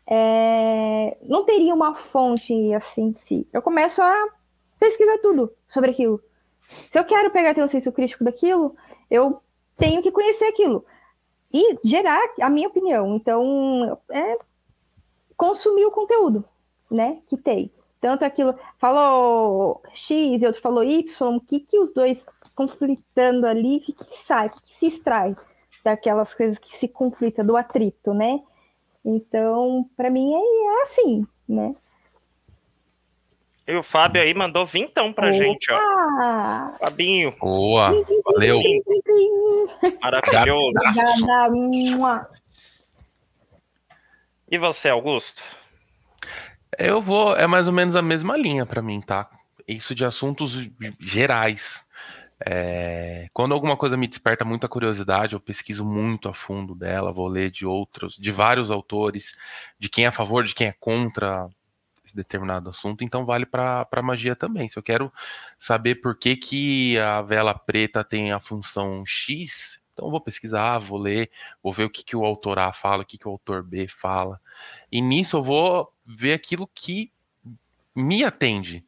[0.06, 3.48] É, não teria uma fonte assim em si.
[3.52, 4.28] Eu começo a
[4.78, 6.20] pesquisar tudo sobre aquilo.
[6.62, 8.76] Se eu quero pegar ter um senso crítico daquilo,
[9.10, 9.40] eu
[9.76, 10.84] tenho que conhecer aquilo
[11.52, 13.16] e gerar a minha opinião.
[13.16, 14.38] Então, é
[15.36, 16.44] consumir o conteúdo,
[16.90, 17.70] né, que tem.
[18.00, 22.24] Tanto aquilo, falou X e outro falou Y, o que, que os dois
[22.58, 25.32] conflitando ali, o que, que sai, o que, que se extrai
[25.84, 28.40] daquelas coisas que se conflita, do atrito, né?
[29.04, 31.72] Então, para mim é, é, assim, né?
[33.64, 35.36] E o Fábio aí mandou vintão pra Opa!
[35.36, 36.76] gente, ó.
[36.78, 37.32] Fabinho.
[37.38, 37.92] Boa,
[38.24, 38.60] valeu.
[40.02, 40.72] Maravilhoso.
[44.50, 45.44] E você, Augusto?
[46.76, 49.30] Eu vou, é mais ou menos a mesma linha para mim, tá?
[49.66, 50.68] Isso de assuntos
[50.98, 51.86] gerais.
[52.44, 57.26] É, quando alguma coisa me desperta muita curiosidade, eu pesquiso muito a fundo dela, vou
[57.26, 59.34] ler de outros, de vários autores,
[59.78, 61.48] de quem é a favor, de quem é contra,
[62.14, 64.68] determinado assunto, então vale para magia também.
[64.68, 65.12] Se eu quero
[65.58, 70.98] saber por que, que a vela preta tem a função X, então vou pesquisar, vou
[70.98, 71.30] ler,
[71.62, 73.88] vou ver o que, que o autor A fala, o que, que o autor B
[73.88, 74.40] fala.
[74.90, 77.12] E nisso eu vou ver aquilo que
[77.94, 78.84] me atende,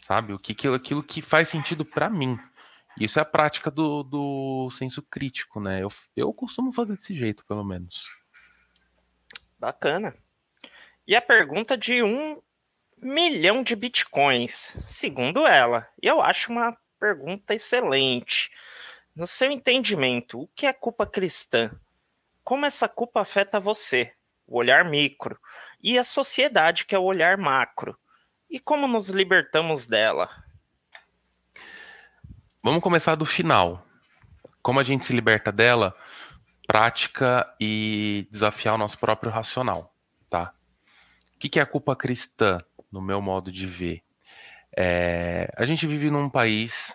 [0.00, 0.32] sabe?
[0.32, 2.38] O que, que aquilo que faz sentido para mim.
[3.00, 5.82] Isso é a prática do, do senso crítico, né?
[5.82, 8.10] Eu, eu costumo fazer desse jeito, pelo menos.
[9.58, 10.14] Bacana.
[11.06, 12.40] E a pergunta de um
[12.96, 15.88] milhão de bitcoins, segundo ela.
[16.02, 18.50] Eu acho uma pergunta excelente.
[19.14, 21.70] No seu entendimento, o que é culpa cristã?
[22.42, 24.12] Como essa culpa afeta você,
[24.46, 25.38] o olhar micro,
[25.80, 27.96] e a sociedade, que é o olhar macro?
[28.50, 30.30] E como nos libertamos dela?
[32.62, 33.86] Vamos começar do final.
[34.60, 35.94] Como a gente se liberta dela?
[36.66, 39.94] Prática e desafiar o nosso próprio racional,
[40.28, 40.52] tá?
[41.36, 42.60] O que é a culpa cristã,
[42.90, 44.02] no meu modo de ver?
[44.76, 46.92] É, a gente vive num país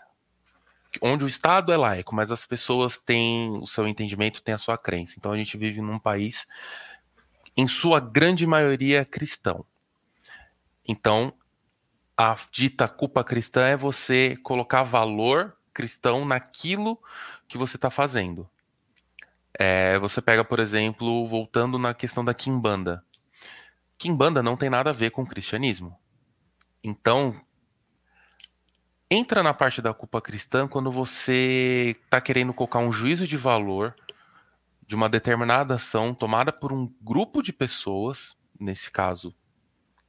[1.02, 4.78] onde o Estado é laico, mas as pessoas têm o seu entendimento, têm a sua
[4.78, 5.16] crença.
[5.18, 6.46] Então a gente vive num país,
[7.56, 9.66] em sua grande maioria, cristão.
[10.86, 11.34] Então
[12.18, 17.00] a dita culpa cristã é você colocar valor cristão naquilo
[17.48, 18.48] que você está fazendo.
[19.58, 23.04] É, você pega, por exemplo, voltando na questão da Kimbanda.
[23.98, 25.98] Kimbanda não tem nada a ver com cristianismo.
[26.84, 27.40] Então,
[29.10, 33.96] entra na parte da culpa cristã quando você está querendo colocar um juízo de valor
[34.86, 39.34] de uma determinada ação tomada por um grupo de pessoas, nesse caso,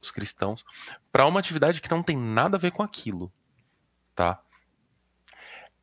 [0.05, 0.63] os cristãos,
[1.11, 3.31] para uma atividade que não tem nada a ver com aquilo,
[4.15, 4.41] tá?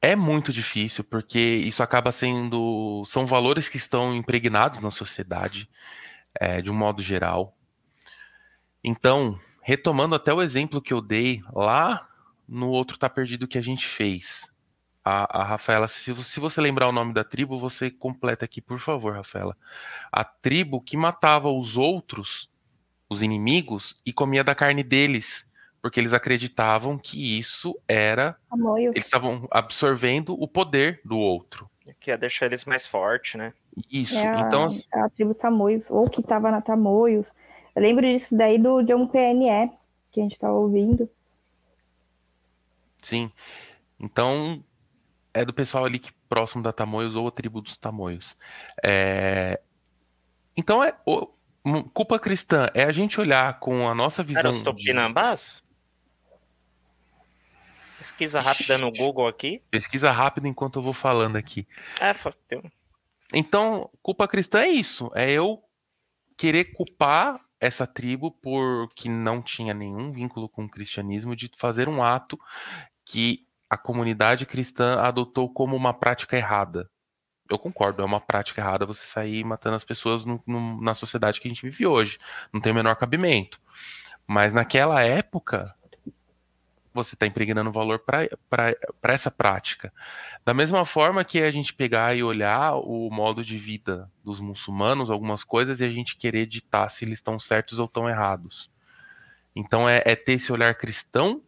[0.01, 3.05] É muito difícil porque isso acaba sendo.
[3.07, 5.71] São valores que estão impregnados na sociedade,
[6.35, 7.57] é, de um modo geral.
[8.83, 12.09] Então, retomando até o exemplo que eu dei lá
[12.49, 14.51] no outro Tá Perdido que a gente fez.
[15.05, 18.79] A, a Rafaela, se, se você lembrar o nome da tribo, você completa aqui, por
[18.79, 19.57] favor, Rafaela.
[20.11, 22.51] A tribo que matava os outros,
[23.13, 25.45] os inimigos, e comia da carne deles
[25.83, 28.37] porque eles acreditavam que isso era.
[28.49, 28.93] Tamoio.
[28.93, 31.69] Eles estavam absorvendo o poder do outro.
[31.99, 33.53] Que ia deixar eles mais fortes, né?
[33.91, 34.17] Isso.
[34.17, 34.69] É a, então.
[34.95, 37.33] é a tribo Tamoios, ou que estava na Tamoios.
[37.75, 39.73] Eu lembro disso daí do John PNE,
[40.13, 41.11] que a gente estava ouvindo.
[42.99, 43.33] Sim.
[43.99, 44.63] Então,
[45.35, 48.37] é do pessoal ali que próximo da Tamoios ou a tribo dos Tamoios.
[48.85, 49.61] É...
[50.57, 50.95] Então, é.
[51.05, 51.29] O...
[51.93, 54.41] Culpa cristã é a gente olhar com a nossa visão.
[54.41, 55.63] Era os Tupinambás?
[57.99, 59.63] Pesquisa rápida no Google aqui.
[59.71, 61.69] Pesquisa rápida enquanto eu vou falando aqui.
[62.01, 62.13] É,
[63.33, 65.11] Então, culpa cristã é isso.
[65.15, 65.63] É eu
[66.37, 71.89] querer culpar essa tribo por que não tinha nenhum vínculo com o cristianismo de fazer
[71.89, 72.37] um ato
[73.05, 76.91] que a comunidade cristã adotou como uma prática errada.
[77.53, 81.41] Eu concordo, é uma prática errada você sair matando as pessoas no, no, na sociedade
[81.41, 82.19] que a gente vive hoje.
[82.53, 83.61] Não tem o menor cabimento.
[84.27, 85.75] Mas naquela época,
[86.95, 89.93] você está impregnando valor para essa prática.
[90.45, 95.11] Da mesma forma que a gente pegar e olhar o modo de vida dos muçulmanos,
[95.11, 98.71] algumas coisas, e a gente querer ditar se eles estão certos ou estão errados.
[99.55, 101.43] Então é, é ter esse olhar cristão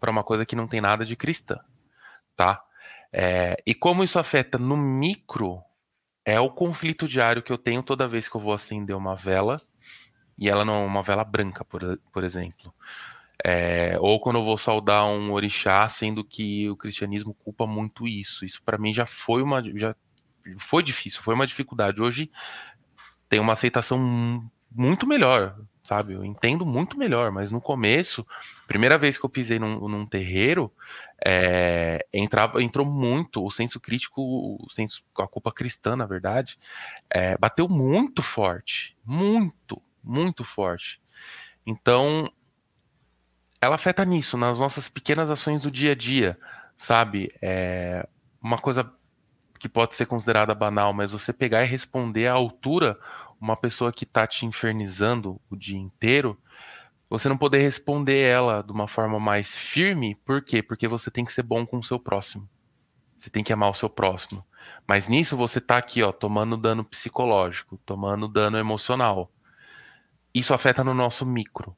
[0.00, 1.60] para uma coisa que não tem nada de cristã,
[2.36, 2.64] tá?
[3.16, 5.62] É, e como isso afeta no micro,
[6.24, 9.54] é o conflito diário que eu tenho toda vez que eu vou acender uma vela,
[10.36, 11.80] e ela não é uma vela branca, por,
[12.12, 12.74] por exemplo.
[13.44, 18.44] É, ou quando eu vou saudar um orixá, sendo que o cristianismo culpa muito isso.
[18.44, 19.94] Isso para mim já foi uma já
[20.58, 22.02] foi difícil, foi uma dificuldade.
[22.02, 22.28] Hoje
[23.28, 26.14] tem uma aceitação muito melhor, sabe?
[26.14, 28.26] Eu entendo muito melhor, mas no começo,
[28.66, 30.72] primeira vez que eu pisei num, num terreiro,
[31.24, 36.58] é, entrava, entrou muito o senso crítico, o senso, a culpa cristã, na verdade,
[37.08, 41.00] é, bateu muito forte, muito, muito forte.
[41.66, 42.30] Então
[43.60, 46.38] ela afeta nisso, nas nossas pequenas ações do dia a dia,
[46.76, 47.34] sabe?
[47.40, 48.06] É
[48.42, 48.92] uma coisa
[49.58, 52.98] que pode ser considerada banal, mas você pegar e responder à altura
[53.40, 56.38] uma pessoa que tá te infernizando o dia inteiro,
[57.08, 60.62] você não poder responder ela de uma forma mais firme, por quê?
[60.62, 62.48] Porque você tem que ser bom com o seu próximo.
[63.16, 64.44] Você tem que amar o seu próximo.
[64.86, 69.30] Mas nisso você tá aqui, ó, tomando dano psicológico, tomando dano emocional.
[70.32, 71.76] Isso afeta no nosso micro.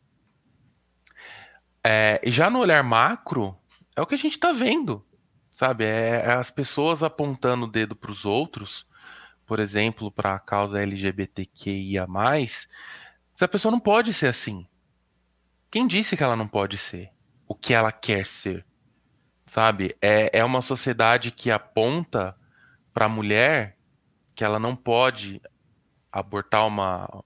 [1.84, 3.56] É, já no olhar macro,
[3.94, 5.04] é o que a gente está vendo,
[5.52, 5.84] sabe?
[5.84, 8.86] É, é, as pessoas apontando o dedo para os outros,
[9.46, 12.06] por exemplo, para a causa LGBTQIA.
[13.34, 14.66] Se a pessoa não pode ser assim.
[15.70, 17.10] Quem disse que ela não pode ser
[17.46, 18.64] o que ela quer ser?
[19.46, 19.96] Sabe?
[20.00, 22.36] É, é uma sociedade que aponta
[22.92, 23.76] para a mulher
[24.34, 25.40] que ela não pode
[26.12, 27.24] abortar uma,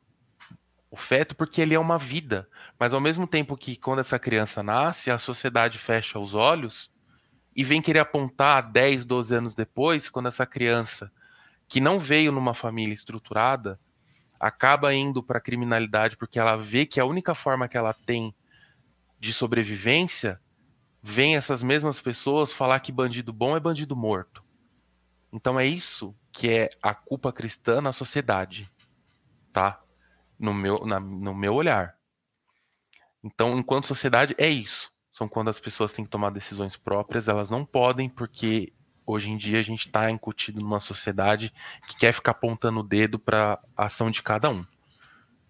[0.91, 2.49] o feto porque ele é uma vida.
[2.79, 6.91] Mas ao mesmo tempo que quando essa criança nasce, a sociedade fecha os olhos
[7.55, 11.11] e vem querer apontar 10, 12 anos depois, quando essa criança
[11.69, 13.79] que não veio numa família estruturada
[14.41, 18.35] acaba indo para a criminalidade porque ela vê que a única forma que ela tem
[19.19, 20.41] de sobrevivência
[21.03, 24.43] vem essas mesmas pessoas falar que bandido bom é bandido morto.
[25.31, 28.69] Então é isso que é a culpa cristã na sociedade,
[29.53, 29.81] tá?
[30.39, 31.95] No meu, na, no meu olhar.
[33.23, 34.91] Então, enquanto sociedade, é isso.
[35.11, 38.73] São quando as pessoas têm que tomar decisões próprias, elas não podem, porque
[39.11, 41.53] hoje em dia a gente está incutido numa sociedade
[41.87, 44.65] que quer ficar apontando o dedo para a ação de cada um.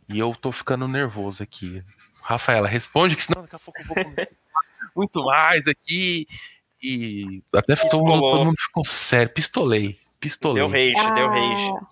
[0.09, 1.82] E eu tô ficando nervoso aqui.
[2.20, 3.97] Rafaela, responde, que senão daqui a pouco eu vou
[4.97, 6.27] muito mais aqui.
[6.82, 9.32] E até todo mundo, todo mundo ficou sério.
[9.32, 9.99] Pistolei.
[10.19, 10.62] Pistolei.
[10.62, 11.87] Deu rage, deu rage.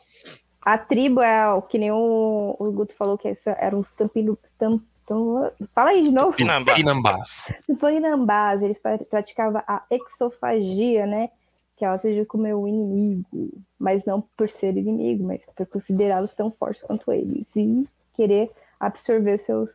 [0.62, 4.36] A tribo é o que nem o, o Guto falou que essa, eram os tampino,
[4.58, 6.32] tam, tam, fala aí de novo.
[6.32, 7.54] Tupinambás.
[7.66, 8.62] Tupinambás.
[8.62, 8.78] Eles
[9.08, 11.30] praticavam a exofagia, né?
[11.78, 16.82] Que ela seja o inimigo, mas não por ser inimigo, mas por considerá-los tão fortes
[16.82, 18.50] quanto eles e querer
[18.80, 19.70] absorver seus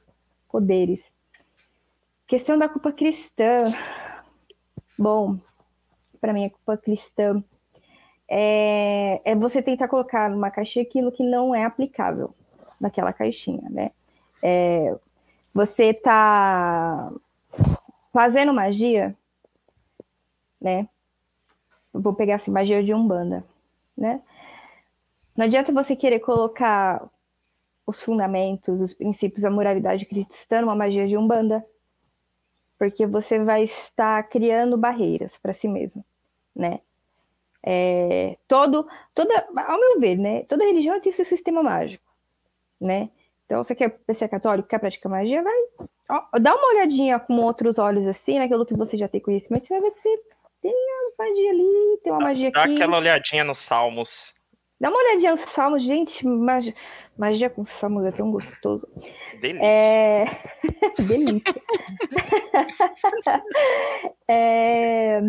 [0.49, 0.99] poderes.
[2.27, 3.71] Questão da culpa cristã.
[4.99, 5.39] Bom,
[6.19, 7.41] para mim a culpa cristã
[8.27, 12.35] é, é você tentar colocar numa caixinha aquilo que não é aplicável
[12.81, 13.91] naquela caixinha, né?
[14.41, 14.93] É,
[15.53, 17.11] você está
[18.11, 19.15] fazendo magia,
[20.59, 20.87] né?
[21.93, 23.43] Vou pegar assim, magia de Umbanda,
[23.97, 24.21] né?
[25.35, 27.07] Não adianta você querer colocar
[27.85, 31.65] os fundamentos, os princípios, a moralidade cristã numa magia de Umbanda,
[32.77, 36.03] porque você vai estar criando barreiras para si mesmo,
[36.55, 36.79] né?
[37.65, 40.43] É, todo, toda, ao meu ver, né?
[40.43, 42.03] Toda religião tem seu sistema mágico,
[42.79, 43.09] né?
[43.45, 45.53] Então, você quer ser católico, quer praticar magia, vai
[46.09, 49.79] ó, dá uma olhadinha com outros olhos assim, naquilo que você já tem conhecimento, você
[49.79, 50.21] vai ver que você
[50.61, 50.73] tem
[51.17, 52.69] magia ali, tem uma dá, magia dá aqui.
[52.69, 54.33] Dá aquela olhadinha nos salmos.
[54.79, 56.73] Dá uma olhadinha nos salmos, gente, magia,
[57.17, 58.87] magia com salmos é tão gostoso.
[59.39, 59.65] Delícia.
[59.65, 60.25] É...
[60.99, 61.61] Delícia.
[64.27, 65.21] é...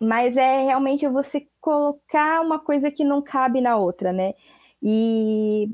[0.00, 4.34] Mas é realmente você colocar uma coisa que não cabe na outra, né?
[4.82, 5.70] E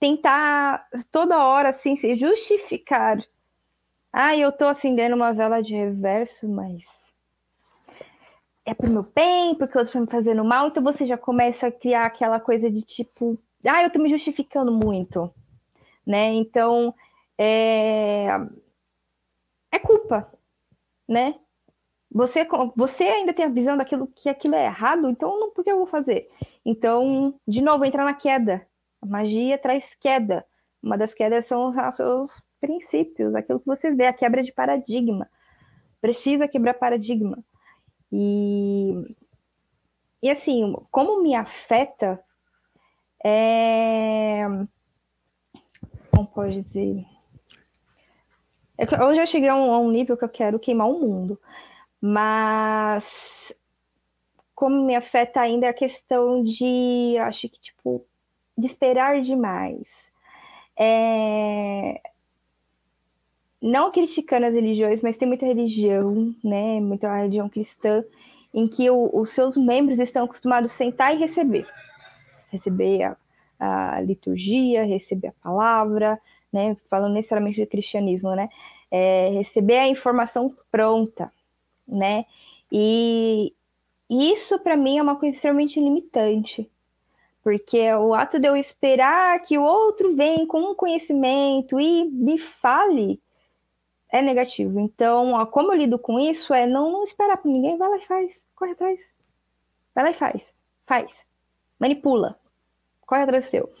[0.00, 3.18] tentar toda hora assim se justificar.
[4.12, 6.82] Ah, eu tô acendendo uma vela de reverso, mas
[8.64, 11.72] é pro meu bem, porque eu estou me fazendo mal, então você já começa a
[11.72, 15.32] criar aquela coisa de tipo, ah, eu tô me justificando muito,
[16.06, 16.32] né?
[16.32, 16.94] Então,
[17.38, 18.28] é,
[19.70, 20.32] é culpa,
[21.08, 21.34] né?
[22.10, 22.46] Você,
[22.76, 25.78] você ainda tem a visão daquilo que aquilo é errado, então não, por que eu
[25.78, 26.30] vou fazer?
[26.64, 28.66] Então, de novo, entra na queda.
[29.02, 30.44] A magia traz queda.
[30.82, 35.28] Uma das quedas são os seus princípios, aquilo que você vê, a quebra de paradigma.
[36.00, 37.44] Precisa quebrar paradigma.
[38.16, 39.16] E,
[40.22, 42.22] e assim, como me afeta,
[43.24, 44.44] é...
[46.14, 47.04] como pode dizer?
[48.78, 51.40] É eu cheguei a um, a um nível que eu quero queimar o mundo.
[52.00, 53.52] Mas
[54.54, 58.06] como me afeta ainda a questão de, acho que, tipo,
[58.56, 59.88] de esperar demais.
[60.78, 62.00] É...
[63.66, 66.78] Não criticando as religiões, mas tem muita religião, né?
[66.80, 68.04] Muita religião cristã,
[68.52, 71.66] em que o, os seus membros estão acostumados a sentar e receber.
[72.50, 73.16] Receber
[73.58, 76.20] a, a liturgia, receber a palavra,
[76.52, 76.76] né?
[76.90, 78.50] Falando necessariamente do cristianismo, né?
[78.90, 81.32] É, receber a informação pronta,
[81.88, 82.26] né?
[82.70, 83.50] E
[84.10, 86.70] isso para mim é uma coisa extremamente limitante,
[87.42, 92.38] porque o ato de eu esperar que o outro venha com um conhecimento e me
[92.38, 93.23] fale
[94.18, 94.80] é negativo.
[94.80, 98.06] Então, como eu lido com isso é não, não esperar por ninguém, vai lá e
[98.06, 99.00] faz, corre atrás.
[99.94, 100.42] Vai lá e faz,
[100.86, 101.12] faz.
[101.78, 102.38] Manipula,
[103.06, 103.72] corre atrás do seu.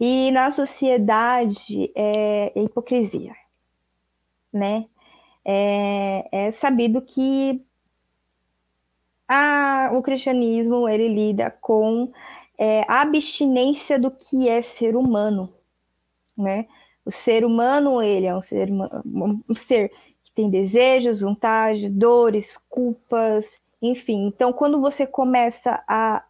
[0.00, 3.34] E na sociedade é, é hipocrisia,
[4.52, 4.86] né?
[5.44, 7.62] é, é sabido que
[9.28, 12.12] a, o cristianismo ele lida com
[12.56, 15.52] é, a abstinência do que é ser humano,
[16.36, 16.66] né?
[17.04, 19.90] O ser humano ele é um ser, um ser
[20.24, 23.46] que tem desejos, vontade, dores, culpas,
[23.80, 24.26] enfim.
[24.26, 26.24] Então, quando você começa a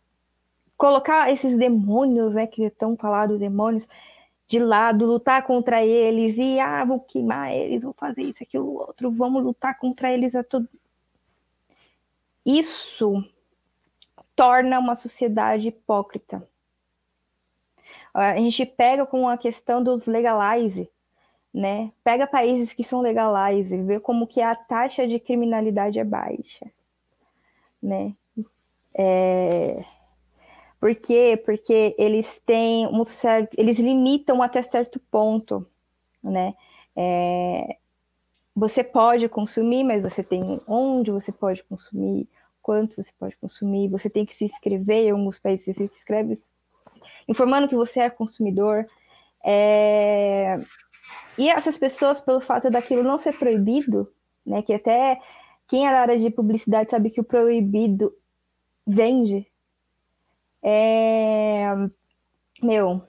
[0.77, 3.89] colocar esses demônios, né, que estão falados demônios,
[4.47, 9.11] de lado, lutar contra eles e ah, vou queimar eles, vou fazer isso, aquilo, outro,
[9.11, 10.69] vamos lutar contra eles a todo.
[12.45, 13.25] Isso
[14.37, 16.47] torna uma sociedade hipócrita.
[18.15, 20.89] A gente pega com a questão dos legalize,
[21.53, 21.91] né?
[22.05, 26.71] Pega países que são legalize, vê como que a taxa de criminalidade é baixa,
[27.83, 28.15] né?
[28.95, 29.85] É...
[30.79, 31.41] Por quê?
[31.45, 35.67] Porque eles têm um certo, eles limitam até certo ponto,
[36.23, 36.55] né?
[36.95, 37.77] É...
[38.55, 42.29] Você pode consumir, mas você tem onde você pode consumir,
[42.63, 46.41] quanto você pode consumir, você tem que se inscrever, em alguns países você se inscreve
[47.29, 48.87] informando que você é consumidor.
[49.45, 50.59] É...
[51.37, 54.09] E essas pessoas, pelo fato daquilo não ser proibido,
[54.47, 55.19] né, que até
[55.69, 58.15] quem é da área de publicidade sabe que o proibido
[58.87, 59.47] vende,
[60.63, 61.75] é...
[62.63, 63.03] meu,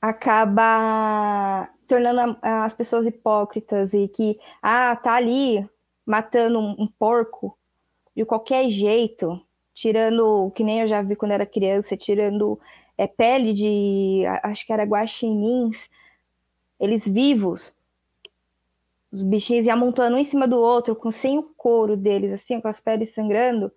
[0.00, 5.68] acaba tornando as pessoas hipócritas e que, ah, tá ali
[6.04, 7.58] matando um, porco
[8.14, 9.40] de qualquer jeito,
[9.78, 12.58] tirando, que nem eu já vi quando era criança, tirando
[12.96, 15.88] é, pele de, acho que era guaxinins,
[16.80, 17.72] eles vivos,
[19.12, 22.60] os bichinhos e amontoando um em cima do outro, com sem o couro deles, assim,
[22.60, 23.70] com as peles sangrando,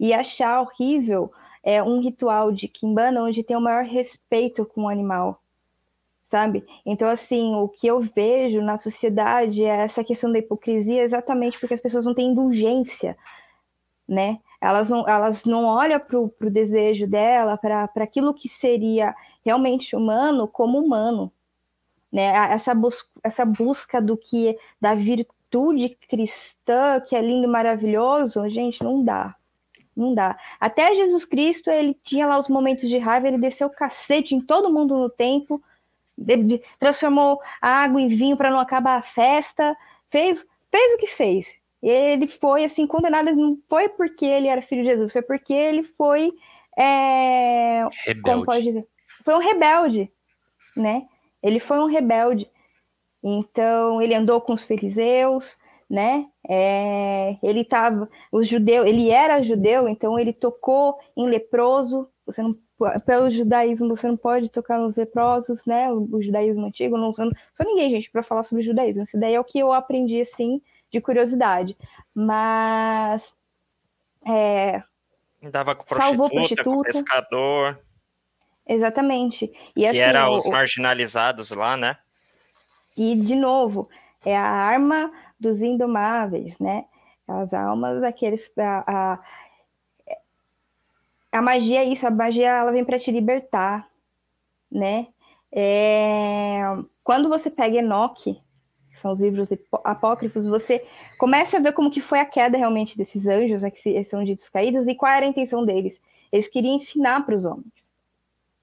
[0.00, 1.30] e achar horrível
[1.62, 5.40] é um ritual de Kimbanda onde tem o maior respeito com o animal
[6.30, 6.64] sabe?
[6.86, 11.74] Então, assim, o que eu vejo na sociedade é essa questão da hipocrisia exatamente porque
[11.74, 13.16] as pessoas não têm indulgência,
[14.06, 14.38] né?
[14.60, 20.46] Elas não, elas não olham para o desejo dela, para aquilo que seria realmente humano
[20.46, 21.32] como humano,
[22.12, 22.52] né?
[22.52, 28.82] Essa, bus essa busca do que da virtude cristã, que é lindo e maravilhoso, gente,
[28.82, 29.34] não dá.
[29.96, 30.38] Não dá.
[30.58, 34.40] Até Jesus Cristo, ele tinha lá os momentos de raiva, ele desceu o cacete em
[34.40, 35.62] todo mundo no tempo,
[36.78, 39.76] transformou água em vinho para não acabar a festa,
[40.10, 41.59] fez, fez o que fez.
[41.82, 45.82] Ele foi assim condenado, não foi porque ele era filho de Jesus, foi porque ele
[45.96, 46.30] foi
[46.78, 47.82] é,
[48.22, 48.86] como pode dizer?
[49.24, 50.10] Foi um rebelde,
[50.76, 51.06] né?
[51.42, 52.50] Ele foi um rebelde.
[53.22, 55.58] Então ele andou com os fariseus,
[55.88, 56.26] né?
[56.48, 62.08] É, ele estava, os judeus, ele era judeu, então ele tocou em leproso.
[62.24, 62.56] Você não
[63.04, 65.92] pelo judaísmo você não pode tocar nos leprosos, né?
[65.92, 69.02] O, o judaísmo antigo, não, não sou ninguém, gente, para falar sobre o judaísmo.
[69.02, 71.76] Isso daí é o que eu aprendi, assim, de curiosidade.
[72.14, 73.32] Mas.
[74.26, 74.82] É,
[75.48, 76.64] Dava com prostituta, salvou prostituta.
[76.64, 77.80] Com pescador.
[78.66, 79.50] Exatamente.
[79.74, 81.96] E, assim, que eram os marginalizados lá, né?
[82.96, 83.88] E, de novo,
[84.24, 86.84] é a arma dos indomáveis, né?
[87.26, 88.50] As almas daqueles.
[88.58, 89.18] A, a,
[91.32, 93.88] a magia é isso, a magia ela vem para te libertar,
[94.70, 95.06] né?
[95.50, 96.60] É...
[97.02, 98.40] Quando você pega Enoque,
[99.00, 99.48] são os livros
[99.84, 100.84] apócrifos, você
[101.18, 104.48] começa a ver como que foi a queda realmente desses anjos, né, que são ditos
[104.48, 106.00] caídos, e qual era a intenção deles.
[106.30, 107.72] Eles queriam ensinar para os homens,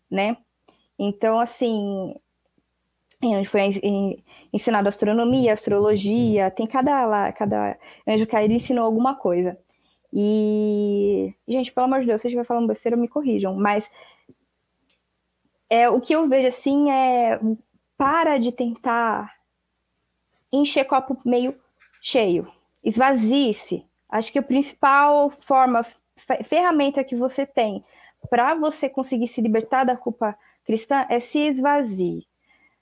[0.10, 0.38] né?
[0.98, 2.16] Então, assim,
[3.22, 3.62] onde foi
[4.54, 7.78] ensinado astronomia, astrologia, tem cada lá, cada
[8.08, 9.58] anjo caído ensinou alguma coisa.
[10.14, 13.56] E, gente, pelo amor de Deus, se eu estiver falando besteira, me corrijam.
[13.56, 13.90] Mas
[15.70, 17.40] é, o que eu vejo assim é
[17.98, 19.37] para de tentar
[20.52, 21.56] encher copo meio
[22.02, 22.52] cheio.
[22.84, 23.86] Esvazie-se.
[24.10, 25.86] Acho que a principal forma,
[26.48, 27.84] ferramenta que você tem
[28.30, 32.26] para você conseguir se libertar da culpa cristã é se esvazie,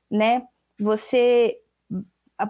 [0.10, 0.48] né?
[0.80, 1.60] Você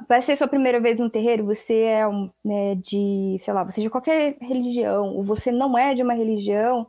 [0.07, 3.81] vai ser sua primeira vez no terreiro, você é um, né, de, sei lá, você
[3.81, 6.87] é de qualquer religião, ou você não é de uma religião,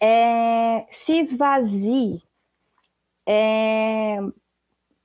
[0.00, 2.22] é, se esvazie.
[3.26, 4.18] É,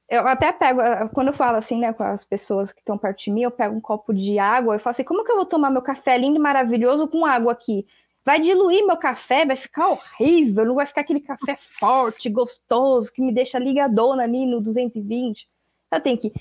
[0.09, 0.81] eu até pego,
[1.13, 3.75] quando eu falo assim, né, com as pessoas que estão perto de mim, eu pego
[3.75, 6.37] um copo de água e falo assim, como que eu vou tomar meu café lindo
[6.37, 7.85] e maravilhoso com água aqui?
[8.25, 13.21] Vai diluir meu café, vai ficar horrível, não vai ficar aquele café forte, gostoso, que
[13.21, 15.47] me deixa ligadona ali no 220.
[15.91, 16.31] Eu tenho que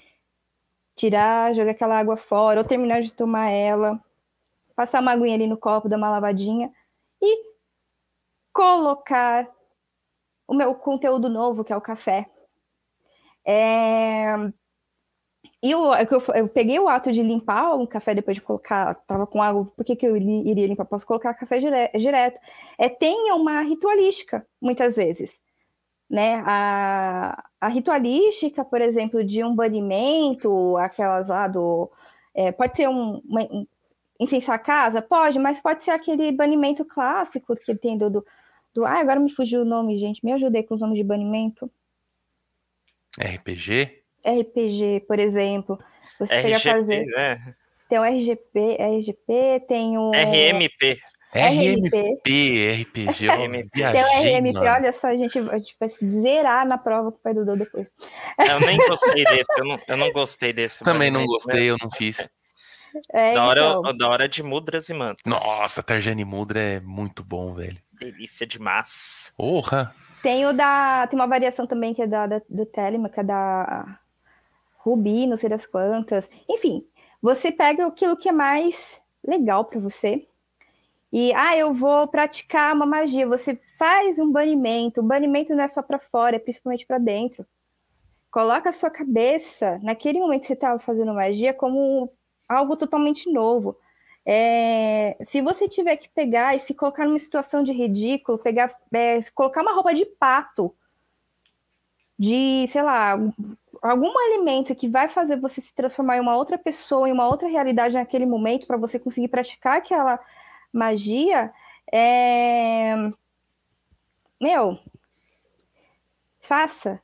[0.96, 4.02] tirar, jogar aquela água fora, ou terminar de tomar ela,
[4.74, 6.72] passar uma aguinha ali no copo, dar uma lavadinha
[7.22, 7.44] e
[8.52, 9.48] colocar
[10.46, 12.28] o meu conteúdo novo, que é o café.
[13.47, 14.35] É...
[15.62, 18.94] E eu, é eu, eu, peguei o ato de limpar o café depois de colocar,
[19.06, 20.85] tava com água, por que, que eu iria limpar?
[20.85, 22.40] Posso colocar café dire, direto.
[22.78, 25.31] É, tem uma ritualística, muitas vezes
[26.09, 26.43] né?
[26.47, 31.90] A, a ritualística, por exemplo, de um banimento, aquelas lá do.
[32.35, 33.66] É, pode ser um, uma, um
[34.20, 35.02] incensar a casa?
[35.02, 38.24] Pode, mas pode ser aquele banimento clássico que tem do, do,
[38.74, 38.85] banimento.
[38.85, 40.24] Ah, agora me fugiu o nome, gente.
[40.24, 41.70] Me ajudei com os nomes de banimento.
[43.18, 44.02] RPG?
[44.24, 45.78] RPG, por exemplo.
[46.18, 47.04] Você queria RGP, fazer.
[47.06, 47.54] né?
[47.88, 50.10] Tem o RGP, RGP, tem o.
[50.12, 50.98] RMP.
[51.30, 52.18] RMP.
[52.82, 53.70] RPG, RMP.
[53.70, 54.70] Tem o RMP, mano.
[54.70, 57.54] olha só, a gente, a gente vai zerar na prova com o pai do Dô
[57.54, 57.86] depois.
[58.38, 60.82] Eu nem gostei desse, eu não, eu não gostei desse.
[60.82, 62.18] Também não gostei, eu não fiz.
[63.12, 65.22] É, Da hora, então, da hora de mudras e mantas.
[65.26, 67.78] Nossa, Tarjane Mudra é muito bom, velho.
[67.92, 69.32] Delícia demais.
[69.36, 69.94] Porra!
[70.22, 71.06] Tem o da.
[71.06, 74.00] Tem uma variação também que é da, da- do Telema, que é da
[74.78, 76.28] Ruby, não sei das quantas.
[76.48, 76.84] Enfim,
[77.22, 80.26] você pega aquilo que é mais legal para você.
[81.12, 83.26] E, ah, eu vou praticar uma magia.
[83.26, 85.00] Você faz um banimento.
[85.00, 87.46] O banimento não é só para fora, é principalmente para dentro.
[88.30, 92.10] Coloca a sua cabeça, naquele momento que você estava fazendo magia, como
[92.48, 93.76] algo totalmente novo.
[94.26, 99.20] É, se você tiver que pegar e se colocar numa situação de ridículo, pegar, é,
[99.34, 100.74] colocar uma roupa de pato,
[102.18, 103.16] de, sei lá,
[103.80, 107.48] algum alimento que vai fazer você se transformar em uma outra pessoa, em uma outra
[107.48, 110.18] realidade naquele momento, para você conseguir praticar aquela
[110.72, 111.52] magia,
[111.92, 112.94] é...
[114.40, 114.78] meu,
[116.40, 117.00] faça.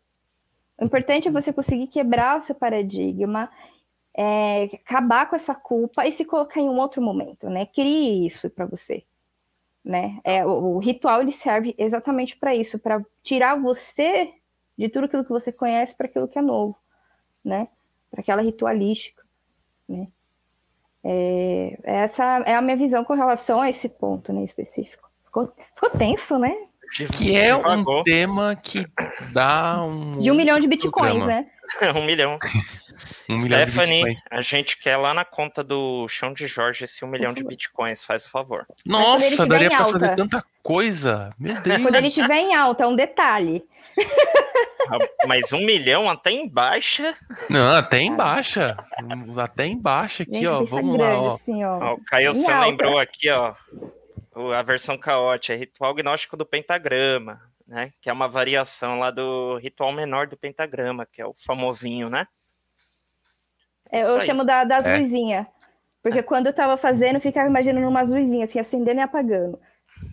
[0.77, 3.49] O importante é você conseguir quebrar o seu paradigma,
[4.17, 7.67] é, acabar com essa culpa e se colocar em um outro momento, né?
[7.67, 9.05] Crie isso para você,
[9.85, 10.21] né?
[10.23, 14.33] É, o, o ritual ele serve exatamente para isso, para tirar você
[14.79, 16.77] de tudo aquilo que você conhece para aquilo que é novo,
[17.45, 17.69] né?
[18.11, 19.23] Para aquela ritualística,
[19.89, 20.09] né?
[21.07, 25.07] É, essa é a minha visão com relação a esse ponto, né, específico.
[25.27, 26.55] Ficou, ficou tenso, né?
[27.13, 28.87] Que é um tema que
[29.33, 30.21] dá um.
[30.21, 31.27] De um milhão de bitcoins, programa.
[31.27, 31.51] né?
[31.97, 32.39] um milhão.
[33.29, 37.05] Um milhão de Stephanie, a gente quer lá na conta do Chão de Jorge esse
[37.05, 37.49] um milhão de favor.
[37.51, 38.67] bitcoins, faz o favor.
[38.87, 41.35] Nossa, daria pra fazer tanta coisa.
[41.39, 41.83] Meu Deus.
[41.83, 43.65] Quando ele estiver em alta, é um detalhe.
[44.91, 47.15] Ah, Mas um milhão até em baixa.
[47.49, 48.77] Não, até em baixa.
[49.39, 50.63] Até em baixa aqui, Gente, ó.
[50.65, 51.35] Vamos lá, ó.
[51.37, 51.79] assim, ó.
[51.79, 52.61] Ó, o Caio alta.
[52.67, 53.55] lembrou aqui, ó.
[54.55, 57.93] A versão caótica, é ritual gnóstico do pentagrama, né?
[58.03, 62.27] Que é uma variação lá do ritual menor do pentagrama, que é o famosinho, né?
[63.91, 64.27] É, Só eu isso.
[64.27, 64.99] chamo da, das É.
[64.99, 65.47] luzinhas.
[66.03, 69.59] Porque quando eu tava fazendo, eu ficava imaginando umas luzinhas, assim, acendendo e apagando.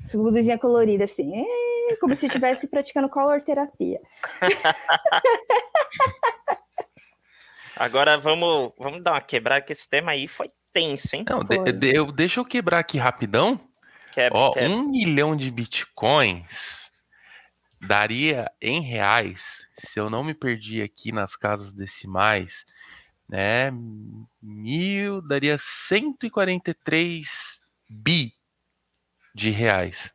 [0.05, 3.99] Essa luzinha colorida, assim, é, como se estivesse praticando color terapia.
[7.75, 11.25] Agora vamos, vamos dar uma quebrada, que esse tema aí foi tenso, hein?
[11.29, 13.59] Não, de- de- eu, deixa eu quebrar aqui rapidão.
[14.11, 14.69] Quebra, Ó, quebra.
[14.69, 16.91] um milhão de bitcoins
[17.81, 22.65] daria em reais, se eu não me perdi aqui nas casas decimais,
[23.31, 23.71] né?
[24.41, 27.27] Mil daria 143
[27.89, 28.33] bi
[29.33, 30.13] de reais.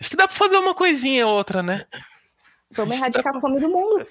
[0.00, 1.86] Acho que dá pra fazer uma coisinha ou outra, né?
[2.70, 4.06] Vamos erradicar a fome do mundo.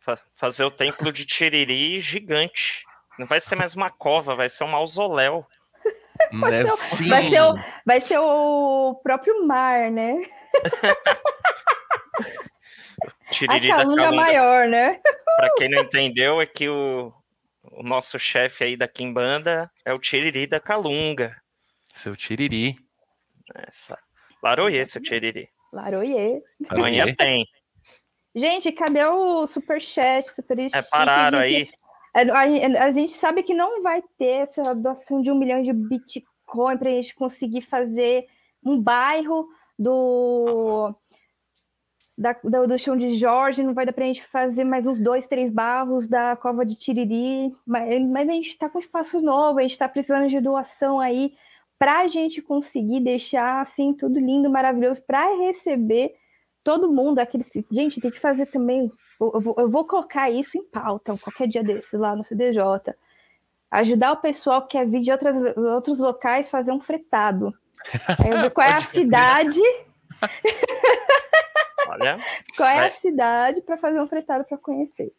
[0.00, 2.84] Fa- fazer o templo de Tiriri gigante.
[3.18, 5.46] Não vai ser mais uma cova, vai ser um mausoléu.
[6.32, 6.66] Né?
[6.68, 7.54] ser- vai ser o-.
[7.86, 10.22] Vai ser o próprio mar, né?
[13.28, 14.12] A Tiriri da calunga Calunga.
[14.22, 15.00] maior, né?
[15.36, 17.12] Pra quem não entendeu, é que o,
[17.72, 21.34] o nosso chefe aí da Kimbanda é o Tiriri da Calunga.
[21.94, 22.76] Seu tiriri.
[23.54, 23.98] Essa.
[24.42, 25.48] Laroie, seu Tiriri.
[25.72, 26.40] Laroie.
[26.68, 27.44] Amanhã tem.
[28.34, 31.70] Gente, cadê o superchat, super É, pararam a gente,
[32.14, 32.28] aí.
[32.32, 35.72] A, a- a gente sabe que não vai ter essa doação de um milhão de
[35.72, 38.26] Bitcoin para a gente conseguir fazer
[38.64, 39.46] um bairro
[39.78, 40.94] do,
[42.16, 45.00] da- do, do chão de Jorge, não vai dar para a gente fazer mais uns
[45.00, 49.58] dois, três barros da cova de Tiriri, mas, mas a gente está com espaço novo,
[49.58, 51.34] a gente está precisando de doação aí
[51.78, 56.14] para a gente conseguir deixar assim tudo lindo, maravilhoso, para receber
[56.62, 57.18] todo mundo.
[57.18, 58.88] Aquele, gente, tem que fazer também
[59.20, 62.60] eu vou, eu vou colocar isso em pauta qualquer dia desses lá no CDJ.
[63.70, 67.54] Ajudar o pessoal que quer vir de outras, outros locais fazer um fretado.
[68.22, 69.60] Aí eu ver qual é a cidade,
[71.92, 72.18] Olha,
[72.56, 72.90] qual é a Vai.
[72.92, 75.12] cidade para fazer um fretado para conhecer.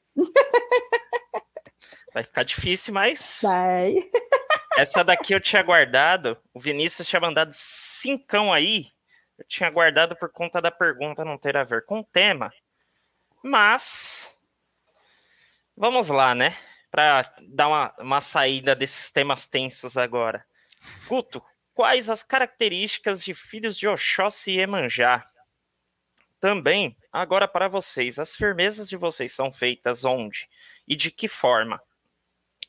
[2.13, 4.09] vai ficar difícil, mas Vai.
[4.77, 6.35] essa daqui eu tinha guardado.
[6.53, 8.87] O Vinícius tinha mandado cincão aí.
[9.37, 12.51] Eu tinha guardado por conta da pergunta não ter a ver com o tema.
[13.43, 14.29] Mas
[15.77, 16.55] vamos lá, né?
[16.89, 20.43] Para dar uma, uma saída desses temas tensos agora.
[21.07, 21.43] Guto,
[21.73, 25.23] quais as características de filhos de Oxóssi e Emanjá?
[26.43, 30.49] Também, agora para vocês, as firmezas de vocês são feitas onde?
[30.85, 31.81] E de que forma?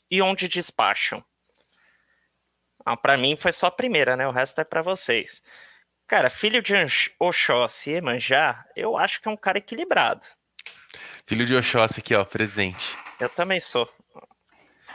[0.09, 1.25] E onde despacham?
[2.87, 4.29] Ah, para mim foi só a primeira, né?
[4.29, 5.43] O resto é para vocês.
[6.07, 6.73] Cara, filho de
[7.19, 10.25] Oxóssi e Emanjá, eu acho que é um cara equilibrado.
[11.27, 12.97] Filho de Oxóssi aqui, ó, presente.
[13.19, 13.93] Eu também sou.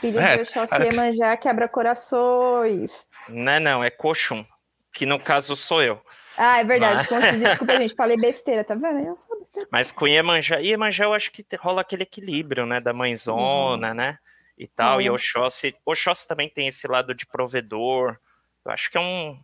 [0.00, 3.06] Filho É, de Oxóssi e Iemanjá quebra corações.
[3.28, 4.42] Não é não, é Coxum.
[4.90, 6.02] Que no caso sou eu.
[6.42, 7.06] Ah, é verdade.
[7.10, 7.94] Mas- Desculpa, gente.
[7.94, 9.18] Falei besteira, tá vendo?
[9.38, 9.68] Besteira.
[9.70, 12.80] Mas com Iemanjá, Iemanjá eu acho que rola aquele equilíbrio, né?
[12.80, 14.18] Da mãezona, né?
[14.56, 15.00] E tal.
[15.02, 15.10] E É.
[15.10, 18.18] Oxóssi, Oxóssi também tem esse lado de provedor.
[18.64, 19.38] Eu acho que é um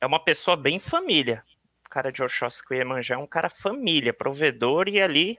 [0.00, 1.44] é uma pessoa bem família.
[1.86, 5.38] O cara de Oxóssi com Iemanjá é um cara família, provedor e ali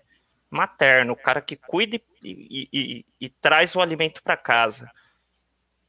[0.50, 4.90] materno, o cara que cuida e, e- e- e traz o alimento para casa.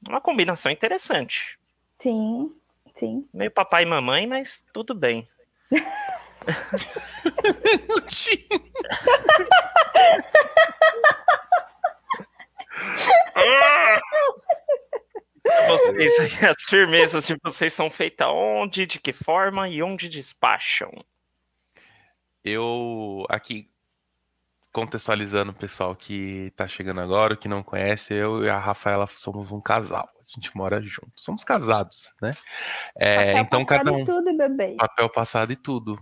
[0.09, 1.59] Uma combinação interessante.
[1.99, 2.53] Sim,
[2.95, 3.29] sim.
[3.33, 5.29] Meio papai e mamãe, mas tudo bem.
[15.67, 20.91] Vocês, aí, as firmezas de vocês são feitas onde, de que forma e onde despacham?
[22.43, 23.71] Eu, aqui,
[24.73, 29.53] contextualizando o pessoal que tá chegando agora, que não conhece, eu e a Rafaela somos
[29.53, 30.09] um casal.
[30.27, 31.13] A gente mora junto.
[31.17, 32.33] Somos casados, né?
[32.97, 34.05] É, Papel então, cada um.
[34.05, 34.77] tudo, bebê.
[34.77, 35.99] Papel passado e tudo.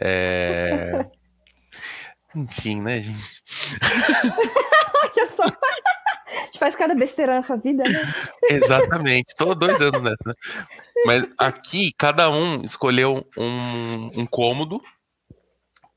[0.00, 1.06] É...
[2.34, 3.42] Enfim, né, gente?
[5.36, 5.44] Só.
[5.44, 8.00] A gente faz cada besteira nessa vida, né?
[8.50, 9.34] Exatamente.
[9.36, 10.16] Tô dois anos nessa.
[10.26, 10.32] né?
[11.06, 14.82] Mas aqui, cada um escolheu um, um cômodo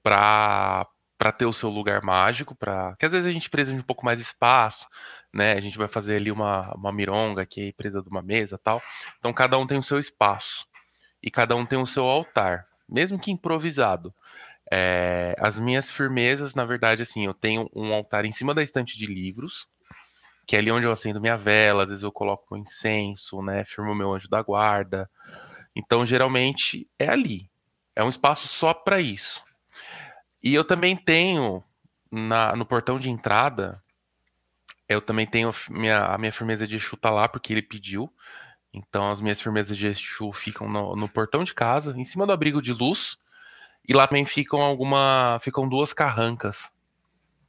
[0.03, 0.87] para
[1.21, 3.85] para ter o seu lugar mágico, para que às vezes a gente precisa de um
[3.85, 4.87] pouco mais de espaço,
[5.31, 5.53] né?
[5.53, 8.81] A gente vai fazer ali uma, uma mironga que é presa de uma mesa, tal.
[9.19, 10.65] Então cada um tem o seu espaço
[11.21, 14.11] e cada um tem o seu altar, mesmo que improvisado.
[14.73, 18.97] É, as minhas firmezas, na verdade, assim, eu tenho um altar em cima da estante
[18.97, 19.67] de livros,
[20.47, 23.63] que é ali onde eu acendo minha vela, às vezes eu coloco meu incenso, né?
[23.63, 25.07] Firmo meu anjo da guarda.
[25.75, 27.47] Então, geralmente é ali.
[27.95, 29.43] É um espaço só para isso.
[30.43, 31.63] E eu também tenho
[32.11, 33.81] na, no portão de entrada,
[34.87, 38.11] eu também tenho minha, a minha firmeza de Exu tá lá porque ele pediu.
[38.73, 42.31] Então as minhas firmezas de Exu ficam no, no portão de casa, em cima do
[42.33, 43.17] abrigo de luz.
[43.87, 46.71] E lá também ficam alguma, ficam duas carrancas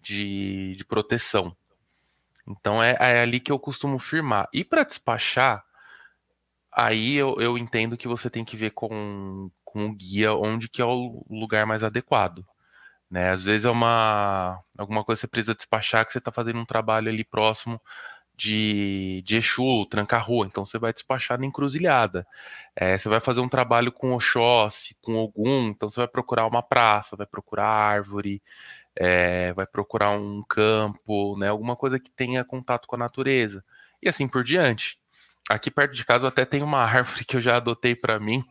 [0.01, 1.57] de, de proteção.
[2.47, 4.49] Então é, é ali que eu costumo firmar.
[4.53, 5.65] E para despachar,
[6.73, 10.83] aí eu, eu entendo que você tem que ver com, com o guia onde que
[10.83, 12.45] é o lugar mais adequado.
[13.13, 13.31] Né?
[13.33, 16.65] Às vezes é uma alguma coisa que você precisa despachar que você está fazendo um
[16.65, 17.79] trabalho ali próximo
[18.37, 22.27] de, de Exu, trancar rua, então você vai despachar na encruzilhada.
[22.75, 26.63] É, você vai fazer um trabalho com Oxóssi, com Ogum, então você vai procurar uma
[26.63, 28.43] praça, vai procurar árvore,
[28.97, 33.65] é, vai procurar um campo, né, alguma coisa que tenha contato com a natureza,
[34.03, 34.99] e assim por diante.
[35.53, 38.43] Aqui perto de casa eu até tenho uma árvore que eu já adotei para mim,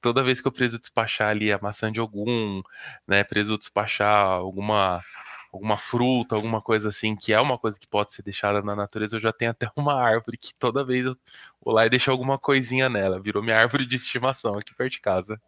[0.00, 2.62] toda vez que eu preciso despachar ali a maçã de algum,
[3.06, 5.04] né, preciso despachar alguma
[5.52, 9.16] alguma fruta, alguma coisa assim, que é uma coisa que pode ser deixada na natureza,
[9.16, 11.16] eu já tenho até uma árvore que toda vez eu
[11.64, 15.00] vou lá e deixo alguma coisinha nela, virou minha árvore de estimação aqui perto de
[15.00, 15.40] casa.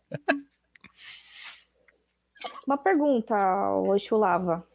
[2.66, 3.34] Uma pergunta,
[3.80, 4.66] Oxu Lava.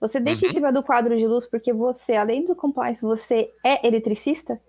[0.00, 0.50] Você deixa Uhum.
[0.50, 4.60] em cima do quadro de luz porque você, além do compliance, você é eletricista?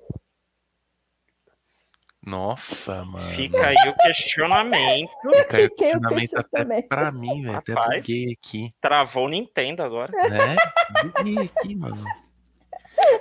[2.27, 3.25] Nossa, mano.
[3.29, 5.11] Fica aí o questionamento.
[5.33, 6.85] Fica aí o questionamento até também.
[6.87, 7.55] pra mim, velho.
[7.55, 8.05] Até Rapaz.
[8.05, 10.11] buguei aqui, Travou o Nintendo agora.
[10.29, 10.57] né?
[11.03, 12.03] Buguei aqui, mano.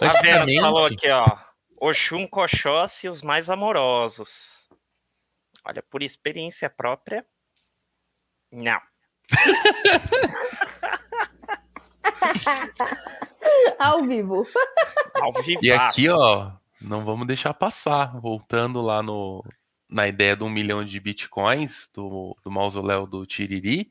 [0.00, 1.24] A Vênus Antigamente- falou aqui, ó.
[1.80, 4.66] Oxum Coxóssi, os mais amorosos.
[5.64, 7.24] Olha, por experiência própria,
[8.50, 8.80] não.
[13.78, 14.46] Ao vivo.
[15.14, 15.60] Ao vivo.
[15.64, 16.52] E aqui, ó,
[16.86, 18.18] não vamos deixar passar.
[18.20, 19.44] Voltando lá no,
[19.88, 23.90] na ideia do um milhão de bitcoins do, do mausoléu do Tiriri,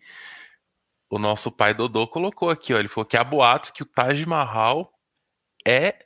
[1.09, 2.79] o nosso pai Dodô colocou aqui, ó.
[2.79, 4.91] Ele falou que há boatos que o Taj Mahal
[5.65, 6.05] é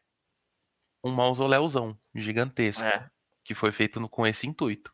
[1.03, 3.09] um mausoléuzão gigantesco, É,
[3.43, 4.93] que foi feito no- com esse intuito.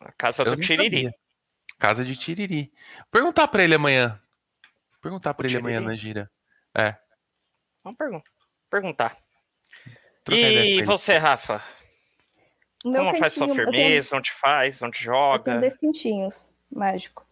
[0.00, 0.96] a casa Eu do Tiriri.
[1.04, 1.14] sabia.
[1.78, 2.72] Casa de Tiriri.
[3.10, 4.20] Perguntar pra ele amanhã.
[5.02, 6.30] Perguntar pra ele amanhã na gira.
[6.74, 6.96] É.
[7.82, 8.22] Vamos pergun-
[8.70, 9.16] perguntar.
[10.30, 11.62] E você, Rafa?
[12.84, 14.16] O meu Como faz sua cantinho- eu tenho- firmeza?
[14.16, 14.82] Onde faz?
[14.82, 15.44] Onde Eu joga?
[15.44, 17.24] tenho dois cantinhos mágico.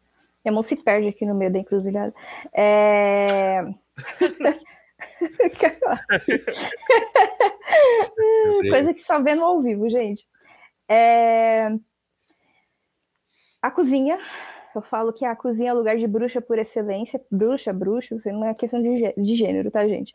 [0.44, 2.14] Minha mão se perde aqui no meio da encruzilhada.
[2.52, 3.62] É...
[8.70, 10.26] Coisa que só vendo ao vivo, gente.
[10.88, 11.68] É...
[13.62, 14.18] A cozinha.
[14.74, 17.20] Eu falo que a cozinha é lugar de bruxa por excelência.
[17.30, 20.12] Bruxa, bruxo, não é questão de, gê- de gênero, tá, gente?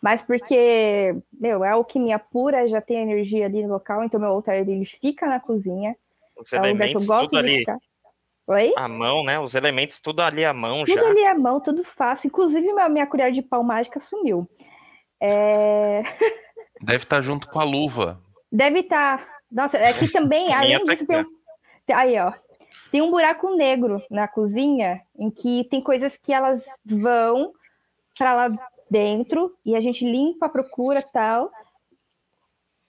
[0.00, 4.56] Mas porque, meu, é alquimia pura, já tem energia ali no local, então meu altar
[4.56, 5.94] ele fica na cozinha.
[6.36, 7.78] Os É um lugar que eu elementos, gosto tudo de ali ficar.
[8.46, 8.72] Oi?
[8.76, 9.38] A mão, né?
[9.38, 11.08] Os elementos, tudo ali à mão Tudo já.
[11.08, 12.28] ali à mão, tudo fácil.
[12.28, 14.48] Inclusive, minha, minha colher de pau mágica sumiu.
[15.20, 16.02] É,
[16.80, 18.20] Deve estar junto com a luva.
[18.50, 19.28] Deve estar.
[19.50, 21.24] Nossa, aqui também, A minha além tá disso, aqui,
[21.86, 21.98] tem um...
[21.98, 22.32] Aí, ó.
[22.90, 27.52] Tem um buraco negro na cozinha em que tem coisas que elas vão
[28.18, 28.48] para lá
[28.90, 31.50] dentro e a gente limpa, procura tal.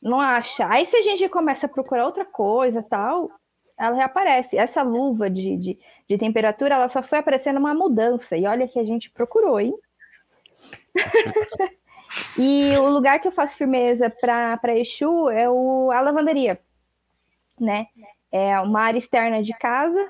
[0.02, 0.68] Não acha.
[0.68, 3.30] Aí se a gente começa a procurar outra coisa tal,
[3.78, 4.58] ela reaparece.
[4.58, 5.80] Essa luva de, de,
[6.10, 8.36] de temperatura, ela só foi aparecendo uma mudança.
[8.36, 9.74] E olha que a gente procurou, hein?
[12.38, 16.60] e o lugar que eu faço firmeza para Exu é o, a lavanderia,
[17.60, 17.88] né?
[18.32, 20.10] É uma área externa de casa.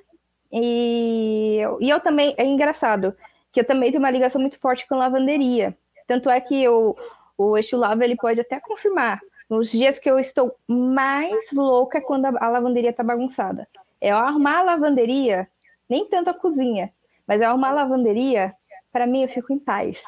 [0.51, 3.13] E, e eu também, é engraçado,
[3.52, 5.76] que eu também tenho uma ligação muito forte com lavanderia.
[6.07, 6.95] Tanto é que eu,
[7.38, 9.19] o Exu Lava, ele pode até confirmar.
[9.49, 13.68] Nos dias que eu estou mais louca é quando a, a lavanderia tá bagunçada.
[13.99, 15.48] É arrumar a lavanderia,
[15.90, 16.91] nem tanto a cozinha,
[17.28, 18.56] mas eu arrumar a lavanderia,
[18.91, 20.02] para mim eu fico em paz.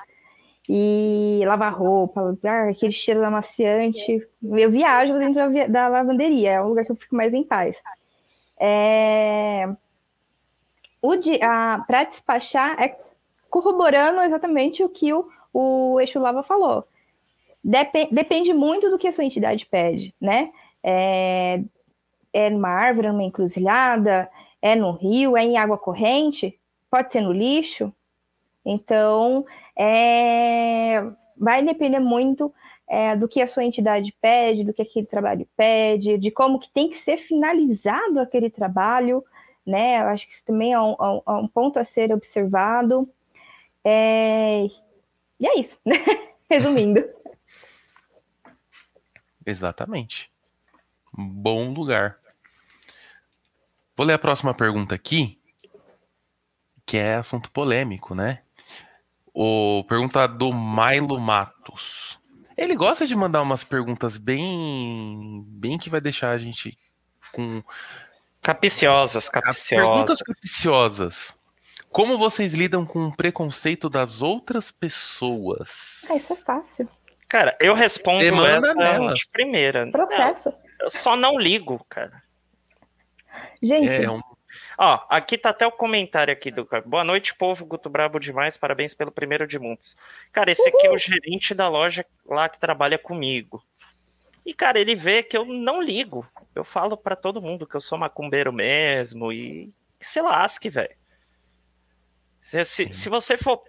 [0.69, 4.25] E lavar roupa, ah, aquele cheiro amaciante.
[4.41, 7.75] Eu viajo dentro da, da lavanderia, é um lugar que eu fico mais em paz.
[8.57, 9.67] É...
[11.01, 11.15] O
[11.85, 12.95] para despachar é
[13.53, 16.87] corroborando exatamente o que o, o Eixo Lava falou.
[17.63, 20.51] Depe- depende muito do que a sua entidade pede, né?
[20.83, 21.61] É,
[22.33, 24.27] é numa árvore, numa encruzilhada,
[24.59, 26.59] é no rio, é em água corrente,
[26.89, 27.93] pode ser no lixo.
[28.65, 29.45] Então,
[29.77, 31.03] é,
[31.37, 32.51] vai depender muito
[32.89, 36.71] é, do que a sua entidade pede, do que aquele trabalho pede, de como que
[36.71, 39.23] tem que ser finalizado aquele trabalho,
[39.65, 40.01] né?
[40.01, 43.07] Eu acho que isso também é um, é um- é um ponto a ser observado.
[43.83, 44.65] É,
[45.39, 45.77] E é isso,
[46.49, 47.03] resumindo.
[49.45, 50.31] Exatamente.
[51.13, 52.17] Bom lugar.
[53.95, 55.39] Vou ler a próxima pergunta aqui,
[56.85, 58.41] que é assunto polêmico, né?
[59.33, 62.19] O pergunta do Milo Matos.
[62.55, 66.77] Ele gosta de mandar umas perguntas bem, bem que vai deixar a gente
[67.31, 67.63] com
[68.43, 69.29] Capiciosas,
[69.69, 71.33] perguntas capiciosas.
[71.93, 76.01] Como vocês lidam com o preconceito das outras pessoas?
[76.09, 76.89] Ah, isso é fácil.
[77.29, 79.13] Cara, eu respondo Demanda essa nela.
[79.13, 79.89] de primeira.
[79.91, 80.49] Processo.
[80.49, 82.23] Não, eu só não ligo, cara.
[83.61, 84.19] Gente, É um
[84.77, 86.83] Ó, aqui tá até o comentário aqui do cara.
[86.83, 87.63] Boa noite, povo.
[87.63, 88.57] Guto Brabo demais.
[88.57, 89.95] Parabéns pelo primeiro de muitos.
[90.31, 93.63] Cara, esse aqui é o gerente da loja lá que trabalha comigo.
[94.43, 96.27] E, cara, ele vê que eu não ligo.
[96.55, 101.02] Eu falo pra todo mundo que eu sou macumbeiro mesmo e que se lasque, velho.
[102.43, 103.63] Se, se, se você for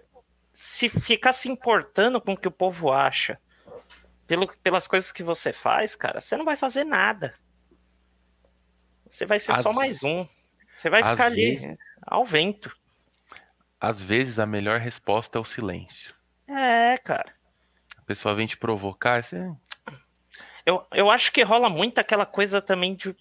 [0.53, 3.39] se ficar se importando com o que o povo acha
[4.27, 7.33] pelo, pelas coisas que você faz, cara, você não vai fazer nada.
[9.07, 10.27] Você vai ser só mais um.
[10.75, 12.75] Você vai ficar ali vezes- ao vento.
[13.79, 16.13] às vezes a melhor resposta é o silêncio.
[16.47, 17.33] É, cara.
[17.97, 19.49] A pessoa vem te provocar, você
[20.65, 23.15] Eu, eu acho que rola muito aquela coisa também de.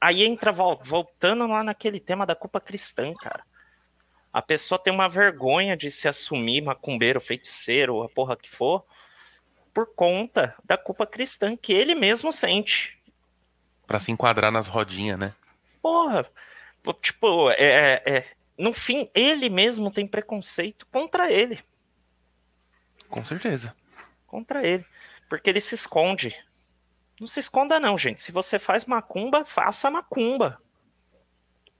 [0.00, 3.44] Aí entra vol- voltando lá naquele tema da culpa cristã, cara.
[4.32, 8.84] A pessoa tem uma vergonha de se assumir macumbeiro, feiticeiro, a porra que for,
[9.72, 12.98] por conta da culpa cristã que ele mesmo sente.
[13.86, 15.34] Pra se enquadrar nas rodinhas, né?
[15.80, 16.26] Porra,
[17.00, 21.60] tipo, é, é- é- no fim, ele mesmo tem preconceito contra ele.
[23.08, 23.74] Com certeza.
[24.26, 24.84] Contra ele.
[25.28, 26.36] Porque ele se esconde.
[27.18, 28.22] Não se esconda, não, gente.
[28.22, 30.60] Se você faz macumba, faça macumba.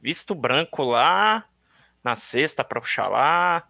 [0.00, 1.48] Visto branco lá,
[2.02, 3.66] na sexta pra Oxalá.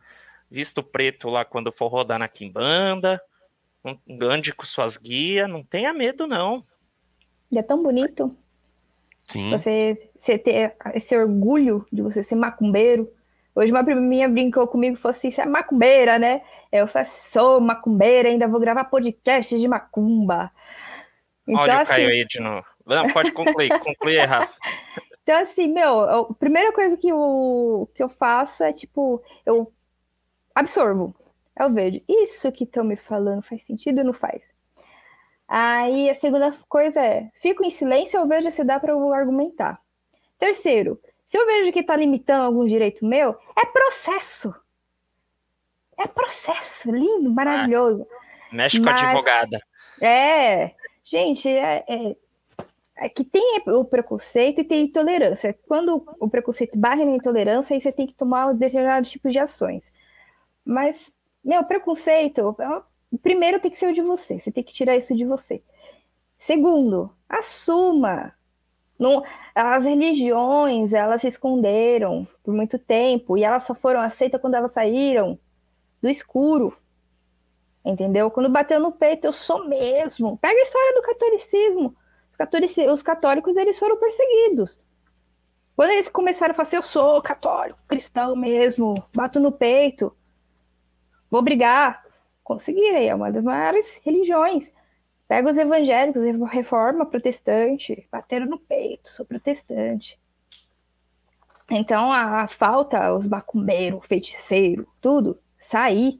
[0.50, 3.20] Visto preto lá quando for rodar na quimbanda.
[3.84, 5.48] Não- Ande com suas guias.
[5.48, 6.62] Não tenha medo, não.
[7.54, 8.34] é tão bonito
[9.22, 9.50] Sim.
[9.50, 13.12] você, você ter esse orgulho de você ser macumbeiro.
[13.54, 16.42] Hoje uma prima minha brincou comigo e falou assim, você é macumbeira, né?
[16.70, 20.50] Eu falei, sou macumbeira, ainda vou gravar podcast de macumba.
[21.46, 22.66] Então, Olha o assim, Caio aí de novo.
[22.86, 23.70] Não, pode concluir.
[23.80, 24.54] Conclui aí, Rafa.
[25.28, 29.70] Então, assim, meu, a primeira coisa que eu, que eu faço é, tipo, eu
[30.54, 31.14] absorvo.
[31.54, 34.40] Eu vejo, isso que estão me falando faz sentido ou não faz?
[35.46, 39.78] Aí a segunda coisa é, fico em silêncio ou vejo se dá para eu argumentar.
[40.38, 44.54] Terceiro, se eu vejo que está limitando algum direito meu, é processo.
[45.98, 48.06] É processo, lindo, maravilhoso.
[48.50, 49.60] Mexe com a advogada.
[50.00, 50.74] É,
[51.04, 52.16] gente, é, é-
[53.00, 55.56] é que tem o preconceito e tem intolerância.
[55.66, 59.82] Quando o preconceito barra na intolerância, aí você tem que tomar determinados tipos de ações.
[60.64, 61.10] Mas,
[61.44, 65.14] meu, preconceito, é- primeiro tem que ser o de você, você tem que tirar isso
[65.14, 65.62] de você.
[66.38, 68.32] Segundo, assuma.
[68.98, 69.22] Não,
[69.54, 74.72] as religiões, elas se esconderam por muito tempo e elas só foram aceitas quando elas
[74.72, 75.38] saíram
[76.02, 76.76] do escuro.
[77.84, 78.30] Entendeu?
[78.30, 80.36] Quando bateu no peito, eu sou mesmo.
[80.38, 81.96] Pega a história do catolicismo.
[82.92, 84.78] Os, católicos, eles foram perseguidos.
[85.74, 90.14] Quando eles começaram a falar assim, eu sou católico, cristão mesmo, bato no peito,
[91.30, 92.02] vou brigar,
[92.42, 94.70] conseguiram, é uma das maiores religiões.
[95.28, 100.18] Pega os evangélicos, reforma protestante, bateram no peito, sou protestante.
[101.70, 106.18] Então a, a falta, os bacumbeiros, feiticeiro, tudo, sair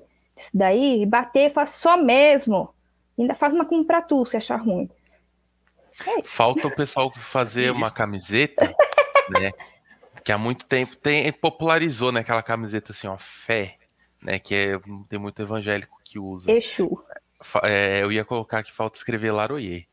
[0.53, 2.73] daí, bater, faz só mesmo.
[3.19, 4.89] Ainda faz uma com pra tu, se achar ruim.
[6.25, 8.65] Falta o pessoal fazer uma camiseta,
[9.31, 9.51] né?
[10.25, 12.20] Que há muito tempo tem, popularizou, né?
[12.20, 13.77] Aquela camiseta assim, ó, fé,
[14.23, 14.39] né?
[14.39, 16.51] Que é, tem muito evangélico que usa.
[16.51, 17.03] Exu.
[17.62, 19.87] É, eu ia colocar que falta escrever Laroyer.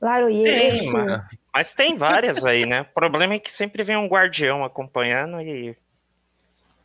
[0.00, 0.92] Laroyer, Exu.
[0.92, 1.22] Mas,
[1.54, 2.82] mas tem várias aí, né?
[2.82, 5.76] O problema é que sempre vem um guardião acompanhando e.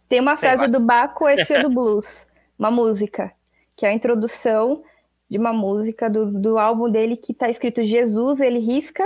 [0.08, 0.68] Tem uma Sei frase lá.
[0.70, 2.26] do Baco, Exu é do Blues,
[2.58, 3.34] uma música,
[3.76, 4.84] que é a introdução
[5.30, 9.04] de uma música do, do álbum dele que tá escrito Jesus, ele risca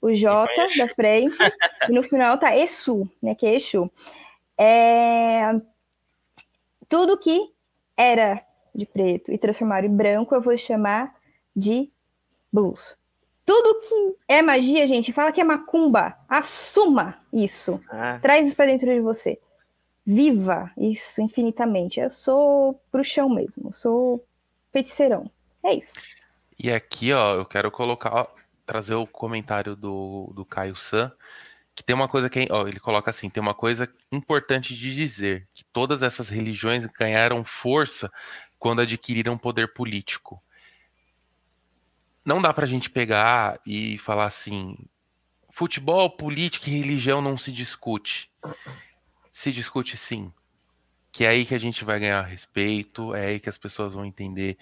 [0.00, 1.36] o J da frente,
[1.88, 3.34] e no final tá Exu, né?
[3.34, 3.90] Que é Exu.
[4.56, 5.60] É...
[6.88, 7.52] Tudo que
[7.96, 8.42] era
[8.74, 11.14] de preto e transformar em branco, eu vou chamar
[11.54, 11.90] de
[12.52, 12.96] blues.
[13.44, 16.16] Tudo que é magia, gente, fala que é macumba.
[16.28, 17.80] Assuma isso.
[17.90, 18.18] Ah.
[18.20, 19.38] Traz isso para dentro de você.
[20.04, 21.98] Viva isso infinitamente.
[21.98, 24.24] Eu sou bruxão mesmo, sou
[24.70, 25.30] feiticeirão.
[25.64, 25.92] É isso.
[26.58, 28.28] E aqui, ó, eu quero colocar,
[28.66, 31.12] trazer o comentário do, do Caio San,
[31.74, 35.48] que tem uma coisa que, ó, ele coloca assim, tem uma coisa importante de dizer,
[35.54, 38.10] que todas essas religiões ganharam força
[38.58, 40.42] quando adquiriram poder político.
[42.24, 44.76] Não dá para a gente pegar e falar assim:
[45.50, 48.30] futebol, política e religião não se discute.
[49.30, 50.32] Se discute sim.
[51.12, 54.04] Que é aí que a gente vai ganhar respeito, é aí que as pessoas vão
[54.04, 54.58] entender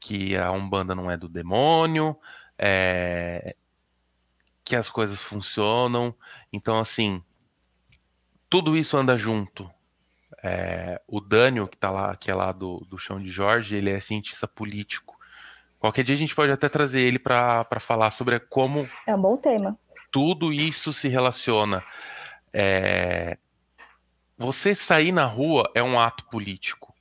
[0.00, 2.16] que a Umbanda não é do demônio,
[2.58, 3.44] é...
[4.64, 6.14] que as coisas funcionam.
[6.52, 7.22] Então, assim,
[8.48, 9.70] tudo isso anda junto.
[10.42, 13.90] É, o Daniel, que tá lá, que é lá do, do chão de Jorge, ele
[13.90, 15.16] é cientista político.
[15.78, 18.88] Qualquer dia a gente pode até trazer ele para falar sobre como.
[19.06, 19.78] É um bom tema.
[20.10, 21.84] Tudo isso se relaciona.
[22.52, 23.36] É,
[24.38, 26.94] você sair na rua é um ato político.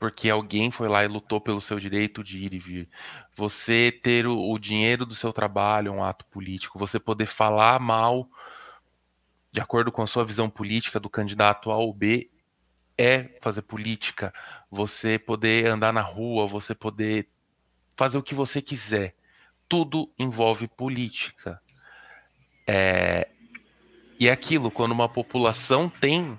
[0.00, 2.88] Porque alguém foi lá e lutou pelo seu direito de ir e vir.
[3.36, 6.78] Você ter o, o dinheiro do seu trabalho é um ato político.
[6.78, 8.28] Você poder falar mal
[9.52, 12.30] de acordo com a sua visão política do candidato A ou B,
[12.96, 14.32] é fazer política.
[14.70, 17.28] Você poder andar na rua, você poder
[17.96, 19.14] fazer o que você quiser.
[19.68, 21.60] Tudo envolve política.
[22.66, 23.28] É...
[24.18, 26.38] E é aquilo, quando uma população tem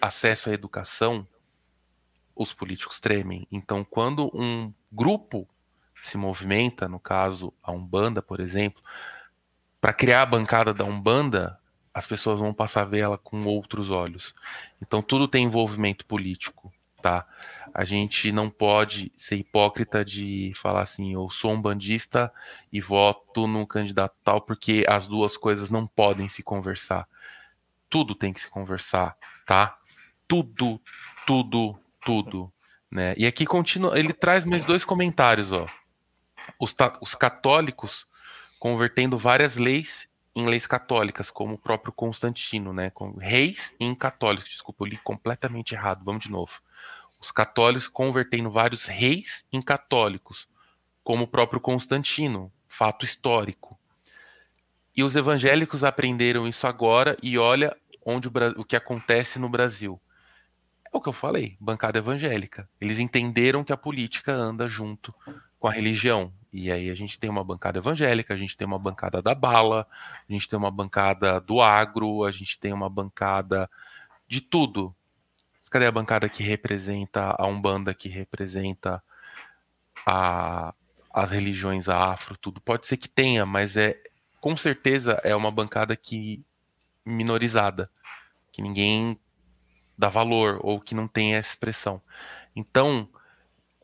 [0.00, 1.26] acesso à educação,
[2.38, 3.46] os políticos tremem.
[3.50, 5.46] Então, quando um grupo
[6.02, 8.82] se movimenta, no caso a Umbanda, por exemplo,
[9.80, 11.58] para criar a bancada da Umbanda,
[11.92, 14.34] as pessoas vão passar a ver ela com outros olhos.
[14.80, 17.26] Então tudo tem envolvimento político, tá?
[17.74, 22.32] A gente não pode ser hipócrita de falar assim, eu sou um bandista
[22.72, 27.08] e voto no candidato tal, porque as duas coisas não podem se conversar.
[27.90, 29.16] Tudo tem que se conversar,
[29.46, 29.76] tá?
[30.26, 30.80] Tudo,
[31.26, 31.78] tudo,
[32.08, 32.50] tudo,
[32.90, 33.12] né?
[33.18, 35.66] E aqui continua, ele traz mais dois comentários, ó.
[36.58, 38.06] Os, os católicos
[38.58, 42.88] convertendo várias leis em leis católicas, como o próprio Constantino, né?
[42.88, 44.48] Com reis em católicos.
[44.48, 46.02] Desculpa, eu li completamente errado.
[46.02, 46.62] Vamos de novo.
[47.20, 50.48] Os católicos convertendo vários reis em católicos,
[51.04, 53.78] como o próprio Constantino, fato histórico.
[54.96, 60.00] E os evangélicos aprenderam isso agora e olha onde o, o que acontece no Brasil.
[60.92, 62.68] É o que eu falei, bancada evangélica.
[62.80, 65.14] Eles entenderam que a política anda junto
[65.58, 66.32] com a religião.
[66.52, 69.86] E aí a gente tem uma bancada evangélica, a gente tem uma bancada da bala,
[70.28, 73.68] a gente tem uma bancada do agro, a gente tem uma bancada
[74.26, 74.94] de tudo.
[75.70, 79.02] Cadê a bancada que representa a Umbanda, que representa
[80.06, 80.72] a,
[81.12, 82.58] as religiões afro, tudo?
[82.60, 84.00] Pode ser que tenha, mas é
[84.40, 86.42] com certeza é uma bancada que
[87.04, 87.90] minorizada,
[88.52, 89.18] que ninguém
[89.98, 92.00] dá valor ou que não tem essa expressão.
[92.54, 93.08] Então,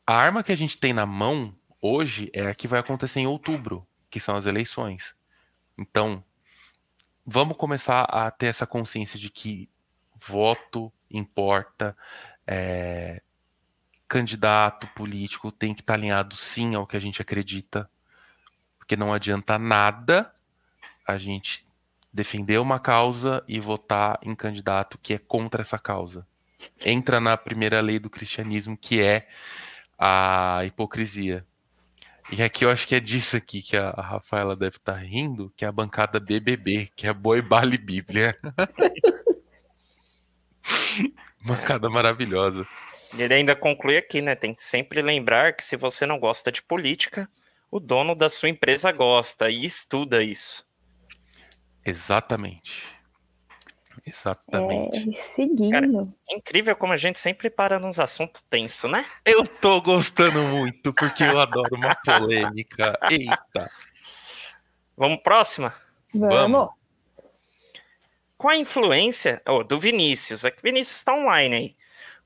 [0.06, 3.26] a arma que a gente tem na mão hoje é a que vai acontecer em
[3.26, 5.14] outubro, que são as eleições.
[5.76, 6.24] Então,
[7.26, 9.68] vamos começar a ter essa consciência de que
[10.14, 11.96] voto importa,
[12.46, 13.20] é,
[14.06, 17.90] candidato político tem que estar alinhado sim ao que a gente acredita,
[18.78, 20.32] porque não adianta nada
[21.06, 21.63] a gente
[22.14, 26.24] defender uma causa e votar em candidato que é contra essa causa.
[26.84, 29.26] Entra na primeira lei do cristianismo, que é
[29.98, 31.44] a hipocrisia.
[32.30, 35.52] E aqui eu acho que é disso aqui que a Rafaela deve estar tá rindo,
[35.56, 38.38] que é a bancada BBB, que é Boi Bale Bíblia.
[41.44, 42.66] bancada maravilhosa.
[43.12, 44.34] Ele ainda conclui aqui, né?
[44.34, 47.28] Tem que sempre lembrar que se você não gosta de política,
[47.70, 50.64] o dono da sua empresa gosta e estuda isso.
[51.84, 52.94] Exatamente.
[54.06, 55.10] Exatamente.
[55.10, 55.70] É, seguindo.
[55.70, 59.06] Cara, é incrível como a gente sempre para nos assuntos tenso, né?
[59.24, 62.98] Eu tô gostando muito, porque eu adoro uma polêmica.
[63.10, 63.70] Eita.
[64.96, 65.74] Vamos próxima?
[66.12, 66.70] Vamos.
[68.36, 71.76] Com a influência oh, do Vinícius, é que Vinícius está online aí.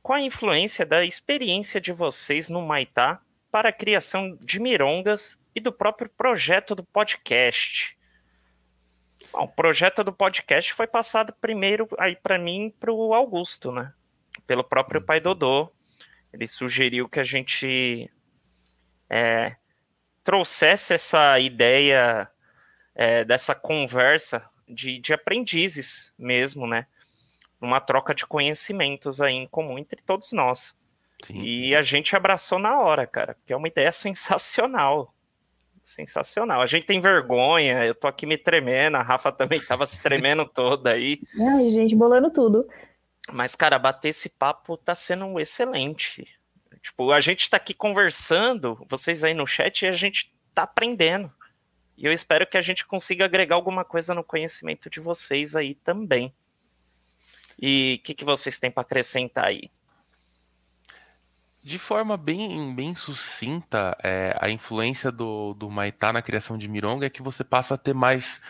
[0.03, 3.21] Qual a influência da experiência de vocês no Maitá
[3.51, 7.98] para a criação de mirongas e do próprio projeto do podcast?
[9.39, 13.93] Bom, o projeto do podcast foi passado primeiro aí para mim para o Augusto, né?
[14.49, 15.71] Pelo próprio pai Dodô.
[16.33, 18.11] Ele sugeriu que a gente
[19.09, 19.55] é,
[20.25, 22.29] trouxesse essa ideia
[22.97, 26.89] é, dessa conversa de, de aprendizes mesmo, né?
[27.61, 30.77] uma troca de conhecimentos aí em comum entre todos nós.
[31.25, 31.41] Sim.
[31.41, 35.15] E a gente abraçou na hora, cara, que é uma ideia sensacional.
[35.89, 36.61] Sensacional.
[36.61, 40.45] A gente tem vergonha, eu tô aqui me tremendo, a Rafa também tava se tremendo
[40.53, 41.23] toda aí.
[41.41, 42.69] Ai, gente, bolando tudo.
[43.33, 46.29] Mas, cara, bater esse papo tá sendo excelente.
[46.83, 51.33] Tipo, a gente tá aqui conversando, vocês aí no chat, e a gente tá aprendendo.
[51.97, 55.75] E eu espero que a gente consiga agregar alguma coisa no conhecimento de vocês aí
[55.75, 56.35] também.
[57.59, 59.71] E o que, que vocês têm para acrescentar aí?
[61.63, 67.07] De forma bem, bem sucinta, é, a influência do, do Maitá na criação de Mironga
[67.07, 68.41] é que você passa a ter mais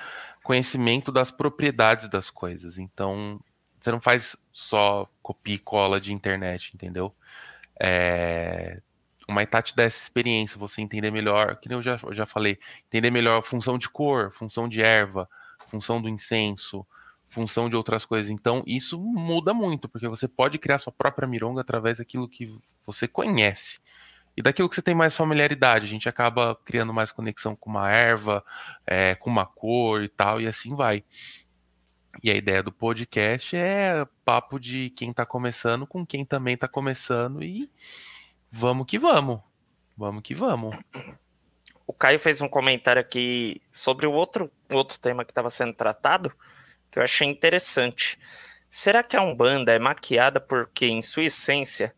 [0.43, 2.79] conhecimento das propriedades das coisas.
[2.79, 3.41] Então,
[3.81, 7.15] você não faz só copia e cola de internet, entendeu?
[7.81, 8.81] É,
[9.29, 12.27] o Maitá te dá essa experiência, você entender melhor, que nem eu já, eu já
[12.27, 15.29] falei, entender melhor a função de cor, função de erva,
[15.67, 16.87] função do incenso,
[17.29, 18.31] função de outras coisas.
[18.31, 22.53] Então, isso muda muito, porque você pode criar sua própria mironga através daquilo que
[22.87, 23.81] você conhece.
[24.37, 27.91] E daquilo que você tem mais familiaridade, a gente acaba criando mais conexão com uma
[27.91, 28.45] erva,
[28.87, 31.03] é, com uma cor e tal, e assim vai.
[32.23, 36.67] E a ideia do podcast é papo de quem está começando com quem também está
[36.67, 37.71] começando e
[38.51, 39.41] vamos que vamos.
[39.97, 40.77] Vamos que vamos.
[41.87, 46.33] O Caio fez um comentário aqui sobre o outro, outro tema que estava sendo tratado,
[46.91, 48.19] que eu achei interessante.
[48.71, 51.95] Será que a Umbanda é maquiada porque, em sua essência,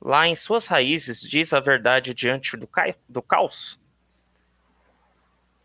[0.00, 2.94] lá em suas raízes, diz a verdade diante do, ca...
[3.08, 3.80] do caos?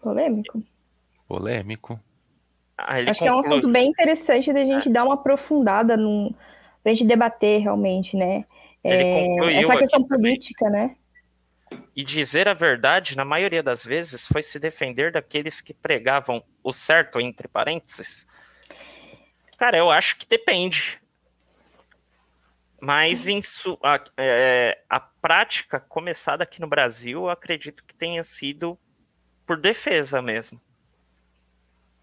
[0.01, 0.63] Polêmico.
[1.27, 1.99] Polêmico.
[2.77, 3.15] Ah, Acho conclui...
[3.15, 4.91] que é um assunto bem interessante da gente é.
[4.91, 6.33] dar uma aprofundada num...
[6.83, 8.45] pra gente debater realmente, né?
[8.83, 9.59] É...
[9.59, 10.87] essa questão política, também.
[10.87, 10.95] né?
[11.95, 16.71] E dizer a verdade, na maioria das vezes, foi se defender daqueles que pregavam o
[16.71, 18.25] certo, entre parênteses,
[19.59, 21.01] Cara, eu acho que depende.
[22.81, 28.23] Mas em su, a, é, a prática começada aqui no Brasil, eu acredito que tenha
[28.23, 28.79] sido
[29.45, 30.61] por defesa mesmo.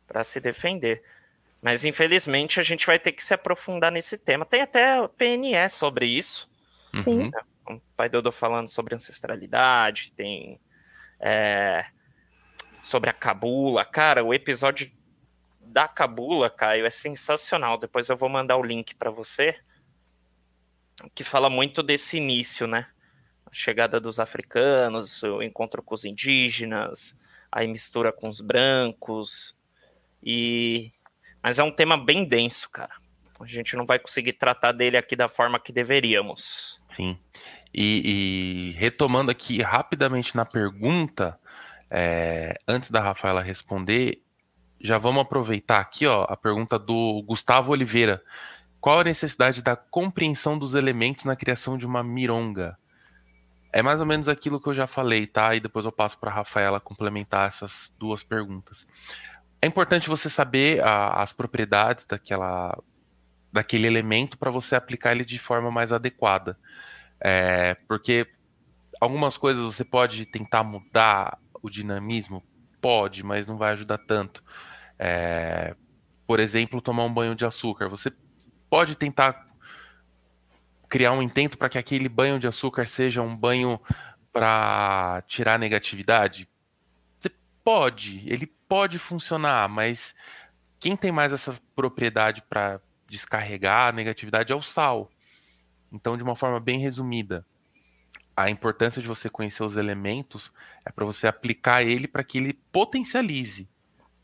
[0.07, 1.03] Para se defender.
[1.63, 4.45] Mas infelizmente a gente vai ter que se aprofundar nesse tema.
[4.45, 6.49] Tem até PNE sobre isso.
[7.03, 7.31] Sim.
[7.69, 10.61] O pai Dodô falando sobre ancestralidade, tem
[11.19, 11.87] é,
[12.81, 13.85] sobre a cabula.
[13.85, 14.91] Cara, o episódio
[15.67, 17.79] da Cabula, Caio, é sensacional.
[17.79, 19.57] Depois eu vou mandar o link para você,
[21.15, 22.87] que fala muito desse início, né?
[23.45, 27.19] A chegada dos africanos, o encontro com os indígenas,
[27.51, 29.55] aí mistura com os brancos.
[30.23, 30.93] E
[31.43, 32.93] mas é um tema bem denso, cara.
[33.39, 36.83] A gente não vai conseguir tratar dele aqui da forma que deveríamos.
[36.89, 37.17] Sim.
[37.73, 41.39] E, e retomando aqui rapidamente na pergunta,
[41.91, 44.23] é, antes da Rafaela responder,
[44.81, 48.23] já vamos aproveitar aqui, ó, a pergunta do Gustavo Oliveira.
[48.81, 52.79] Qual a necessidade da compreensão dos elementos na criação de uma mironga?
[53.73, 55.55] É mais ou menos aquilo que eu já falei, tá?
[55.55, 58.87] E depois eu passo para a Rafaela complementar essas duas perguntas.
[59.61, 62.79] É importante você saber a, as propriedades daquela,
[63.53, 66.59] daquele elemento para você aplicar ele de forma mais adequada.
[67.21, 68.27] É, porque
[69.01, 72.43] algumas coisas você pode tentar mudar o dinamismo,
[72.87, 74.45] pode, mas não vai ajudar tanto.
[74.97, 75.75] É,
[76.25, 77.89] por exemplo, tomar um banho de açúcar.
[77.89, 78.13] Você
[78.71, 79.45] pode tentar
[80.89, 83.81] criar um intento para que aquele banho de açúcar seja um banho
[84.33, 86.49] para tirar negatividade?
[87.19, 87.29] Você
[87.65, 90.15] pode, ele pode funcionar, mas
[90.79, 92.81] quem tem mais essa propriedade para
[93.11, 95.11] descarregar a negatividade é o sal.
[95.91, 97.45] Então, de uma forma bem resumida,
[98.37, 100.53] a importância de você conhecer os elementos
[100.85, 103.67] é para você aplicar ele para que ele potencialize,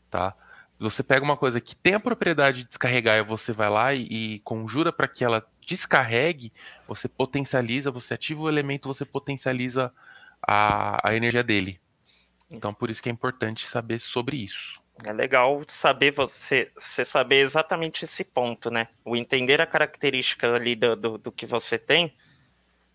[0.09, 0.35] tá?
[0.79, 4.35] Você pega uma coisa que tem a propriedade de descarregar e você vai lá e,
[4.35, 6.51] e conjura para que ela descarregue,
[6.87, 9.91] você potencializa, você ativa o elemento, você potencializa
[10.45, 11.79] a, a energia dele.
[12.51, 14.81] Então, por isso que é importante saber sobre isso.
[15.03, 18.89] É legal saber você, você saber exatamente esse ponto, né?
[19.03, 22.13] O entender a característica ali do, do, do que você tem,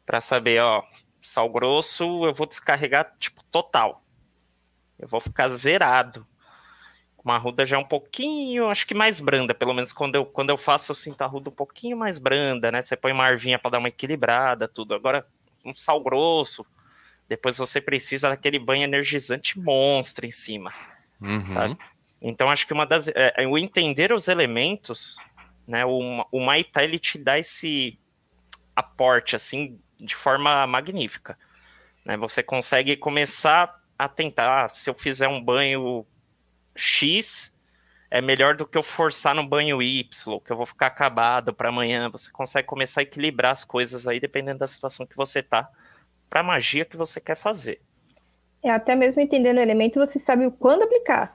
[0.07, 0.83] para saber, ó,
[1.29, 4.03] sal grosso eu vou descarregar tipo total.
[4.99, 6.27] Eu vou ficar zerado.
[7.23, 10.51] Uma arruda já é um pouquinho, acho que mais branda, pelo menos quando eu, quando
[10.51, 12.81] eu faço, eu sinto a arruda um pouquinho mais branda, né?
[12.81, 14.95] Você põe uma arvinha para dar uma equilibrada, tudo.
[14.95, 15.27] Agora,
[15.65, 16.65] um sal grosso,
[17.29, 20.73] depois você precisa daquele banho energizante monstro em cima,
[21.21, 21.47] uhum.
[21.49, 21.77] sabe?
[22.23, 25.17] Então acho que uma das, é, é, o entender os elementos,
[25.67, 25.85] né?
[25.85, 27.99] O, o Maitá ele te dá esse
[28.75, 31.39] aporte assim de forma magnífica,
[32.05, 32.17] né?
[32.17, 36.07] Você consegue começar a tentar, ah, se eu fizer um banho
[36.75, 37.55] X
[38.11, 41.69] é melhor do que eu forçar no banho Y, que eu vou ficar acabado para
[41.69, 42.09] amanhã.
[42.11, 45.71] Você consegue começar a equilibrar as coisas aí dependendo da situação que você tá
[46.31, 47.83] para a magia que você quer fazer.
[48.63, 51.35] É, até mesmo entendendo o elemento, você sabe quando aplicar.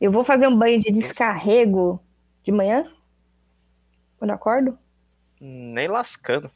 [0.00, 2.00] Eu vou fazer um banho de descarrego
[2.42, 2.90] de manhã?
[4.18, 4.78] Quando acordo?
[5.40, 6.50] Nem lascando.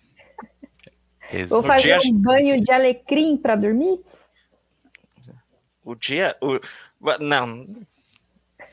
[1.49, 2.11] Vou fazer dia...
[2.11, 4.01] um banho de alecrim para dormir?
[5.85, 6.37] O dia.
[6.41, 6.59] O...
[7.21, 7.67] Não.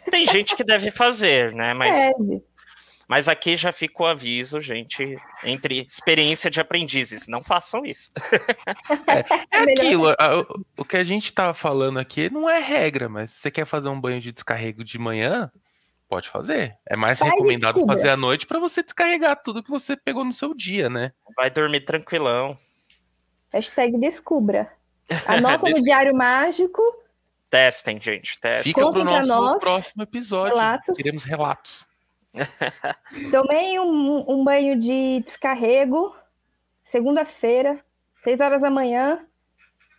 [0.09, 1.73] Tem gente que deve fazer, né?
[1.73, 1.95] Mas.
[1.95, 2.43] Deve.
[3.07, 7.27] Mas aqui já fica o aviso, gente, entre experiência de aprendizes.
[7.27, 8.11] Não façam isso.
[9.07, 10.15] É, é aquilo,
[10.75, 13.89] o que a gente tá falando aqui não é regra, mas se você quer fazer
[13.89, 15.51] um banho de descarrego de manhã,
[16.07, 16.77] pode fazer.
[16.85, 20.33] É mais Vai recomendado fazer à noite para você descarregar tudo que você pegou no
[20.33, 21.11] seu dia, né?
[21.35, 22.57] Vai dormir tranquilão.
[23.51, 24.71] Hashtag descubra.
[25.27, 26.81] Anota no Diário Mágico.
[27.49, 28.39] Testem, gente.
[28.39, 28.73] Testem.
[28.73, 30.55] Fica Contem pro nosso nós, próximo episódio.
[30.55, 30.95] Relatos.
[30.95, 31.87] Queremos relatos.
[33.31, 36.13] Tomei um, um banho de descarrego,
[36.85, 37.79] segunda-feira,
[38.23, 39.25] seis horas da manhã,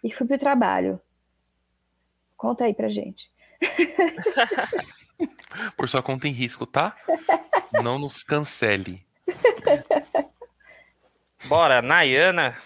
[0.04, 1.00] e fui pro trabalho.
[2.36, 3.30] Conta aí pra gente.
[5.76, 6.96] Por sua conta em risco, tá?
[7.82, 9.04] Não nos cancele.
[11.44, 12.56] Bora, Nayana.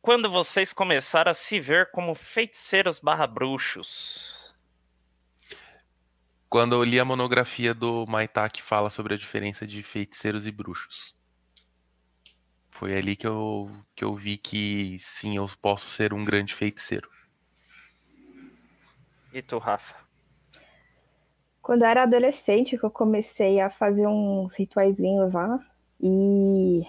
[0.00, 4.42] Quando vocês começaram a se ver como feiticeiros barra bruxos?
[6.52, 10.52] quando eu li a monografia do Maitá que fala sobre a diferença de feiticeiros e
[10.52, 11.14] bruxos.
[12.70, 17.08] Foi ali que eu, que eu vi que sim, eu posso ser um grande feiticeiro.
[19.32, 19.94] E tu, Rafa?
[21.62, 25.60] Quando eu era adolescente, que eu comecei a fazer uns rituaizinhos lá,
[26.00, 26.82] e,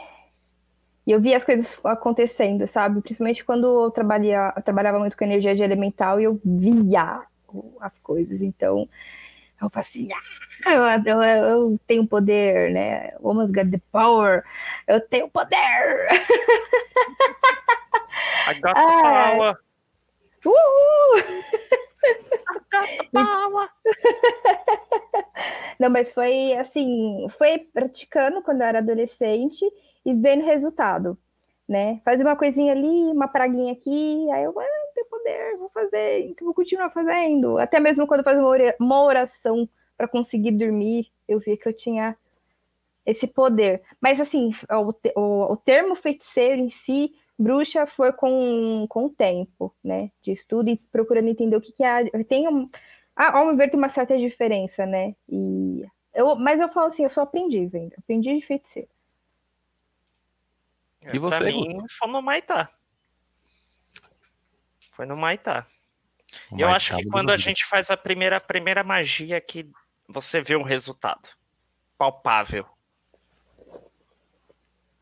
[1.06, 3.00] e eu vi as coisas acontecendo, sabe?
[3.02, 7.22] Principalmente quando eu, trabalhava, eu trabalhava muito com energia de elemental e eu via
[7.80, 8.42] as coisas.
[8.42, 8.90] Então,
[9.62, 13.14] eu falo assim, ah, eu, eu, eu, tenho poder, né?
[13.20, 14.44] Woman's got the power.
[14.88, 16.08] Eu tenho poder.
[18.48, 19.56] I got the power.
[20.44, 21.24] Uhul!
[23.12, 23.70] Power.
[25.80, 29.66] Não, mas foi assim, foi praticando quando eu era adolescente
[30.06, 31.18] e vendo resultado,
[31.68, 32.02] né?
[32.04, 36.46] Fazer uma coisinha ali, uma praguinha aqui, aí eu, ah, tenho poder, vou fazer, então
[36.46, 37.58] vou continuar fazendo.
[37.58, 38.40] Até mesmo quando faz
[38.80, 39.68] uma oração
[39.98, 42.16] para conseguir dormir, eu vi que eu tinha
[43.06, 43.82] esse poder.
[44.02, 49.76] Mas assim, o, o, o termo feiticeiro em si, bruxa, foi com, com o tempo,
[49.84, 50.12] né?
[50.22, 52.04] De estudo e procurando entender o que, que é.
[52.24, 52.70] Tem um,
[53.16, 55.16] ao meu ver, tem uma certa diferença, né?
[55.30, 58.90] E eu, mas eu falo assim, eu sou aprendiz ainda, aprendiz de feiticeiro.
[61.12, 61.38] E você?
[61.38, 62.70] Pra mim, foi no Maitá.
[64.92, 65.66] Foi no Maitá.
[66.56, 69.70] E eu acho que quando a gente faz a primeira, a primeira magia que
[70.08, 71.30] você vê um resultado
[71.98, 72.66] palpável.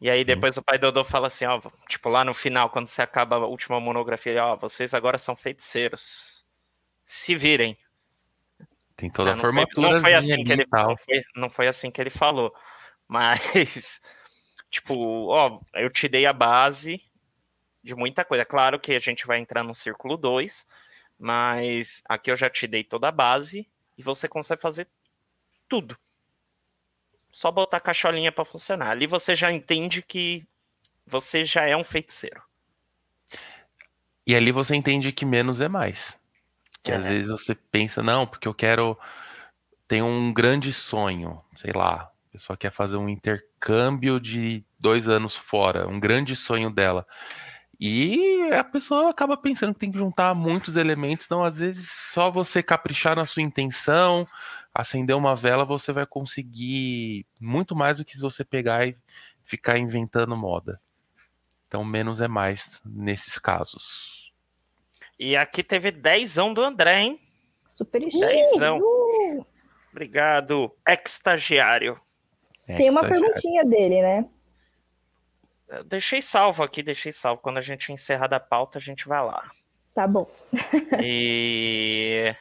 [0.01, 3.03] E aí depois o pai Dodô fala assim, ó, tipo lá no final, quando você
[3.03, 6.43] acaba a última monografia, ó, vocês agora são feiticeiros.
[7.05, 7.77] Se virem.
[8.95, 9.91] Tem toda não, a formatura.
[9.91, 12.51] Não foi assim que ele não foi, não foi assim que ele falou.
[13.07, 14.01] Mas,
[14.71, 16.99] tipo, ó, eu te dei a base
[17.83, 18.43] de muita coisa.
[18.43, 20.65] Claro que a gente vai entrar no círculo 2,
[21.19, 24.87] mas aqui eu já te dei toda a base e você consegue fazer
[25.69, 25.95] tudo.
[27.31, 28.89] Só botar a cacholinha para funcionar.
[28.89, 30.45] Ali você já entende que
[31.05, 32.41] você já é um feiticeiro.
[34.25, 36.17] E ali você entende que menos é mais.
[36.83, 36.95] Que É.
[36.95, 38.97] às vezes você pensa, não, porque eu quero.
[39.87, 42.11] Tenho um grande sonho, sei lá.
[42.29, 47.05] A pessoa quer fazer um intercâmbio de dois anos fora, um grande sonho dela.
[47.77, 52.29] E a pessoa acaba pensando que tem que juntar muitos elementos, então às vezes só
[52.29, 54.27] você caprichar na sua intenção,
[54.73, 58.95] acender uma vela, você vai conseguir muito mais do que se você pegar e
[59.43, 60.79] ficar inventando moda.
[61.67, 64.33] Então menos é mais nesses casos.
[65.19, 67.21] E aqui teve dezão do André, hein?
[67.67, 68.79] Super Dezão.
[69.91, 71.99] Obrigado, ex-estagiário.
[72.67, 74.29] É, Tem uma perguntinha dele, né?
[75.67, 77.41] Eu deixei salvo aqui, deixei salvo.
[77.41, 79.49] Quando a gente encerrar da pauta, a gente vai lá.
[79.93, 80.27] Tá bom.
[81.01, 82.35] E.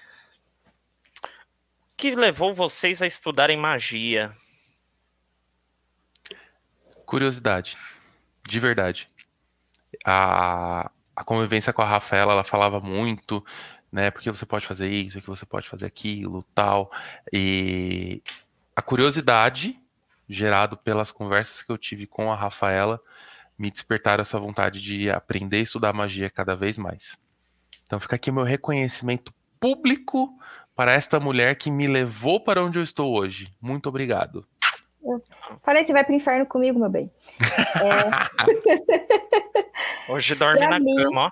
[2.01, 4.35] Que levou vocês a estudarem magia?
[7.05, 7.77] Curiosidade.
[8.49, 9.07] De verdade.
[10.03, 13.45] A, a convivência com a Rafaela, ela falava muito,
[13.93, 14.11] né?
[14.11, 16.91] Porque você pode fazer isso, que você pode fazer aquilo, tal.
[17.31, 18.23] E
[18.75, 19.79] a curiosidade,
[20.27, 22.99] gerado pelas conversas que eu tive com a Rafaela,
[23.59, 27.21] me despertaram essa vontade de aprender e estudar magia cada vez mais.
[27.85, 30.35] Então fica aqui meu reconhecimento público
[30.81, 33.53] para esta mulher que me levou para onde eu estou hoje.
[33.61, 34.47] Muito obrigado.
[35.63, 37.11] Falei, você vai pro inferno comigo, meu bem.
[40.09, 41.31] Hoje dorme Pra na mim- cama, ó.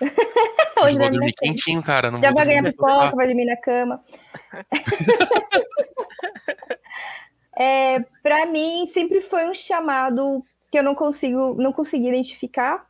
[0.82, 1.54] Hoje Hoje vou dormir cama.
[1.54, 2.10] quentinho, cara.
[2.10, 4.00] Não Já vou vai ganhar pipoca, vai dormir na cama.
[7.56, 12.84] é, para mim, sempre foi um chamado que eu não consigo, não consegui identificar,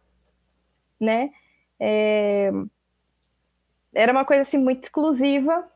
[0.98, 1.30] né?
[1.78, 2.50] É,
[3.94, 5.68] era uma coisa assim muito exclusiva.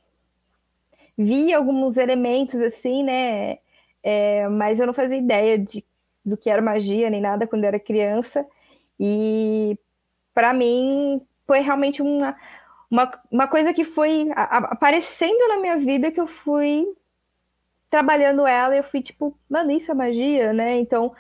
[1.17, 3.59] Vi alguns elementos assim, né?
[4.03, 5.85] É, mas eu não fazia ideia de,
[6.25, 8.47] do que era magia nem nada quando eu era criança.
[8.99, 9.79] E
[10.35, 12.37] para mim foi realmente uma,
[12.91, 16.87] uma, uma coisa que foi aparecendo na minha vida que eu fui
[17.91, 20.79] trabalhando ela e eu fui tipo, mano, isso é magia, né?
[20.79, 21.15] Então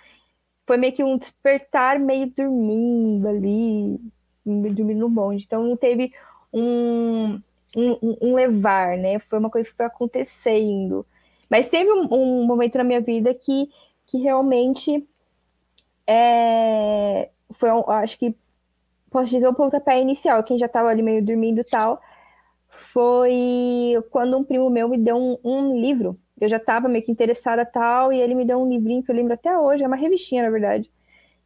[0.66, 4.00] foi meio que um despertar meio dormindo ali,
[4.44, 5.44] dormindo no bonde.
[5.44, 6.12] Então não teve
[6.52, 7.40] um,
[7.76, 9.18] um, um levar, né?
[9.20, 11.06] Foi uma coisa que foi acontecendo.
[11.50, 13.68] Mas teve um, um momento na minha vida que,
[14.06, 15.06] que realmente
[16.06, 18.34] é, foi, um- acho que
[19.10, 22.00] posso dizer, o pontapé inicial, quem já estava ali meio dormindo e tal,
[22.68, 26.18] foi quando um primo meu me deu um, um livro.
[26.40, 29.16] Eu já estava meio que interessada tal, e ele me deu um livrinho que eu
[29.16, 30.90] lembro até hoje, é uma revistinha, na verdade,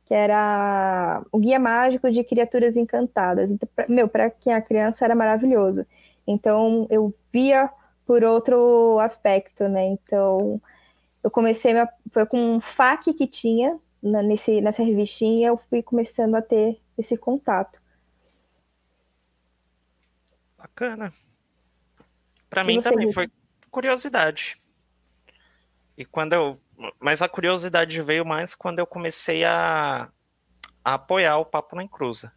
[0.06, 3.50] que era o Guia Mágico de Criaturas Encantadas.
[3.50, 5.86] Então, pra- meu, para quem é criança era maravilhoso.
[6.30, 7.70] Então, eu via
[8.06, 9.86] por outro aspecto, né?
[9.86, 10.60] Então,
[11.22, 15.82] eu comecei, minha- foi com um FAQ que tinha na- nesse, nessa revistinha, eu fui
[15.82, 17.80] começando a ter esse contato.
[20.56, 21.12] Bacana.
[22.50, 23.14] Pra E mim também Vitor?
[23.14, 23.30] foi
[23.70, 24.60] curiosidade.
[25.96, 26.60] E quando eu.
[27.00, 30.08] Mas a curiosidade veio mais quando eu comecei a,
[30.84, 32.32] a apoiar o Papo na Encruza.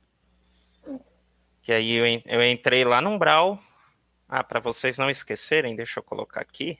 [1.61, 3.59] Que aí eu, eu entrei lá no Umbral.
[4.33, 6.79] Ah, para vocês não esquecerem, deixa eu colocar aqui.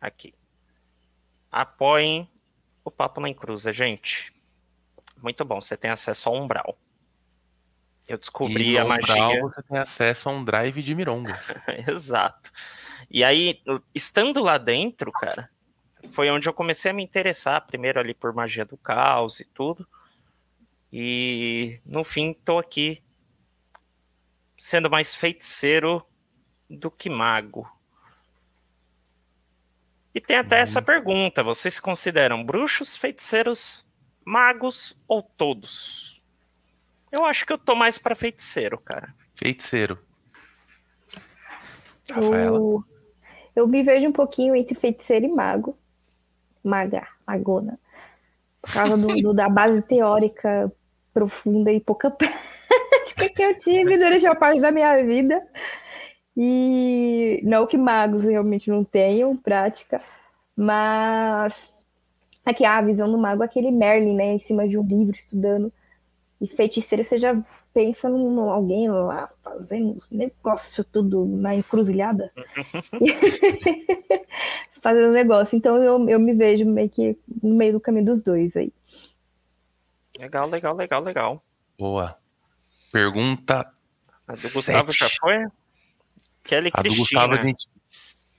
[0.00, 0.32] Aqui.
[1.50, 2.30] Apoiem
[2.84, 4.32] o Papo na Encruza, gente.
[5.20, 6.78] Muito bom, você tem acesso ao Umbral.
[8.06, 9.12] Eu descobri e a no magia.
[9.12, 11.36] Umbral você tem acesso a um drive de mirongas.
[11.88, 12.52] Exato.
[13.10, 13.60] E aí,
[13.92, 15.50] estando lá dentro, cara,
[16.12, 19.84] foi onde eu comecei a me interessar, primeiro ali por magia do caos e tudo.
[20.92, 23.02] E no fim, tô aqui
[24.58, 26.04] sendo mais feiticeiro
[26.68, 27.66] do que mago.
[30.14, 33.86] E tem até essa pergunta: vocês se consideram bruxos, feiticeiros,
[34.24, 36.20] magos ou todos?
[37.10, 39.14] Eu acho que eu tô mais pra feiticeiro, cara.
[39.34, 39.98] Feiticeiro.
[42.10, 42.56] Rafaela.
[42.58, 42.84] Eu,
[43.54, 45.78] eu me vejo um pouquinho entre feiticeiro e mago.
[46.62, 47.78] Maga, magona.
[48.60, 50.70] Por causa do, do- da base teórica
[51.14, 52.57] profunda e pouca prática
[53.34, 55.46] que eu tive durante a parte da minha vida.
[56.36, 60.00] E não que magos realmente não tenham prática,
[60.56, 61.68] mas
[62.44, 65.72] aqui a visão do mago é aquele Merlin, né, em cima de um livro estudando.
[66.40, 67.36] E feiticeiro você já
[67.74, 72.32] pensa num alguém lá fazendo os negócio tudo na encruzilhada.
[74.80, 75.56] fazendo negócio.
[75.56, 78.72] Então eu, eu me vejo meio que no meio do caminho dos dois aí.
[80.18, 81.42] Legal, legal, legal, legal.
[81.76, 82.16] Boa.
[82.92, 83.70] Pergunta.
[84.26, 85.18] A do Gustavo já Sete.
[85.20, 85.44] foi?
[86.44, 87.22] Kelly A do Cristina.
[87.22, 87.66] Gustavo a gente.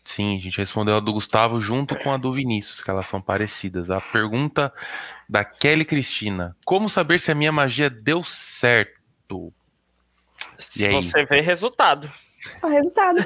[0.04, 3.22] Sim, a gente respondeu a do Gustavo junto com a do Vinícius, que elas são
[3.22, 3.92] parecidas.
[3.92, 4.74] A pergunta
[5.28, 9.54] da Kelly Cristina: Como saber se a minha magia deu certo?
[10.58, 10.94] Se E aí?
[10.96, 12.10] você vê resultado.
[12.64, 13.20] O resultado.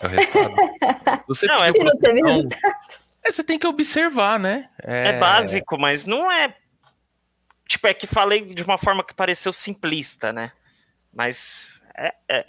[0.00, 1.24] É o resultado.
[1.28, 2.60] Você Não, é- não teve resultado.
[3.24, 4.68] é, você tem que observar, né?
[4.80, 5.18] É...
[5.18, 6.54] básico, mas não é.
[7.70, 10.50] Tipo, é que falei de uma forma que pareceu simplista, né?
[11.14, 12.46] Mas é, é,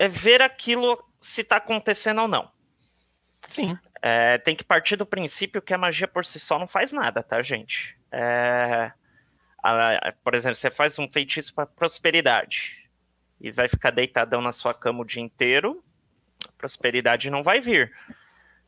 [0.00, 2.50] é ver aquilo se tá acontecendo ou não.
[3.48, 3.78] Sim.
[4.02, 7.22] É, tem que partir do princípio que a magia por si só não faz nada,
[7.22, 7.96] tá, gente?
[8.10, 8.90] É,
[9.62, 12.90] a- a- por exemplo, você faz um feitiço para prosperidade
[13.40, 15.84] e vai ficar deitadão na sua cama o dia inteiro,
[16.48, 17.96] a prosperidade não vai vir,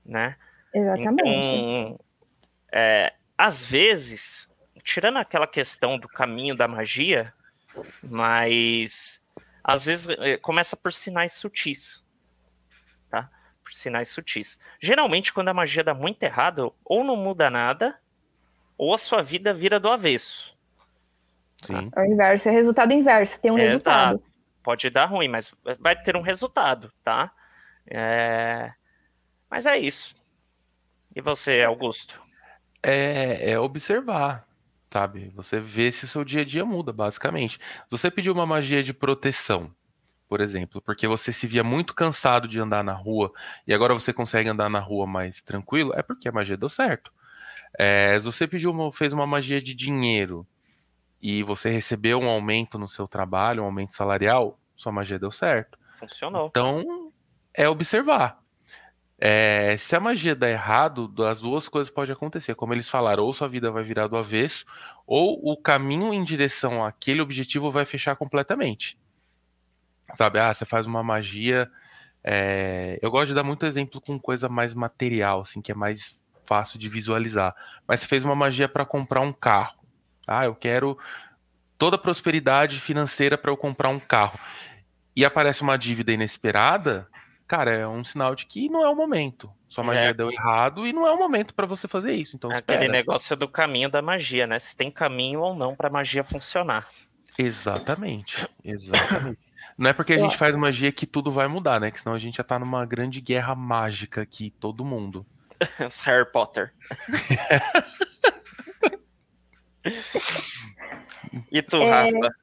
[0.05, 0.37] né?
[0.73, 1.19] Exatamente.
[1.19, 1.99] Então,
[2.73, 4.49] é, às vezes,
[4.87, 7.35] tirando aquela questão do caminho da magia,
[8.01, 9.21] mas
[9.63, 12.05] às vezes é, começa por sinais sutis,
[13.11, 13.29] tá?
[13.65, 14.59] Por sinais sutis.
[14.81, 17.99] Geralmente, quando a magia dá muito errado, ou não muda nada,
[18.79, 20.57] ou a sua vida vira do avesso.
[21.65, 21.91] Sim.
[21.97, 23.41] É o inverso, é o resultado inverso.
[23.41, 24.23] Tem um É, resultado.
[24.63, 27.33] Pode dar ruim, mas vai ter um resultado, tá?
[27.89, 28.73] É,
[29.51, 30.15] Mas é isso.
[31.15, 32.23] E você, Augusto?
[32.83, 34.46] É, é observar,
[34.91, 35.31] sabe?
[35.35, 37.59] Você vê se o seu dia a dia muda, basicamente.
[37.59, 39.71] Se você pediu uma magia de proteção,
[40.29, 43.33] por exemplo, porque você se via muito cansado de andar na rua
[43.67, 47.13] e agora você consegue andar na rua mais tranquilo, é porque a magia deu certo.
[47.79, 50.47] É, se você pediu uma- fez uma magia de dinheiro
[51.21, 55.79] e você recebeu um aumento no seu trabalho, um aumento salarial, sua magia deu certo.
[55.99, 56.49] Funcionou.
[56.49, 57.13] Então,
[57.55, 58.39] é observar.
[59.19, 62.55] É, se a magia dá errado, as duas coisas podem acontecer.
[62.55, 64.65] Como eles falaram, ou sua vida vai virar do avesso,
[65.07, 68.99] ou o caminho em direção àquele objetivo vai fechar completamente.
[70.17, 71.71] Sabe, ah, você faz uma magia.
[72.23, 76.21] é, Eu gosto de dar muito exemplo com coisa mais material, assim, que é mais
[76.47, 77.55] fácil de visualizar.
[77.89, 79.77] Mas você fez uma magia para comprar um carro.
[80.27, 80.99] Ah, eu quero
[81.79, 84.39] toda a prosperidade financeira para eu comprar um carro.
[85.15, 87.09] E aparece uma dívida inesperada,
[87.47, 89.51] cara, é um sinal de que não é o momento.
[89.69, 90.15] Sua magia É.
[90.15, 92.37] deu errado e não é o momento para você fazer isso.
[92.37, 92.93] Então Aquele espera.
[92.93, 94.59] negócio do caminho da magia, né?
[94.59, 96.89] Se tem caminho ou não pra magia funcionar.
[97.39, 98.47] Exatamente.
[98.65, 99.39] Exatamente.
[99.77, 101.91] Não é porque a gente faz magia que tudo vai mudar, né?
[101.91, 105.27] Que senão a gente já tá numa grande guerra mágica aqui, todo mundo.
[105.87, 106.73] Os Harry Potter.
[111.53, 112.35] e tu, É, Rafa?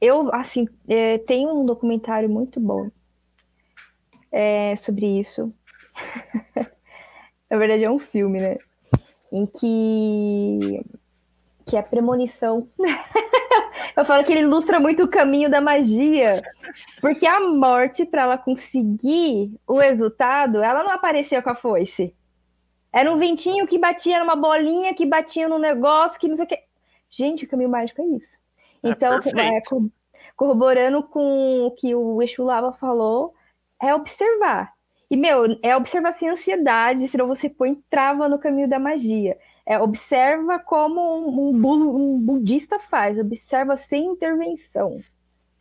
[0.00, 2.90] Eu, assim, é, tem um documentário muito bom
[4.32, 5.52] é, sobre isso.
[7.50, 8.56] Na verdade, é um filme, né?
[9.30, 10.80] Em que,
[11.66, 12.66] que é premonição.
[13.96, 16.42] Eu falo que ele ilustra muito o caminho da magia.
[17.00, 22.14] Porque a morte, para ela conseguir o resultado, ela não apareceu com a foice.
[22.90, 26.48] Era um ventinho que batia numa bolinha, que batia num negócio, que não sei o
[26.48, 26.58] que.
[27.10, 28.38] Gente, o caminho mágico é isso.
[28.82, 29.90] É Então, é, co-
[30.36, 33.34] corroborando com o que o Exu Lava falou,
[33.82, 34.72] é observar.
[35.10, 39.36] E, meu, é observar sem ansiedade, senão você põe trava no caminho da magia.
[39.66, 45.00] É, observa como um, um um budista faz, observa sem intervenção,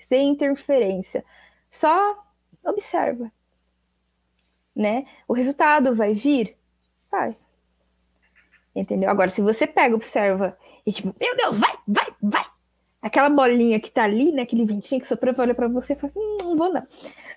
[0.07, 1.25] sem interferência.
[1.69, 2.23] Só
[2.63, 3.31] observa.
[4.73, 5.05] Né?
[5.27, 6.55] O resultado vai vir?
[7.11, 7.35] Vai.
[8.73, 9.09] Entendeu?
[9.09, 12.45] Agora, se você pega, observa e tipo, meu Deus, vai, vai, vai.
[13.01, 14.43] Aquela bolinha que tá ali, né?
[14.43, 16.83] Aquele ventinho que soprou olha pra você e fala, hum, não vou não.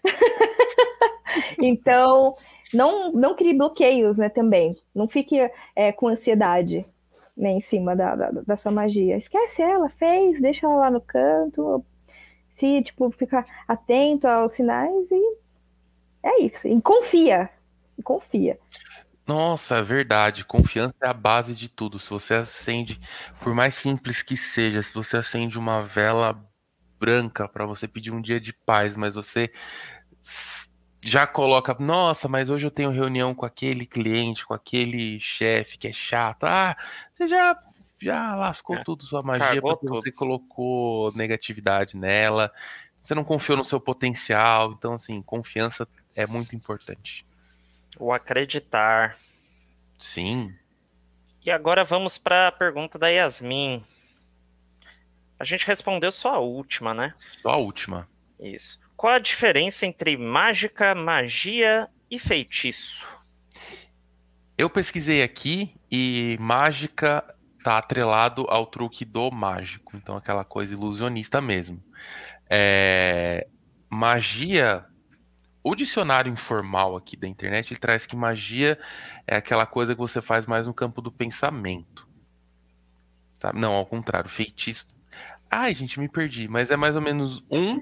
[1.59, 2.37] então,
[2.73, 4.77] não, não crie bloqueios, né, também.
[4.95, 5.37] Não fique
[5.75, 6.85] é, com ansiedade
[7.37, 9.17] né, em cima da, da, da sua magia.
[9.17, 11.85] Esquece ela, fez, deixa ela lá no canto.
[12.57, 15.37] Se, tipo, fica atento aos sinais e
[16.23, 16.67] é isso.
[16.69, 17.51] E confia.
[17.99, 18.59] E confia.
[19.27, 20.45] Nossa, é verdade.
[20.45, 21.99] Confiança é a base de tudo.
[21.99, 23.01] Se você acende,
[23.43, 26.45] por mais simples que seja, se você acende uma vela
[26.99, 29.51] branca para você pedir um dia de paz, mas você
[31.05, 35.89] já coloca, nossa, mas hoje eu tenho reunião com aquele cliente, com aquele chefe que
[35.89, 36.45] é chato.
[36.45, 36.77] Ah,
[37.13, 37.57] você já
[38.01, 39.95] já lascou É, tudo sua magia porque tudo.
[39.95, 42.53] você colocou negatividade nela.
[43.01, 47.27] Você não confiou no seu potencial, então assim, confiança é muito importante.
[47.99, 49.17] O acreditar.
[49.99, 50.55] Sim.
[51.45, 53.83] E agora vamos para a pergunta da Yasmin.
[55.39, 57.15] A gente respondeu só a última, né?
[57.43, 58.09] Só a última.
[58.41, 58.79] Isso.
[58.97, 63.07] Qual a diferença entre mágica, magia e feitiço?
[64.57, 67.25] Eu pesquisei aqui e mágica
[67.65, 71.83] tá atrelado ao truque do mágico, então aquela coisa ilusionista mesmo.
[72.49, 73.49] É,
[73.89, 74.85] magia,
[75.63, 78.79] o dicionário informal aqui da internet ele traz que magia
[79.27, 82.07] é aquela coisa que você faz mais no campo do pensamento.
[83.41, 83.59] Sabe?
[83.59, 84.87] Não, ao contrário, feitiço.
[85.51, 86.49] Ai, gente, me perdi.
[86.49, 87.81] Mas é mais ou menos um.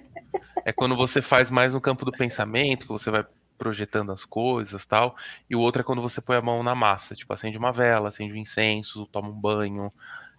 [0.65, 3.24] É quando você faz mais no campo do pensamento, que você vai
[3.58, 5.16] projetando as coisas tal.
[5.49, 7.15] E o outro é quando você põe a mão na massa.
[7.15, 9.91] Tipo, acende uma vela, acende um incenso, toma um banho.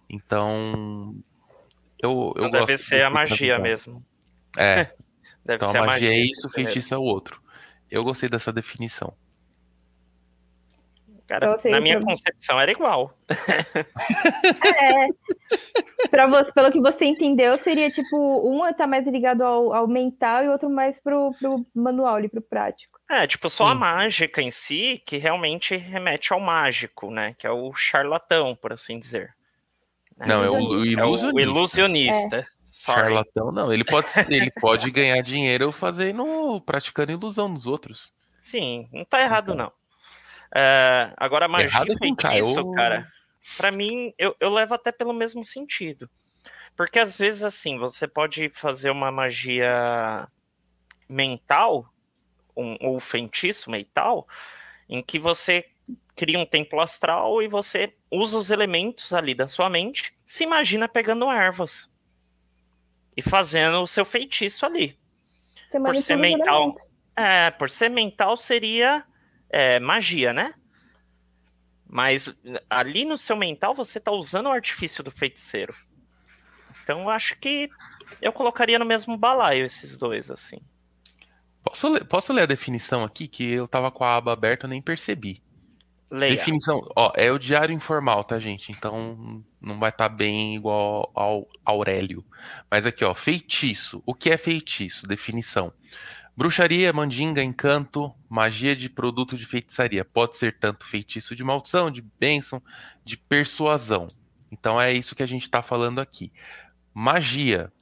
[0.08, 1.16] Então.
[2.02, 3.58] Eu, eu Então gosto deve ser de a magia representar.
[3.58, 4.04] mesmo.
[4.56, 4.92] É,
[5.44, 6.32] Deve então ser a magia é mesmo.
[6.32, 7.42] isso, feitiço é o outro.
[7.90, 9.16] Eu gostei dessa definição.
[11.26, 13.16] Cara, Então, assim, na minha pra- concepção era igual.
[13.28, 15.08] É.
[16.10, 18.16] Pra você, pelo que você entendeu, seria tipo,
[18.48, 22.28] um tá mais ligado ao, ao mental e o outro mais pro, pro manual ali,
[22.28, 22.98] pro prático.
[23.10, 23.78] É, tipo, só a Sim.
[23.78, 27.34] mágica em si que realmente remete ao mágico, né?
[27.38, 29.34] Que é o charlatão, por assim dizer.
[30.16, 30.26] Né?
[30.26, 31.40] Não, é o, o É o ilusionista.
[31.40, 32.46] ilusionista.
[32.66, 33.00] Sorry.
[33.00, 33.72] Charlatão, não.
[33.72, 38.12] Ele pode, ele pode ganhar dinheiro fazendo, praticando ilusão nos outros.
[38.38, 39.72] Sim, não tá errado, não.
[40.54, 43.10] É, agora, magia e é feitiço, cara,
[43.56, 46.08] pra mim, eu, eu levo até pelo mesmo sentido.
[46.76, 50.28] Porque às vezes, assim, você pode fazer uma magia
[51.08, 51.88] mental,
[52.56, 54.26] um, ou feitiço mental,
[54.88, 55.66] em que você
[56.16, 60.88] cria um templo astral e você usa os elementos ali da sua mente, se imagina
[60.88, 61.90] pegando ervas
[63.16, 64.96] e fazendo o seu feitiço ali.
[65.70, 66.74] Você Por ser mental.
[67.16, 69.04] É, por ser mental seria
[69.54, 70.52] é, magia, né?
[71.86, 72.34] Mas
[72.68, 75.72] ali no seu mental você tá usando o artifício do feiticeiro.
[76.82, 77.70] Então eu acho que
[78.20, 80.58] eu colocaria no mesmo balaio esses dois, assim.
[81.62, 83.28] Posso ler, posso ler a definição aqui?
[83.28, 85.40] Que eu tava com a aba aberta e eu nem percebi.
[86.10, 86.36] Leia.
[86.36, 88.72] Definição, ó, é o diário informal, tá, gente?
[88.72, 92.24] Então não vai estar bem igual ao Aurélio.
[92.68, 94.02] Mas aqui, ó, feitiço.
[94.04, 95.06] O que é feitiço?
[95.06, 95.72] Definição.
[96.36, 100.04] Bruxaria, mandinga, encanto, magia de produto de feitiçaria.
[100.04, 102.60] Pode ser tanto feitiço de maldição, de bênção,
[103.04, 104.08] de persuasão.
[104.50, 106.32] Então é isso que a gente está falando aqui.
[106.92, 107.72] Magia,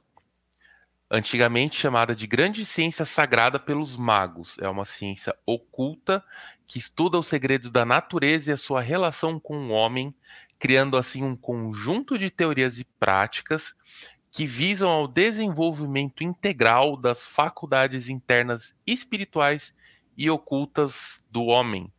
[1.09, 6.23] antigamente chamada de grande ciência sagrada pelos magos, é uma ciência oculta
[6.67, 10.13] que estuda os segredos da natureza e a sua relação com o homem,
[10.59, 13.75] criando assim um conjunto de teorias e práticas
[14.33, 19.75] que visam ao desenvolvimento integral das faculdades internas espirituais
[20.17, 21.93] e ocultas do homem,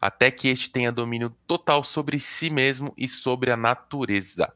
[0.00, 4.52] até que este tenha domínio total sobre si mesmo e sobre a natureza.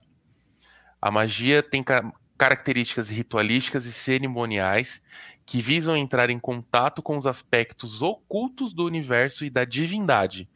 [1.02, 5.02] A magia tem ca- características ritualísticas e cerimoniais
[5.44, 10.48] que visam entrar em contato com os aspectos ocultos do universo e da divindade.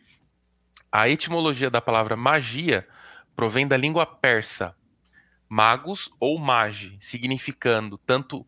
[0.92, 2.86] A etimologia da palavra magia
[3.34, 4.76] provém da língua persa,
[5.48, 8.46] magos ou magi, significando tanto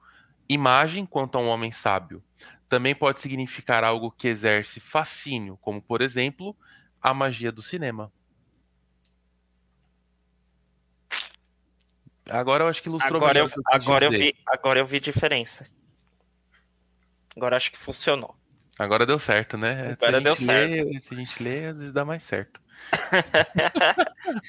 [0.49, 2.23] imagem quanto a um homem sábio.
[2.69, 6.57] Também pode significar algo que exerce fascínio, como por exemplo,
[7.01, 8.13] a magia do cinema.
[12.29, 15.67] Agora eu acho que ilustrou Agora melhor eu, agora, eu vi, agora eu vi diferença.
[17.37, 18.37] Agora acho que funcionou.
[18.79, 19.93] Agora deu certo, né?
[19.93, 22.61] Agora deu lê- se a gente lê, às vezes dá mais certo.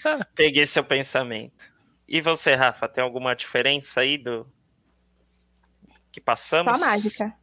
[0.36, 1.70] Peguei seu pensamento.
[2.14, 4.46] E você, Rafa, tem alguma diferença aí do
[6.12, 6.84] que Só passamos?
[6.84, 7.34] a mágica.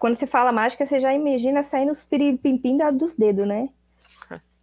[0.00, 3.68] Quando você fala mágica, você já imagina saindo os piripimpim dos dedos, né?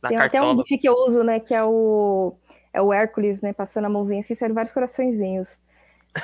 [0.02, 0.64] Da Tem até um cartola.
[0.68, 1.40] gif que eu uso, né?
[1.40, 2.36] Que é o,
[2.74, 3.54] é o Hércules, né?
[3.54, 5.48] Passando a mãozinha assim, saem vários coraçõezinhos.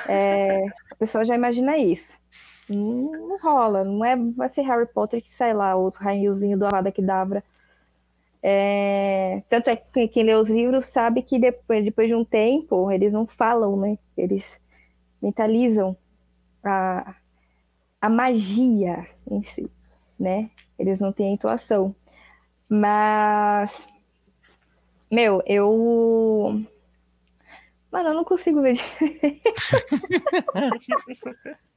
[0.06, 2.18] É, a pessoa já imagina isso.
[2.68, 6.66] Não, não rola, não é, vai ser Harry Potter que sai lá, os raiozinhos do
[6.66, 7.42] Avada Kedavra.
[8.42, 12.90] É, tanto é que quem lê os livros sabe que depois, depois de um tempo
[12.90, 13.98] eles não falam, né?
[14.16, 14.44] Eles
[15.20, 15.96] mentalizam
[16.62, 17.16] a,
[18.00, 19.70] a magia em si,
[20.18, 20.50] né?
[20.78, 21.94] Eles não têm intuação.
[22.68, 23.76] Mas,
[25.10, 26.62] meu, eu.
[27.90, 28.78] Mano, eu não consigo ver.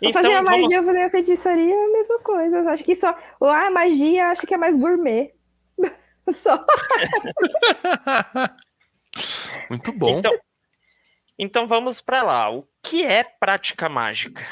[0.00, 2.70] Eu fazer a Então vamos, magia, fazer a feitiçaria é a mesma coisa.
[2.70, 3.16] Acho que só.
[3.38, 5.34] Ou a magia, acho que é mais gourmet.
[6.32, 6.64] Só.
[9.68, 10.18] Muito bom.
[10.18, 10.32] Então,
[11.38, 12.50] então vamos para lá.
[12.50, 14.46] O que é prática mágica?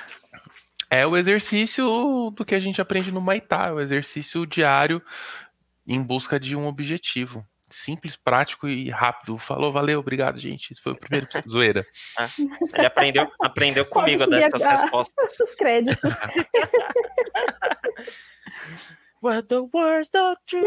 [0.90, 5.02] É o exercício do que a gente aprende no Maitá, é o exercício diário
[5.86, 7.46] em busca de um objetivo.
[7.70, 9.36] Simples, prático e rápido.
[9.38, 10.72] Falou, valeu, obrigado, gente.
[10.72, 11.86] Esse foi o primeiro zoeira.
[12.74, 15.40] Ele aprendeu, aprendeu comigo a dar subir essas a- respostas.
[15.40, 16.10] Os créditos.
[19.20, 20.64] What the words don't you...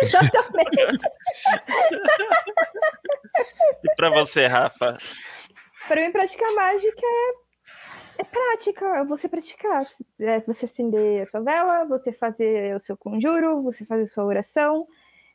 [0.00, 1.04] Exatamente.
[3.82, 4.96] E para você, Rafa?
[5.88, 7.32] Para mim, praticar mágica é,
[8.20, 9.84] é prática, é você praticar.
[10.20, 14.86] É você acender a sua vela, você fazer o seu conjuro, você fazer sua oração,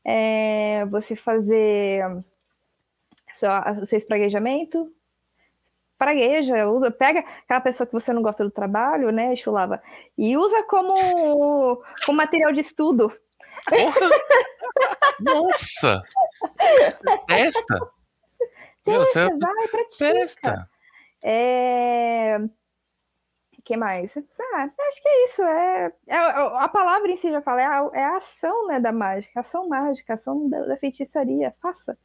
[0.05, 2.03] é você fazer
[3.33, 4.91] só o seu espraguejamento.
[5.97, 9.81] Pragueja, usa, pega aquela pessoa que você não gosta do trabalho, né, Chulava,
[10.17, 13.11] e usa como, como material de estudo.
[15.21, 16.03] Nossa!
[17.27, 17.79] Testa!
[18.85, 20.13] Meu, Testa, você vai, pratica.
[20.13, 20.69] testa!
[21.23, 22.39] É...
[23.65, 24.15] Que mais?
[24.15, 25.41] Ah, acho que é isso.
[25.41, 28.91] É, é- a palavra em si já fala, é a, é a ação né, da
[28.91, 31.53] mágica, ação mágica, ação da, da feitiçaria.
[31.59, 31.97] Faça.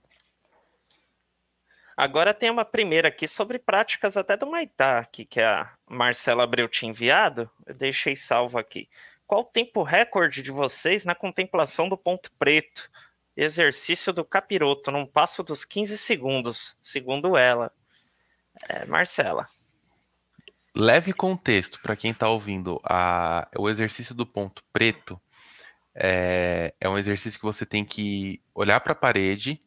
[1.94, 6.88] Agora tem uma primeira aqui sobre práticas até do Maitá, que a Marcela Abreu tinha
[6.88, 7.50] enviado.
[7.66, 8.88] Eu deixei salvo aqui.
[9.26, 12.90] Qual o tempo recorde de vocês na contemplação do ponto preto?
[13.36, 17.70] Exercício do capiroto, num passo dos 15 segundos, segundo ela.
[18.66, 19.46] É, Marcela.
[20.74, 22.80] Leve contexto para quem está ouvindo.
[22.84, 25.20] A, o exercício do ponto preto
[25.94, 29.60] é, é um exercício que você tem que olhar para a parede,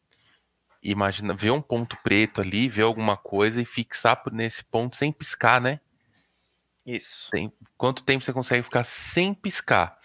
[0.82, 5.60] imagina, ver um ponto preto ali, ver alguma coisa e fixar nesse ponto sem piscar,
[5.60, 5.80] né?
[6.84, 7.30] Isso.
[7.30, 9.98] Tem- quanto tempo você consegue ficar sem piscar?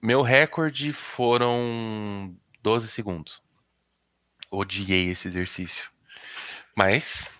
[0.00, 3.42] Meu recorde foram 12 segundos.
[4.50, 5.90] Odiei esse exercício.
[6.76, 7.30] Mas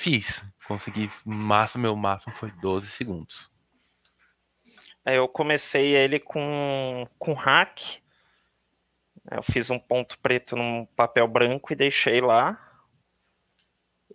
[0.00, 0.42] fiz.
[0.66, 1.10] Consegui.
[1.24, 3.50] Máximo, meu máximo foi 12 segundos.
[5.04, 7.80] Eu comecei ele com, com hack.
[9.30, 12.58] Eu fiz um ponto preto num papel branco e deixei lá.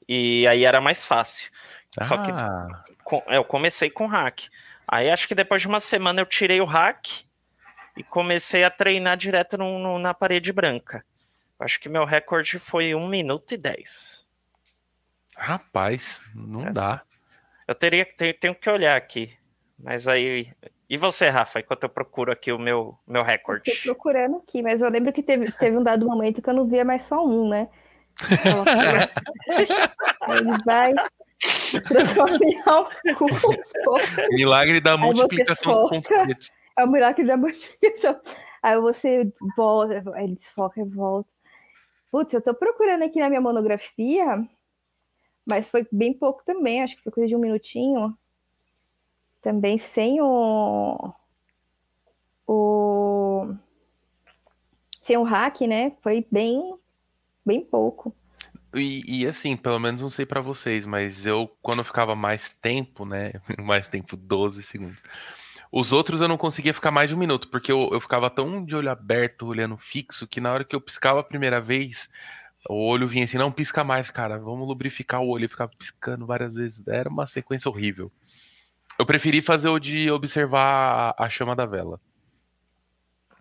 [0.07, 1.51] E aí era mais fácil.
[2.03, 4.47] Só que Ah, com- eu comecei com hack.
[4.87, 7.07] Aí acho que depois de uma semana eu tirei o hack
[7.97, 11.03] e comecei a treinar direto no- no- na parede branca.
[11.59, 14.24] Acho que meu recorde foi 1 minuto e 10.
[15.35, 16.71] Rapaz, não É.
[16.71, 17.01] dá.
[17.67, 19.33] Eu teria que tenho, tenho que olhar aqui.
[19.77, 20.51] Mas aí.
[20.89, 23.71] E você, Rafa, enquanto eu procuro aqui o meu, meu recorde?
[23.71, 26.67] Tô procurando aqui, mas eu lembro que teve, teve um dado momento que eu não
[26.67, 27.67] via mais só um, né?
[30.21, 30.93] Aí ele vai
[31.87, 33.49] transformar o curso.
[34.31, 36.35] Milagre da multiplicação de.
[36.77, 38.21] É o milagre da multiplicação.
[38.61, 41.29] Aí você volta, aí ele desfoca e volta.
[42.11, 44.43] Putz, eu tô procurando aqui na minha monografia,
[45.45, 48.17] mas foi bem pouco também, acho que foi coisa de um minutinho.
[49.41, 51.13] Também sem o.
[52.47, 53.53] O.
[55.01, 55.91] Sem o hack, né?
[56.01, 56.75] Foi bem.
[57.45, 58.13] Bem pouco.
[58.73, 62.53] E, e assim, pelo menos não sei pra vocês, mas eu, quando eu ficava mais
[62.61, 63.33] tempo, né?
[63.63, 65.01] Mais tempo, 12 segundos.
[65.71, 68.63] Os outros eu não conseguia ficar mais de um minuto, porque eu, eu ficava tão
[68.63, 72.09] de olho aberto, olhando fixo, que na hora que eu piscava a primeira vez,
[72.67, 75.45] o olho vinha assim, não pisca mais, cara, vamos lubrificar o olho.
[75.45, 76.85] E ficava piscando várias vezes.
[76.87, 78.11] Era uma sequência horrível.
[78.97, 81.99] Eu preferi fazer o de observar a, chama da vela.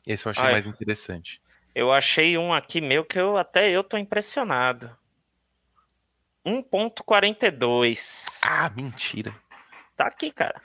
[0.07, 0.53] Esse eu achei Ai.
[0.53, 1.41] mais interessante.
[1.75, 4.97] Eu achei um aqui meu que eu até eu tô impressionado.
[6.45, 8.39] 1.42.
[8.43, 9.35] Ah, mentira.
[9.97, 10.61] Tá aqui, cara.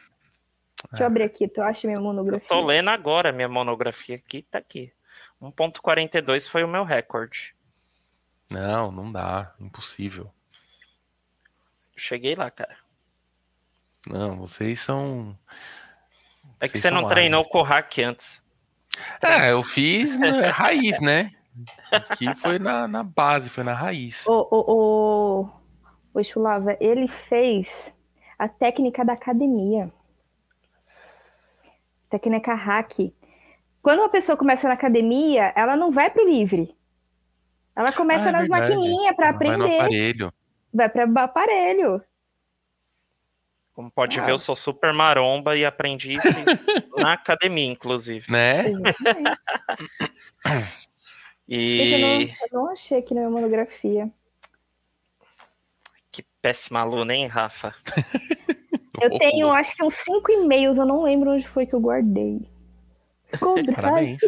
[0.92, 2.48] Deixa eu abrir aqui, tu acha minha Eu monografia?
[2.48, 4.92] tô lendo agora minha monografia aqui, tá aqui.
[5.42, 7.56] 1.42 foi o meu recorde.
[8.50, 9.54] Não, não dá.
[9.60, 10.32] Impossível.
[11.96, 12.78] Cheguei lá, cara.
[14.08, 15.38] Não, vocês são.
[16.60, 18.42] É que Vocês você não treinou o hack antes.
[19.22, 21.32] É, eu fiz né, raiz, né?
[21.92, 24.26] Aqui foi na, na base, foi na raiz.
[24.26, 25.44] O, o,
[26.14, 27.70] o, o Chulava, ele fez
[28.38, 29.92] a técnica da academia.
[32.10, 33.12] Técnica hack.
[33.82, 36.76] Quando uma pessoa começa na academia, ela não vai pro livre.
[37.80, 38.74] Ela começa Ah, é nas verdade.
[38.76, 39.76] maquininhas para Ela Vai no aprender.
[39.80, 40.34] aparelho.
[40.74, 42.04] Vai para o aparelho.
[43.74, 44.24] Como pode Ah.
[44.26, 46.28] ver, eu sou super maromba e aprendi isso
[46.98, 48.30] na academia, inclusive.
[48.30, 48.64] Né?
[48.68, 48.82] Gente,
[51.48, 54.12] eu, não, E eu não achei aqui na minha monografia.
[56.12, 57.74] que péssima aluna, hein, Rafa?
[59.02, 62.42] Eu tenho, acho que uns cinco e-mails, eu não lembro onde foi que eu guardei.
[63.74, 64.20] Parabéns.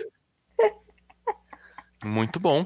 [2.05, 2.65] Muito bom.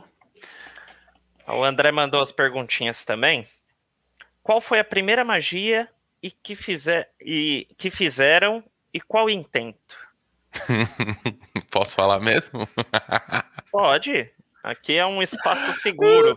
[1.47, 3.47] O André mandou as perguntinhas também.
[4.41, 5.89] Qual foi a primeira magia
[6.21, 9.97] e que, fizer, e que fizeram e qual o intento?
[11.69, 12.67] Posso falar mesmo?
[13.71, 14.31] Pode.
[14.63, 16.35] Aqui é um espaço seguro.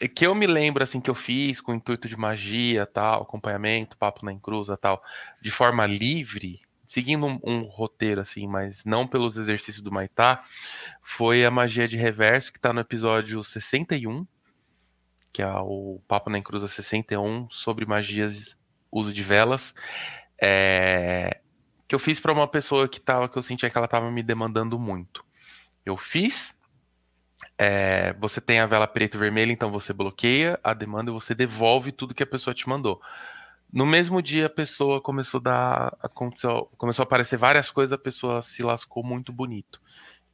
[0.00, 3.22] É que eu me lembro assim que eu fiz com o intuito de magia, tal,
[3.22, 5.02] acompanhamento, papo na encruza, tal,
[5.42, 6.60] de forma livre,
[6.94, 10.44] seguindo um, um roteiro assim, mas não pelos exercícios do Maitá,
[11.02, 14.24] foi a magia de reverso que tá no episódio 61,
[15.32, 18.56] que é o papo na encruza 61 sobre magias,
[18.92, 19.74] uso de velas,
[20.40, 21.40] é,
[21.88, 24.22] que eu fiz para uma pessoa que tava que eu sentia que ela tava me
[24.22, 25.24] demandando muito.
[25.84, 26.54] Eu fiz
[27.58, 31.34] é, você tem a vela preta e vermelha, então você bloqueia a demanda e você
[31.34, 33.02] devolve tudo que a pessoa te mandou.
[33.74, 35.96] No mesmo dia, a pessoa começou a dar.
[36.00, 39.82] Aconteceu, começou a aparecer várias coisas, a pessoa se lascou muito bonito.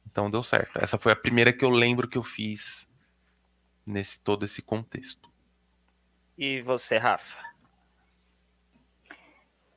[0.05, 0.77] Então deu certo.
[0.79, 2.87] Essa foi a primeira que eu lembro que eu fiz
[3.83, 5.27] nesse todo esse contexto.
[6.37, 7.39] E você, Rafa?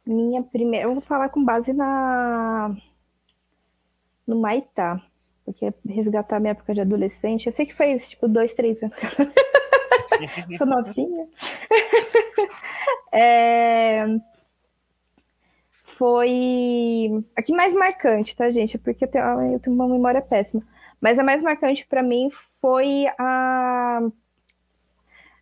[0.04, 0.86] Minha primeira.
[0.86, 2.76] Eu vou falar com base na.
[4.26, 5.02] No Maitá.
[5.42, 7.46] Porque resgatar minha época de adolescente.
[7.46, 8.94] Eu sei que foi tipo dois, três anos.
[10.58, 11.28] Sou novinha.
[13.14, 14.06] É...
[15.96, 18.76] Foi a que mais marcante, tá, gente?
[18.78, 20.60] Porque eu tenho, eu tenho uma memória péssima.
[21.00, 24.00] Mas a mais marcante para mim foi a,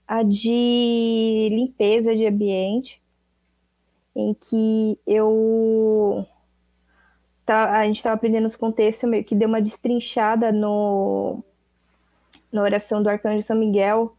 [0.06, 3.02] a de limpeza de ambiente,
[4.14, 6.26] em que eu
[7.46, 11.44] a gente estava aprendendo os contextos, meio que deu uma destrinchada no,
[12.52, 14.16] na oração do Arcanjo São Miguel,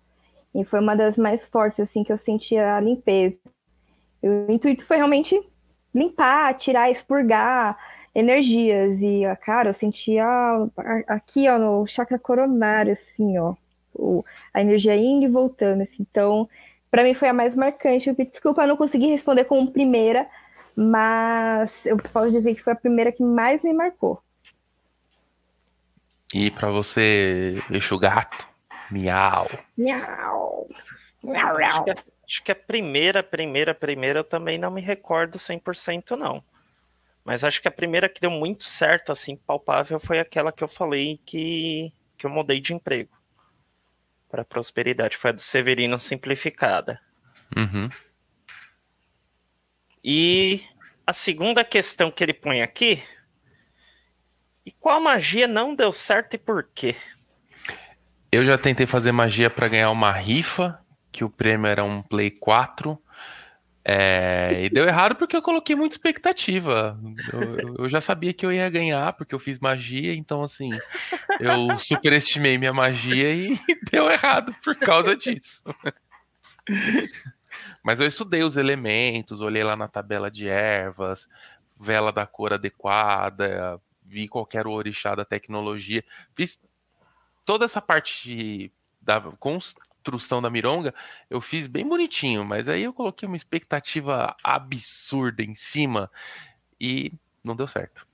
[0.54, 3.38] e foi uma das mais fortes, assim, que eu senti a limpeza.
[4.22, 5.40] o intuito foi realmente
[5.94, 7.78] limpar, tirar, expurgar
[8.14, 9.00] energias.
[9.02, 10.26] E, cara, eu sentia
[11.08, 13.56] aqui, ó, no chakra coronário, assim, ó,
[14.54, 16.06] a energia indo e voltando, assim.
[16.10, 16.48] Então,
[16.92, 18.14] para mim foi a mais marcante.
[18.14, 20.28] Desculpa, eu não consegui responder como primeira,
[20.76, 24.22] mas eu posso dizer que foi a primeira que mais me marcou.
[26.34, 28.53] E para você, eixo gato?
[28.94, 29.50] Miau.
[29.76, 30.70] Miau.
[31.24, 31.58] Miau.
[31.58, 36.44] Acho, que, acho que a primeira, primeira, primeira eu também não me recordo 100% não.
[37.26, 40.68] Mas acho que a primeira que deu muito certo, assim, palpável, foi aquela que eu
[40.68, 43.18] falei que, que eu mudei de emprego
[44.30, 45.18] para prosperidade.
[45.18, 47.00] Foi a do Severino simplificada.
[47.56, 47.90] Uhum.
[50.04, 50.62] E
[51.08, 53.02] a segunda questão que ele põe aqui.
[54.66, 56.96] E qual magia não deu certo e por quê?
[58.34, 60.80] Eu já tentei fazer magia para ganhar uma rifa,
[61.12, 63.00] que o prêmio era um Play 4.
[63.86, 67.00] É, e deu errado porque eu coloquei muita expectativa.
[67.32, 70.72] Eu, eu, já sabia que eu ia ganhar, porque eu fiz magia, então assim,
[71.40, 73.56] eu superestimei minha magia e
[73.92, 75.62] deu errado por causa disso.
[77.84, 81.30] Mas eu estudei os elementos, olhei lá na tabela de ervas,
[81.80, 86.04] vela da cor adequada, vi qualquer orixá da tecnologia,
[86.36, 86.60] fiz
[87.46, 90.94] toda essa parte da construção da mironga,
[91.30, 96.10] eu fiz bem bonitinho, mas aí eu coloquei uma expectativa absurda em cima
[96.80, 97.12] e
[97.44, 98.08] não deu certo.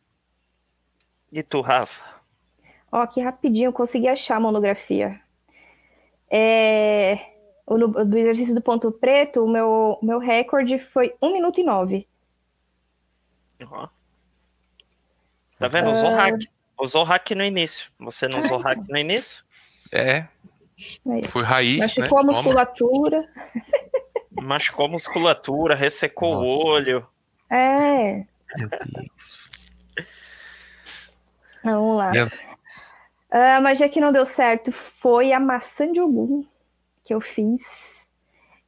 [1.32, 2.03] E tu, Rafa?
[2.91, 5.22] Ó, aqui rapidinho, eu consegui achar a monografia.
[6.30, 7.33] É...
[7.66, 12.08] O, do exercício do ponto preto, o meu, meu recorde foi 1 minuto e 9.
[13.61, 13.88] Uhum.
[15.59, 15.91] Tá vendo?
[15.91, 16.16] Usou uh...
[16.16, 16.40] hack.
[16.80, 17.91] Usou hack no início.
[17.99, 19.43] Você não usou hack no início?
[19.91, 20.25] É.
[21.30, 21.80] foi raiz.
[21.80, 22.24] Machucou né?
[22.24, 23.30] a musculatura.
[24.32, 26.48] Machucou a musculatura, ressecou Nossa.
[26.48, 27.08] o olho.
[27.49, 28.25] É.
[28.58, 29.49] Meu Deus.
[31.64, 32.11] Vamos lá.
[32.11, 32.25] Meu...
[32.25, 36.43] Uh, mas já que não deu certo, foi a maçã de Ogum
[37.09, 37.61] que eu fiz.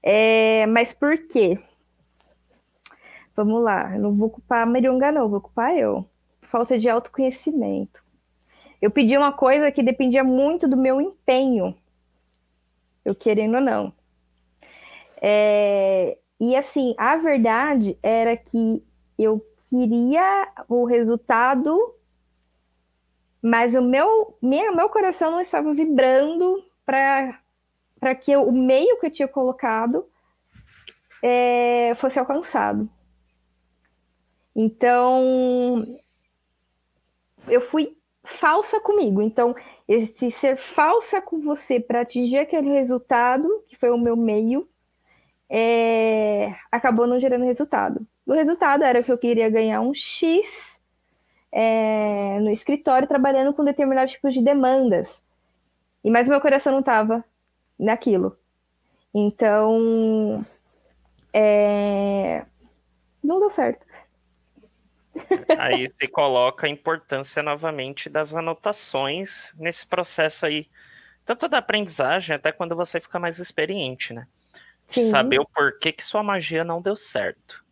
[0.04, 1.60] É, mas por quê?
[3.36, 6.06] Vamos lá, eu não vou culpar a Marionga, não, vou culpar eu.
[6.42, 8.01] Falta de autoconhecimento.
[8.82, 11.76] Eu pedi uma coisa que dependia muito do meu empenho,
[13.06, 13.94] eu querendo ou não.
[15.22, 18.84] É, e assim, a verdade era que
[19.20, 21.78] eu queria o resultado,
[23.40, 29.12] mas o meu, minha, meu coração não estava vibrando para que o meio que eu
[29.12, 30.06] tinha colocado
[31.22, 32.90] é, fosse alcançado.
[34.56, 36.00] Então,
[37.48, 39.22] eu fui falsa comigo.
[39.22, 39.56] Então,
[39.88, 44.68] esse ser falsa com você para atingir aquele resultado, que foi o meu meio,
[45.50, 48.06] é, acabou não gerando resultado.
[48.26, 50.46] O resultado era que eu queria ganhar um X
[51.52, 55.10] é, no escritório trabalhando com determinados tipos de demandas.
[56.04, 57.24] E mais meu coração não estava
[57.78, 58.38] naquilo.
[59.14, 60.46] Então,
[61.34, 62.46] é...
[63.24, 63.86] não deu certo.
[65.58, 70.68] Aí se coloca a importância novamente das anotações nesse processo aí,
[71.26, 74.28] tanto da aprendizagem até quando você fica mais experiente, né?
[74.88, 75.10] Sim.
[75.10, 77.64] Saber o porquê que sua magia não deu certo.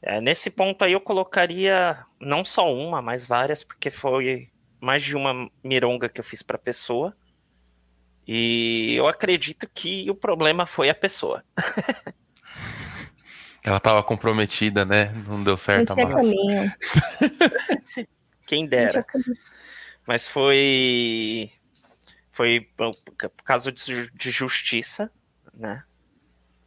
[0.00, 4.48] É, nesse ponto aí eu colocaria não só uma, mas várias, porque foi
[4.80, 7.16] mais de uma mironga que eu fiz para pessoa.
[8.26, 11.44] E eu acredito que o problema foi a pessoa.
[13.66, 15.12] Ela estava comprometida, né?
[15.26, 16.72] Não deu certo Não tinha caminho.
[18.46, 19.04] Quem dera.
[20.06, 21.50] Mas foi
[22.30, 22.92] Foi por
[23.44, 25.10] caso de, de justiça,
[25.52, 25.82] né?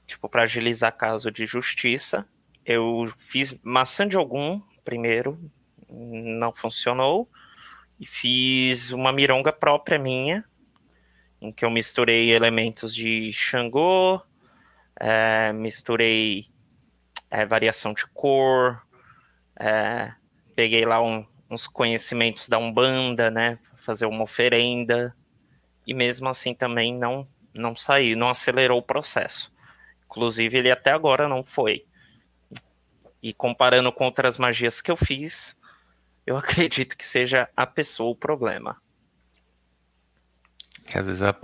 [0.06, 2.28] Tipo, para agilizar caso de justiça.
[2.66, 5.40] Eu fiz maçã de algum primeiro,
[5.90, 7.30] não funcionou.
[7.98, 10.44] E fiz uma mironga própria minha,
[11.40, 14.22] em que eu misturei elementos de Xangô,
[15.00, 16.50] é, misturei
[17.30, 18.82] é, variação de cor,
[19.60, 20.12] é,
[20.56, 25.16] peguei lá um, uns conhecimentos da Umbanda, né, fazer uma oferenda,
[25.86, 29.52] e mesmo assim também não, não saiu, não acelerou o processo.
[30.06, 31.86] Inclusive, ele até agora não foi.
[33.22, 35.60] E comparando com outras magias que eu fiz,
[36.26, 38.78] eu acredito que seja a pessoa o problema.
[40.94, 41.36] Às vezes eu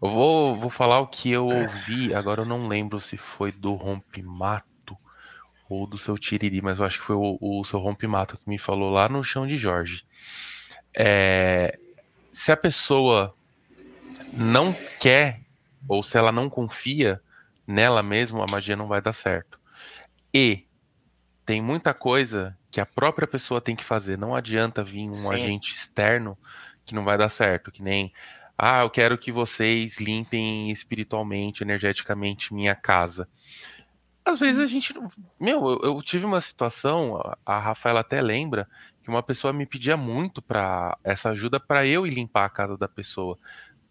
[0.00, 4.67] vou, vou falar o que eu ouvi, agora eu não lembro se foi do Rompimato
[5.68, 8.58] ou do seu Tiriri, mas eu acho que foi o, o seu Rompimato que me
[8.58, 10.04] falou lá no chão de Jorge.
[10.96, 11.78] É,
[12.32, 13.34] se a pessoa
[14.32, 15.40] não quer
[15.86, 17.20] ou se ela não confia
[17.66, 19.58] nela mesma, a magia não vai dar certo.
[20.32, 20.64] E
[21.44, 24.18] tem muita coisa que a própria pessoa tem que fazer.
[24.18, 25.34] Não adianta vir um Sim.
[25.34, 26.36] agente externo
[26.84, 28.12] que não vai dar certo, que nem
[28.56, 33.28] ah, eu quero que vocês limpem espiritualmente, energeticamente minha casa.
[34.28, 34.94] Às vezes a gente.
[35.40, 38.68] Meu, eu, eu tive uma situação, a Rafaela até lembra,
[39.02, 42.76] que uma pessoa me pedia muito para essa ajuda para eu ir limpar a casa
[42.76, 43.38] da pessoa.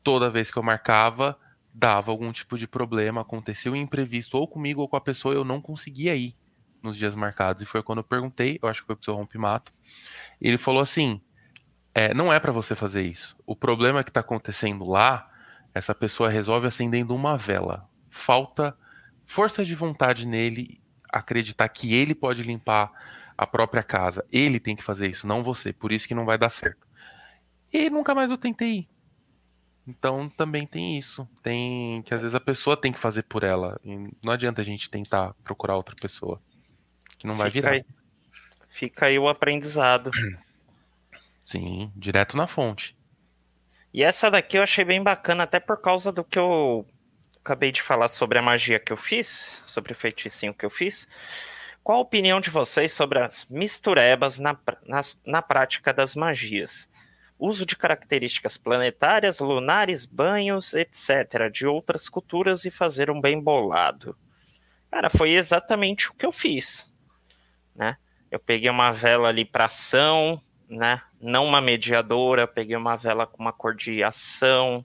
[0.04, 1.36] Toda vez que eu marcava,
[1.74, 5.44] dava algum tipo de problema, acontecia um imprevisto ou comigo ou com a pessoa, eu
[5.44, 6.36] não conseguia ir
[6.84, 7.64] nos dias marcados.
[7.64, 9.74] E foi quando eu perguntei, eu acho que foi pro seu rompimato.
[10.40, 11.20] Ele falou assim:
[11.96, 13.36] é, não é para você fazer isso.
[13.44, 15.32] O problema que está acontecendo lá,
[15.74, 17.90] essa pessoa resolve acendendo uma vela.
[18.12, 18.78] Falta
[19.28, 20.82] força de vontade nele
[21.12, 22.92] acreditar que ele pode limpar
[23.38, 24.26] a própria casa.
[24.32, 25.72] Ele tem que fazer isso, não você.
[25.72, 26.88] Por isso que não vai dar certo.
[27.72, 28.90] E nunca mais eu tentei ir.
[29.86, 31.28] Então também tem isso.
[31.44, 33.80] Tem que às vezes a pessoa tem que fazer por ela.
[33.84, 36.42] E não adianta a gente tentar procurar outra pessoa
[37.18, 37.72] que não vai virar.
[37.72, 37.86] Aí,
[38.68, 40.12] fica aí o aprendizado.
[41.44, 42.98] Sim, direto na fonte.
[43.94, 46.86] E essa daqui eu achei bem bacana, até por causa do que eu
[47.48, 51.08] acabei de falar sobre a magia que eu fiz, sobre o feiticinho que eu fiz.
[51.84, 56.90] Qual a opinião de vocês sobre as misturebas na, nas, na prática das magias?
[57.40, 64.18] Uso de características planetárias, lunares, banhos, etc., de outras culturas e fazer um bem bolado.
[64.92, 66.88] Cara, foi exatamente o que eu fiz
[67.78, 67.96] né?
[68.32, 71.02] Eu peguei uma vela ali para ação, né?
[71.22, 74.84] Não uma mediadora, peguei uma vela com uma cor de ação,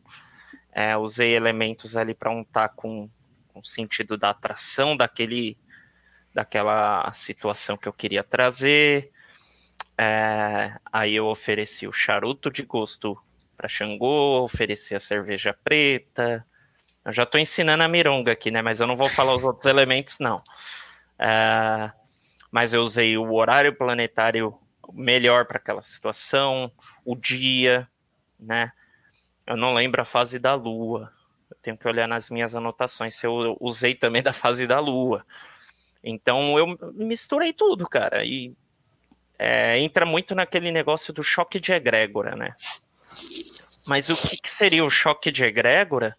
[0.72, 3.08] é, usei elementos ali para untar com,
[3.48, 5.58] com o sentido da atração daquele,
[6.34, 9.12] daquela situação que eu queria trazer.
[9.98, 13.18] É, aí eu ofereci o charuto de gosto
[13.56, 16.44] para Xangô, ofereci a cerveja preta.
[17.04, 18.62] Eu já estou ensinando a mironga aqui, né?
[18.62, 20.42] Mas eu não vou falar os outros elementos, não.
[21.18, 21.92] É,
[22.50, 24.58] mas eu usei o horário planetário
[24.92, 26.72] melhor para aquela situação,
[27.04, 27.88] o dia,
[28.38, 28.72] né?
[29.46, 31.12] Eu não lembro a fase da Lua.
[31.50, 35.24] Eu tenho que olhar nas minhas anotações se eu usei também da fase da Lua.
[36.02, 38.24] Então eu misturei tudo, cara.
[38.24, 38.54] E
[39.38, 42.54] é, entra muito naquele negócio do choque de egrégora, né?
[43.86, 46.16] Mas o que, que seria o choque de egrégora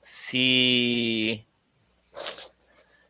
[0.00, 1.44] se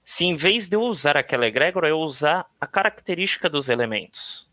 [0.05, 4.47] se em vez de eu usar aquela egrégora, eu usar a característica dos elementos.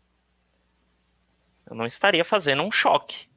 [1.68, 3.28] Eu não estaria fazendo um choque,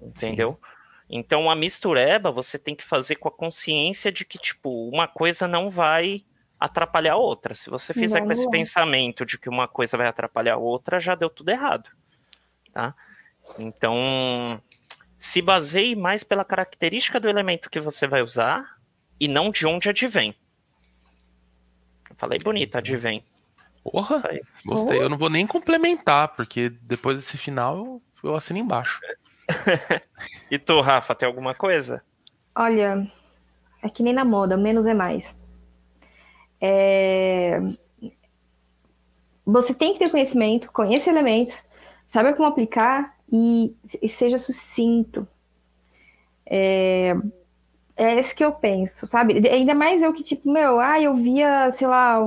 [0.00, 0.58] entendeu?
[0.60, 0.75] Sim.
[1.08, 5.46] Então a mistureba você tem que fazer com a consciência de que tipo uma coisa
[5.46, 6.24] não vai
[6.58, 7.54] atrapalhar a outra.
[7.54, 10.98] Se você fizer não, com esse pensamento de que uma coisa vai atrapalhar a outra,
[10.98, 11.90] já deu tudo errado,
[12.72, 12.94] tá?
[13.58, 14.60] Então
[15.18, 18.76] se baseie mais pela característica do elemento que você vai usar
[19.18, 20.34] e não de onde advém.
[22.16, 23.24] Falei bonito, advém.
[23.82, 24.22] Porra,
[24.64, 25.00] gostei.
[25.00, 29.00] Eu não vou nem complementar, porque depois desse final eu, eu assino embaixo.
[30.50, 32.02] e tu, Rafa, tem alguma coisa?
[32.54, 33.10] Olha,
[33.82, 35.26] é que nem na moda, menos é mais.
[36.60, 37.60] É...
[39.44, 41.62] Você tem que ter conhecimento, conhecer elementos,
[42.12, 45.26] saber como aplicar e, e seja sucinto.
[46.44, 47.14] É...
[47.98, 49.48] É esse que eu penso, sabe?
[49.48, 52.18] Ainda mais eu que, tipo, meu, ah, eu via, sei lá,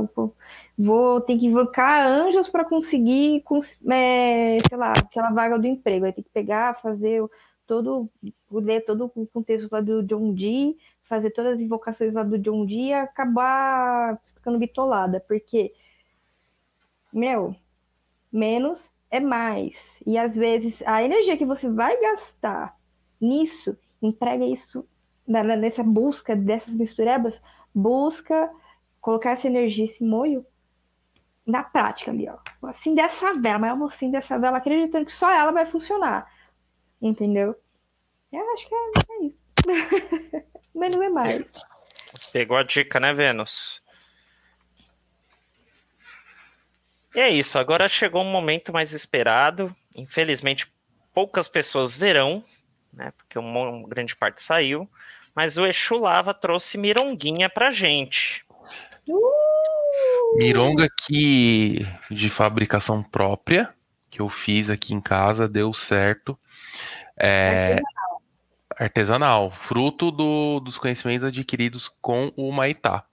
[0.80, 3.44] vou ter que invocar anjos para conseguir,
[3.92, 6.06] é, sei lá, aquela vaga do emprego.
[6.06, 7.22] Aí tem que pegar, fazer
[7.68, 8.10] todo,
[8.50, 12.66] ler todo o contexto lá do John Dee, fazer todas as invocações lá do John
[12.66, 15.74] Dee e acabar ficando bitolada, porque,
[17.12, 17.54] meu,
[18.32, 19.78] menos é mais.
[20.08, 22.78] E às vezes a energia que você vai gastar
[23.20, 24.88] nisso emprega isso
[25.28, 27.42] nessa busca dessas misturebas,
[27.76, 28.50] busca
[29.02, 30.46] colocar essa energia, esse moio
[31.50, 32.38] na prática ali, ó.
[32.68, 36.32] Assim dessa vela, mas assim dessa vela, acreditando que só ela vai funcionar.
[37.02, 37.56] Entendeu?
[38.32, 39.38] Eu acho que é, é isso.
[40.76, 41.46] Menos é mais.
[42.32, 43.82] Pegou a dica, né, Vênus?
[47.16, 49.76] E é isso, agora chegou um momento mais esperado.
[49.96, 50.72] Infelizmente,
[51.14, 52.44] poucas pessoas verão,
[52.94, 53.12] né?
[53.18, 54.88] Porque uma grande parte saiu.
[55.34, 58.46] Mas o Exu Lava trouxe mironguinha pra gente.
[59.08, 59.49] Uh!
[60.36, 63.74] Mironga que de fabricação própria,
[64.10, 66.38] que eu fiz aqui em casa, deu certo.
[67.18, 67.82] É,
[68.78, 73.06] artesanal, fruto do, dos conhecimentos adquiridos com o Maitá.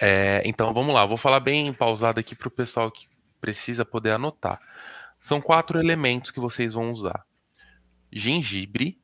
[0.00, 3.06] É, então vamos lá, vou falar bem pausado aqui para o pessoal que
[3.40, 4.58] precisa poder anotar.
[5.20, 7.26] São quatro elementos que vocês vão usar:
[8.10, 8.98] gengibre,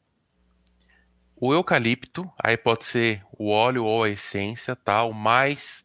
[1.37, 5.05] o eucalipto, aí pode ser o óleo ou a essência, tá?
[5.05, 5.84] O mais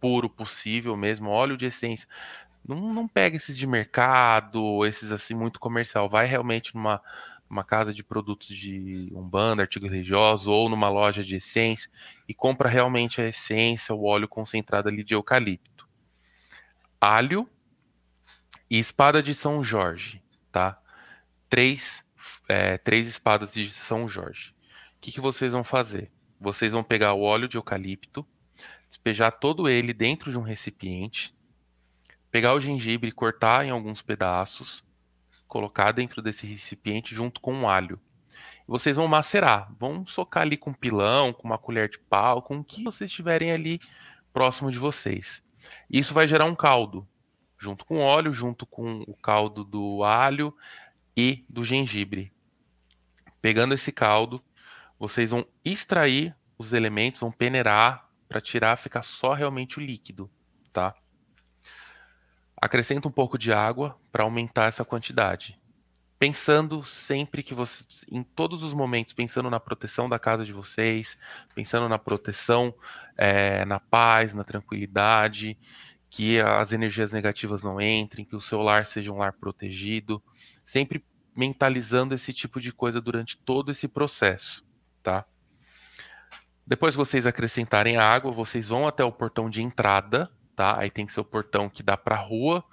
[0.00, 2.08] puro possível mesmo, óleo de essência.
[2.66, 6.08] Não, não pega esses de mercado, esses assim muito comercial.
[6.08, 7.00] Vai realmente numa
[7.48, 11.90] uma casa de produtos de umbanda, artigos religiosos, ou numa loja de essência
[12.28, 15.88] e compra realmente a essência, o óleo concentrado ali de eucalipto.
[17.00, 17.48] Alho
[18.68, 20.78] e espada de São Jorge, tá?
[21.48, 22.04] Três,
[22.48, 24.54] é, três espadas de São Jorge.
[24.96, 26.10] O que, que vocês vão fazer?
[26.40, 28.26] Vocês vão pegar o óleo de eucalipto,
[28.88, 31.34] despejar todo ele dentro de um recipiente,
[32.30, 34.84] pegar o gengibre e cortar em alguns pedaços,
[35.48, 38.00] colocar dentro desse recipiente junto com o alho.
[38.66, 42.64] Vocês vão macerar, vão socar ali com pilão, com uma colher de pau, com o
[42.64, 43.80] que vocês tiverem ali
[44.32, 45.42] próximo de vocês.
[45.88, 47.06] Isso vai gerar um caldo,
[47.58, 50.54] junto com óleo, junto com o caldo do alho
[51.16, 52.32] e do gengibre.
[53.40, 54.42] Pegando esse caldo,
[54.98, 60.30] vocês vão extrair os elementos, vão peneirar para tirar, ficar só realmente o líquido,
[60.72, 60.94] tá?
[62.56, 65.58] Acrescenta um pouco de água para aumentar essa quantidade.
[66.18, 71.18] Pensando sempre que vocês, em todos os momentos, pensando na proteção da casa de vocês,
[71.54, 72.74] pensando na proteção,
[73.16, 75.58] é, na paz, na tranquilidade,
[76.08, 80.22] que as energias negativas não entrem, que o seu lar seja um lar protegido,
[80.64, 81.04] sempre
[81.36, 84.64] mentalizando esse tipo de coisa durante todo esse processo,
[85.02, 85.26] tá?
[86.66, 90.78] Depois que vocês acrescentarem a água, vocês vão até o portão de entrada tá?
[90.78, 92.64] Aí tem que ser o portão que dá para a rua,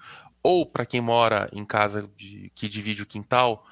[0.41, 3.67] ou para quem mora em casa de, que divide o quintal,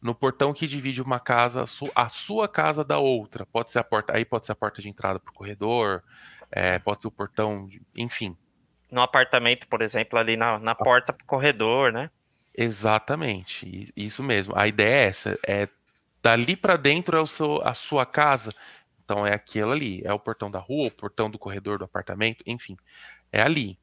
[0.00, 1.64] no portão que divide uma casa,
[1.94, 3.44] a sua casa da outra.
[3.46, 6.02] Pode ser a porta, aí pode ser a porta de entrada para o corredor,
[6.50, 8.36] é, pode ser o portão, de, enfim.
[8.90, 12.10] No apartamento, por exemplo, ali na, na porta para o corredor, né?
[12.56, 14.54] Exatamente, isso mesmo.
[14.56, 15.68] A ideia é essa, é
[16.22, 18.50] dali para dentro é o seu, a sua casa.
[19.10, 22.44] Então é aquilo ali, é o portão da rua, o portão do corredor do apartamento,
[22.46, 22.76] enfim
[23.32, 23.76] é ali.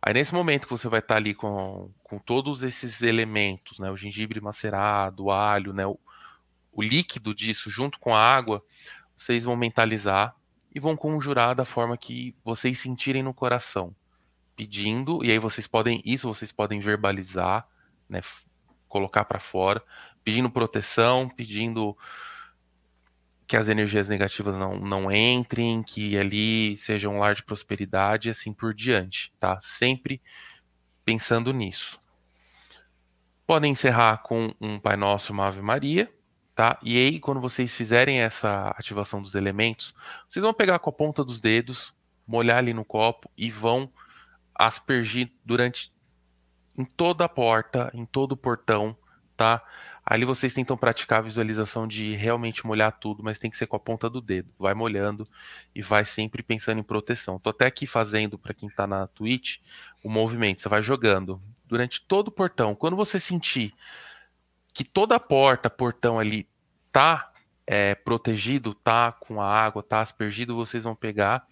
[0.00, 3.96] Aí nesse momento que você vai estar ali com, com todos esses elementos, né, o
[3.98, 5.98] gengibre macerado, o alho, né, o,
[6.72, 8.64] o líquido disso junto com a água,
[9.16, 10.34] vocês vão mentalizar
[10.74, 13.94] e vão conjurar da forma que vocês sentirem no coração,
[14.56, 17.68] pedindo, e aí vocês podem, isso vocês podem verbalizar,
[18.08, 18.22] né,
[18.88, 19.82] colocar para fora,
[20.24, 21.94] pedindo proteção, pedindo
[23.50, 28.30] que as energias negativas não, não entrem, que ali seja um lar de prosperidade e
[28.30, 29.58] assim por diante, tá?
[29.60, 30.22] Sempre
[31.04, 32.00] pensando nisso.
[33.48, 36.08] Podem encerrar com um Pai Nosso, uma Ave Maria,
[36.54, 36.78] tá?
[36.80, 39.96] E aí, quando vocês fizerem essa ativação dos elementos,
[40.28, 41.92] vocês vão pegar com a ponta dos dedos,
[42.24, 43.92] molhar ali no copo e vão
[44.54, 45.90] aspergir durante
[46.78, 48.96] em toda a porta, em todo o portão,
[49.36, 49.60] tá?
[50.10, 53.76] Ali vocês tentam praticar a visualização de realmente molhar tudo, mas tem que ser com
[53.76, 54.52] a ponta do dedo.
[54.58, 55.24] Vai molhando
[55.72, 57.38] e vai sempre pensando em proteção.
[57.38, 59.58] Tô até aqui fazendo para quem está na Twitch
[60.02, 60.62] o movimento.
[60.62, 62.74] Você vai jogando durante todo o portão.
[62.74, 63.72] Quando você sentir
[64.74, 66.48] que toda a porta, portão ali
[66.90, 67.32] tá
[67.64, 71.46] é, protegido, tá com a água, tá aspergido, vocês vão pegar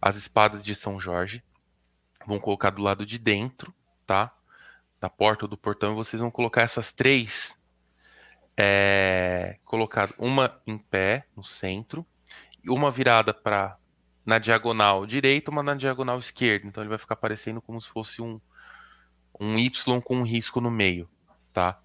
[0.00, 1.40] as espadas de São Jorge,
[2.26, 3.72] vão colocar do lado de dentro,
[4.04, 4.32] tá?
[5.00, 7.56] Da porta ou do portão, e vocês vão colocar essas três
[8.56, 9.58] é,
[10.18, 12.06] uma em pé no centro
[12.70, 13.76] uma virada para
[14.24, 16.66] na diagonal direita, uma na diagonal esquerda.
[16.66, 18.40] Então ele vai ficar parecendo como se fosse um
[19.40, 21.08] um Y com um risco no meio,
[21.52, 21.80] tá?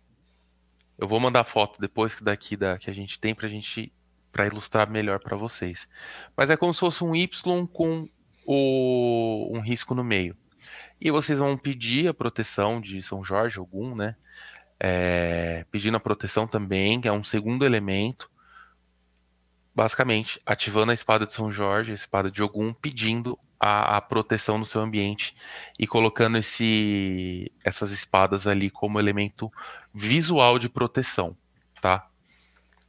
[0.98, 3.92] Eu vou mandar foto depois que daqui da que a gente tem pra gente
[4.32, 5.88] para ilustrar melhor para vocês.
[6.36, 8.08] Mas é como se fosse um Y com
[8.46, 10.36] o, um risco no meio.
[11.00, 14.16] E vocês vão pedir a proteção de São Jorge, algum, né?
[14.80, 18.30] É, pedindo a proteção também, que é um segundo elemento.
[19.74, 24.58] Basicamente, ativando a espada de São Jorge, a espada de Ogum, pedindo a, a, proteção
[24.58, 25.36] no seu ambiente
[25.78, 29.52] e colocando esse, essas espadas ali como elemento
[29.94, 31.36] visual de proteção,
[31.82, 32.08] tá?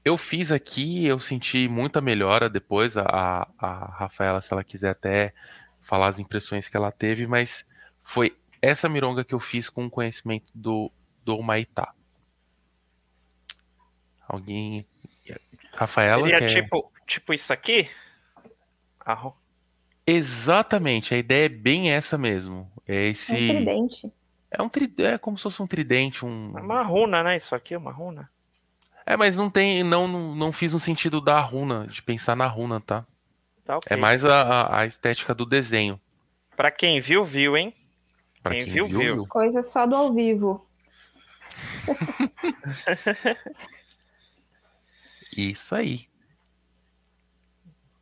[0.04, 5.34] Eu fiz aqui, eu senti muita melhora depois, a, a Rafaela, se ela quiser até
[5.80, 7.66] falar as impressões que ela teve, mas
[8.02, 10.90] foi essa mironga que eu fiz com o conhecimento do,
[11.28, 11.92] do Maitá.
[14.26, 14.86] Alguém.
[15.74, 16.22] Rafaela?
[16.22, 16.46] Seria quer...
[16.46, 17.88] tipo, tipo isso aqui?
[19.04, 19.30] Ah,
[20.06, 22.70] Exatamente, a ideia é bem essa mesmo.
[22.86, 23.32] É esse.
[23.32, 24.12] É um tridente.
[24.50, 26.56] É um tridente, é como se fosse um tridente, um.
[26.56, 27.36] É uma runa, né?
[27.36, 28.30] Isso aqui é uma runa.
[29.04, 32.46] É, mas não tem, não, não, não fiz no sentido da runa, de pensar na
[32.46, 33.06] runa, tá?
[33.64, 33.94] Tá ok.
[33.94, 36.00] É mais a, a estética do desenho.
[36.56, 37.74] Pra quem viu, viu, hein?
[38.42, 39.26] Pra Quem viu, viu.
[39.26, 40.67] Coisa só do ao vivo.
[45.36, 46.08] Isso aí.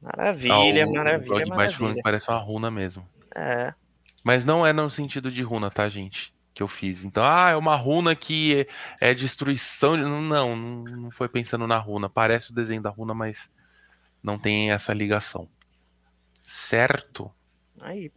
[0.00, 0.54] Maravilha,
[0.84, 1.94] Ah, o- maravilha, o Bite falando maravilha.
[1.94, 3.08] que parece uma runa mesmo.
[3.34, 3.74] É.
[4.22, 6.34] Mas não é no sentido de runa, tá, gente?
[6.54, 7.04] Que eu fiz.
[7.04, 8.66] Então, ah, é uma runa que
[9.00, 9.96] é, é destruição.
[9.96, 12.08] de- Não, não, não foi pensando na runa.
[12.08, 13.50] Parece o desenho da runa, mas
[14.22, 15.48] não tem essa ligação.
[16.44, 17.30] Certo?
[17.82, 18.10] Aí.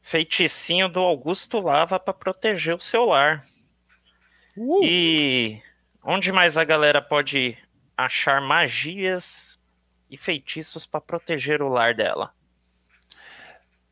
[0.00, 3.44] Feiticinho do Augusto Lava pra proteger o seu lar.
[4.56, 4.80] Uh!
[4.82, 5.62] E
[6.02, 7.56] onde mais a galera pode
[7.96, 9.58] achar magias
[10.10, 12.32] e feitiços pra proteger o lar dela?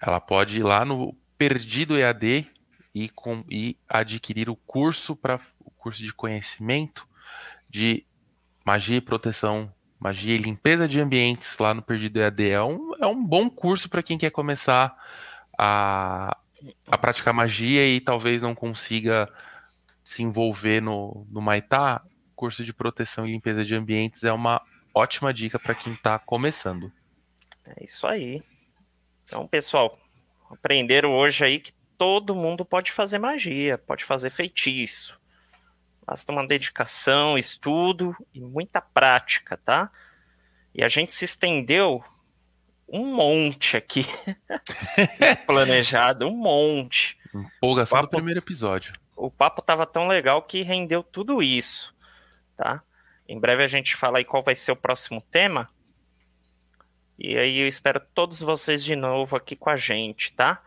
[0.00, 2.46] Ela pode ir lá no Perdido EAD
[2.94, 7.06] e, com, e adquirir o curso para o curso de conhecimento
[7.68, 8.04] de
[8.64, 12.50] magia e proteção, magia e limpeza de ambientes lá no Perdido EAD.
[12.50, 14.94] É um, é um bom curso para quem quer começar
[15.56, 16.36] a,
[16.86, 19.30] a praticar magia e talvez não consiga
[20.10, 22.02] se envolver no, no Maitá.
[22.34, 24.60] Curso de proteção e limpeza de ambientes é uma
[24.92, 26.90] ótima dica para quem está começando.
[27.64, 28.42] É isso aí.
[29.24, 29.96] Então, pessoal,
[30.50, 35.20] aprenderam hoje aí que todo mundo pode fazer magia, pode fazer feitiço.
[36.04, 39.92] Basta uma dedicação, estudo e muita prática, tá?
[40.74, 42.02] E a gente se estendeu
[42.88, 44.04] um monte aqui.
[45.46, 47.16] planejado, um monte.
[47.32, 48.92] Empolgação do primeiro episódio.
[49.20, 51.94] O papo tava tão legal que rendeu tudo isso,
[52.56, 52.82] tá?
[53.28, 55.68] Em breve a gente fala aí qual vai ser o próximo tema.
[57.18, 60.62] E aí eu espero todos vocês de novo aqui com a gente, tá?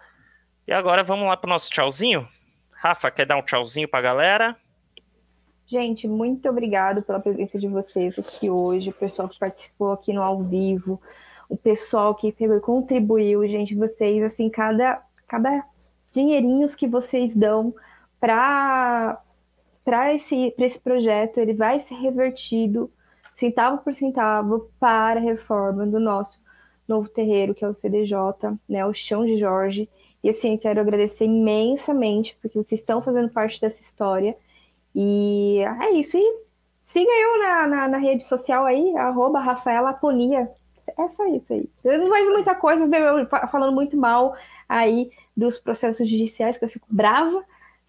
[0.67, 2.27] E agora vamos lá pro nosso tchauzinho?
[2.69, 4.55] Rafa, quer dar um tchauzinho pra galera?
[5.65, 10.21] Gente, muito obrigado pela presença de vocês aqui hoje, o pessoal que participou aqui no
[10.21, 11.01] ao vivo,
[11.49, 15.63] o pessoal que pegou e contribuiu, gente, vocês, assim, cada, cada
[16.13, 17.73] dinheirinhos que vocês dão
[18.23, 22.89] para esse, esse projeto, ele vai ser revertido
[23.37, 26.41] centavo por centavo para a reforma do nosso
[26.87, 28.17] novo terreiro, que é o CDJ,
[28.69, 29.89] né, o Chão de Jorge.
[30.23, 34.33] E assim, eu quero agradecer imensamente, porque vocês estão fazendo parte dessa história.
[34.95, 36.15] E é isso.
[36.15, 36.41] E
[36.85, 40.49] siga eu na, na, na rede social aí, arroba Rafaela Aponia.
[40.97, 41.69] É só isso aí.
[41.83, 42.87] Eu não vejo muita coisa,
[43.51, 44.33] falando muito mal
[44.69, 47.43] aí dos processos judiciais, que eu fico brava.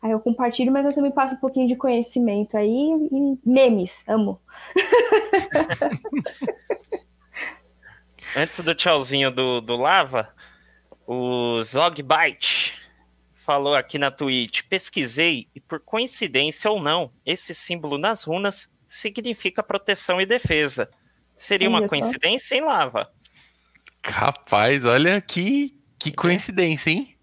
[0.04, 4.38] Aí eu compartilho, mas eu também passo um pouquinho de conhecimento aí e memes, amo.
[8.36, 10.28] Antes do tchauzinho do, do Lava,
[11.06, 12.74] o Zogbyte
[13.34, 19.62] falou aqui na Twitch: pesquisei e por coincidência ou não, esse símbolo nas runas significa
[19.62, 20.90] proteção e defesa.
[21.34, 23.10] Seria uma coincidência, hein, Lava?
[24.04, 27.13] Rapaz, olha que, que coincidência, hein?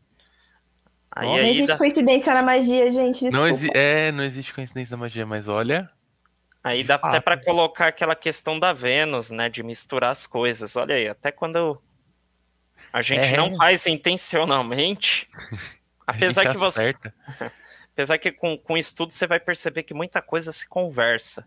[1.13, 3.29] Aí, Não aí existe dá, coincidência na magia, gente.
[3.29, 5.89] Não, exi é, não existe coincidência na magia, mas olha.
[6.63, 7.23] aí dá até fato.
[7.23, 9.49] para colocar aquela questão da Vênus, né?
[9.49, 10.75] De misturar as coisas.
[10.75, 11.81] Olha aí, até quando
[12.93, 13.35] a gente É.
[13.37, 15.27] não faz intencionalmente.
[16.07, 16.79] Apesar que você.
[16.79, 17.13] acerta.
[17.93, 21.45] Apesar que com, com estudo você vai perceber que muita coisa se conversa,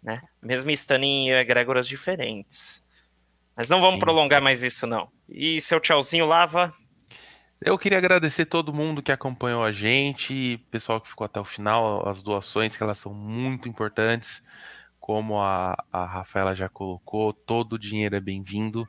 [0.00, 0.22] né?
[0.40, 2.80] Mesmo estando em egrégoras diferentes.
[3.56, 4.00] Mas não vamos Sim.
[4.00, 5.10] prolongar mais isso, não.
[5.28, 6.72] E seu tchauzinho, Lava?
[7.66, 12.06] Eu queria agradecer todo mundo que acompanhou a gente, pessoal que ficou até o final,
[12.06, 14.42] as doações, que elas são muito importantes.
[15.00, 18.86] Como a, a Rafaela já colocou, todo o dinheiro é bem-vindo,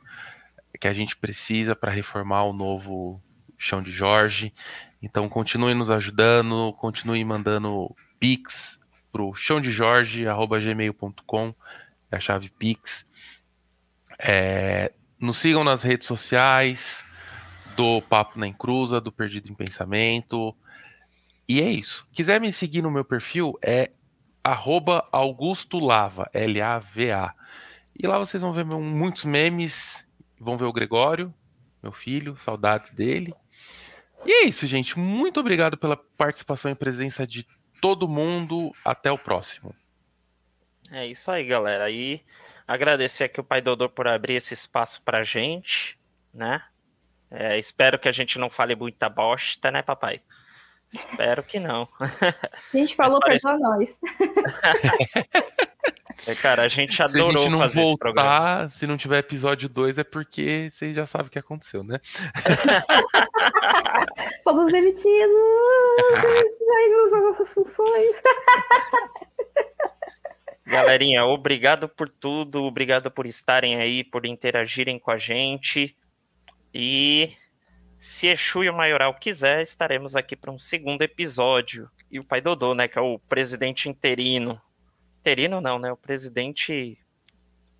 [0.78, 3.18] que a gente precisa para reformar o novo
[3.56, 4.52] chão de Jorge.
[5.00, 8.78] Então continue nos ajudando, continue mandando Pix
[9.10, 11.54] pro chão de Jorge@gmail.com,
[12.10, 13.08] é a chave Pix.
[14.18, 17.05] É, nos sigam nas redes sociais
[17.76, 20.56] do Papo na Encruza, do Perdido em Pensamento.
[21.48, 22.06] E é isso.
[22.12, 23.90] Quiser me seguir no meu perfil, é
[24.42, 27.34] arroba Augusto Lava, L-A-V-A.
[27.98, 30.04] E lá vocês vão ver muitos memes,
[30.38, 31.32] vão ver o Gregório,
[31.82, 33.32] meu filho, saudades dele.
[34.24, 34.98] E é isso, gente.
[34.98, 37.46] Muito obrigado pela participação e presença de
[37.80, 38.72] todo mundo.
[38.84, 39.74] Até o próximo.
[40.90, 41.90] É isso aí, galera.
[41.90, 42.22] E
[42.66, 45.98] agradecer aqui o Pai Dodô por abrir esse espaço pra gente,
[46.32, 46.62] né?
[47.30, 50.20] É, espero que a gente não fale muita bosta, né, papai?
[50.92, 51.88] Espero que não.
[52.00, 53.42] A gente falou parece...
[53.42, 53.88] pra nós.
[56.26, 59.68] É, cara, a gente adorou se a gente não fazer voltar, Se não tiver episódio
[59.68, 62.00] 2, é porque vocês já sabem o que aconteceu, né?
[64.42, 65.02] Fomos demitidos!
[66.66, 68.16] Saímos das nossas funções.
[70.66, 75.96] Galerinha, obrigado por tudo, obrigado por estarem aí, por interagirem com a gente.
[76.78, 77.34] E
[77.98, 81.88] se Exu e o Maioral quiser, estaremos aqui para um segundo episódio.
[82.10, 84.60] E o pai Dodô, né, que é o presidente interino.
[85.20, 85.90] Interino não, né?
[85.90, 86.98] O presidente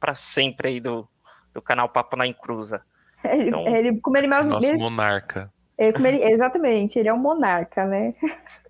[0.00, 1.07] para sempre aí do,
[1.52, 2.81] do canal Papo na Encruza.
[3.23, 5.52] Então, ele, como ele Nosso ele, monarca.
[5.76, 8.15] Ele, como ele, exatamente, ele é um monarca, né?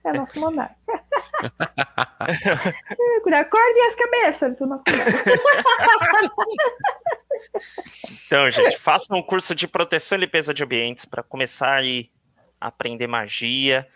[0.04, 0.74] É nosso monarca.
[3.38, 4.56] Acorde as cabeças.
[4.56, 4.82] Tu não...
[8.26, 13.06] então, gente, façam um curso de proteção e limpeza de ambientes para começar a aprender
[13.06, 13.86] magia.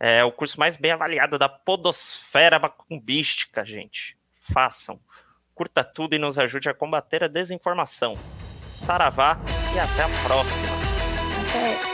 [0.00, 4.16] É o curso mais bem avaliado da podosfera macumbística, gente.
[4.52, 5.00] Façam.
[5.54, 8.14] Curta tudo e nos ajude a combater a desinformação.
[8.76, 9.38] Saravá
[9.74, 11.87] e até a próxima.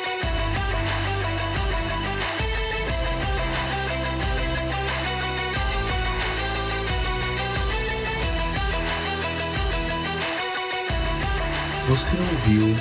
[11.89, 12.77] Você ouviu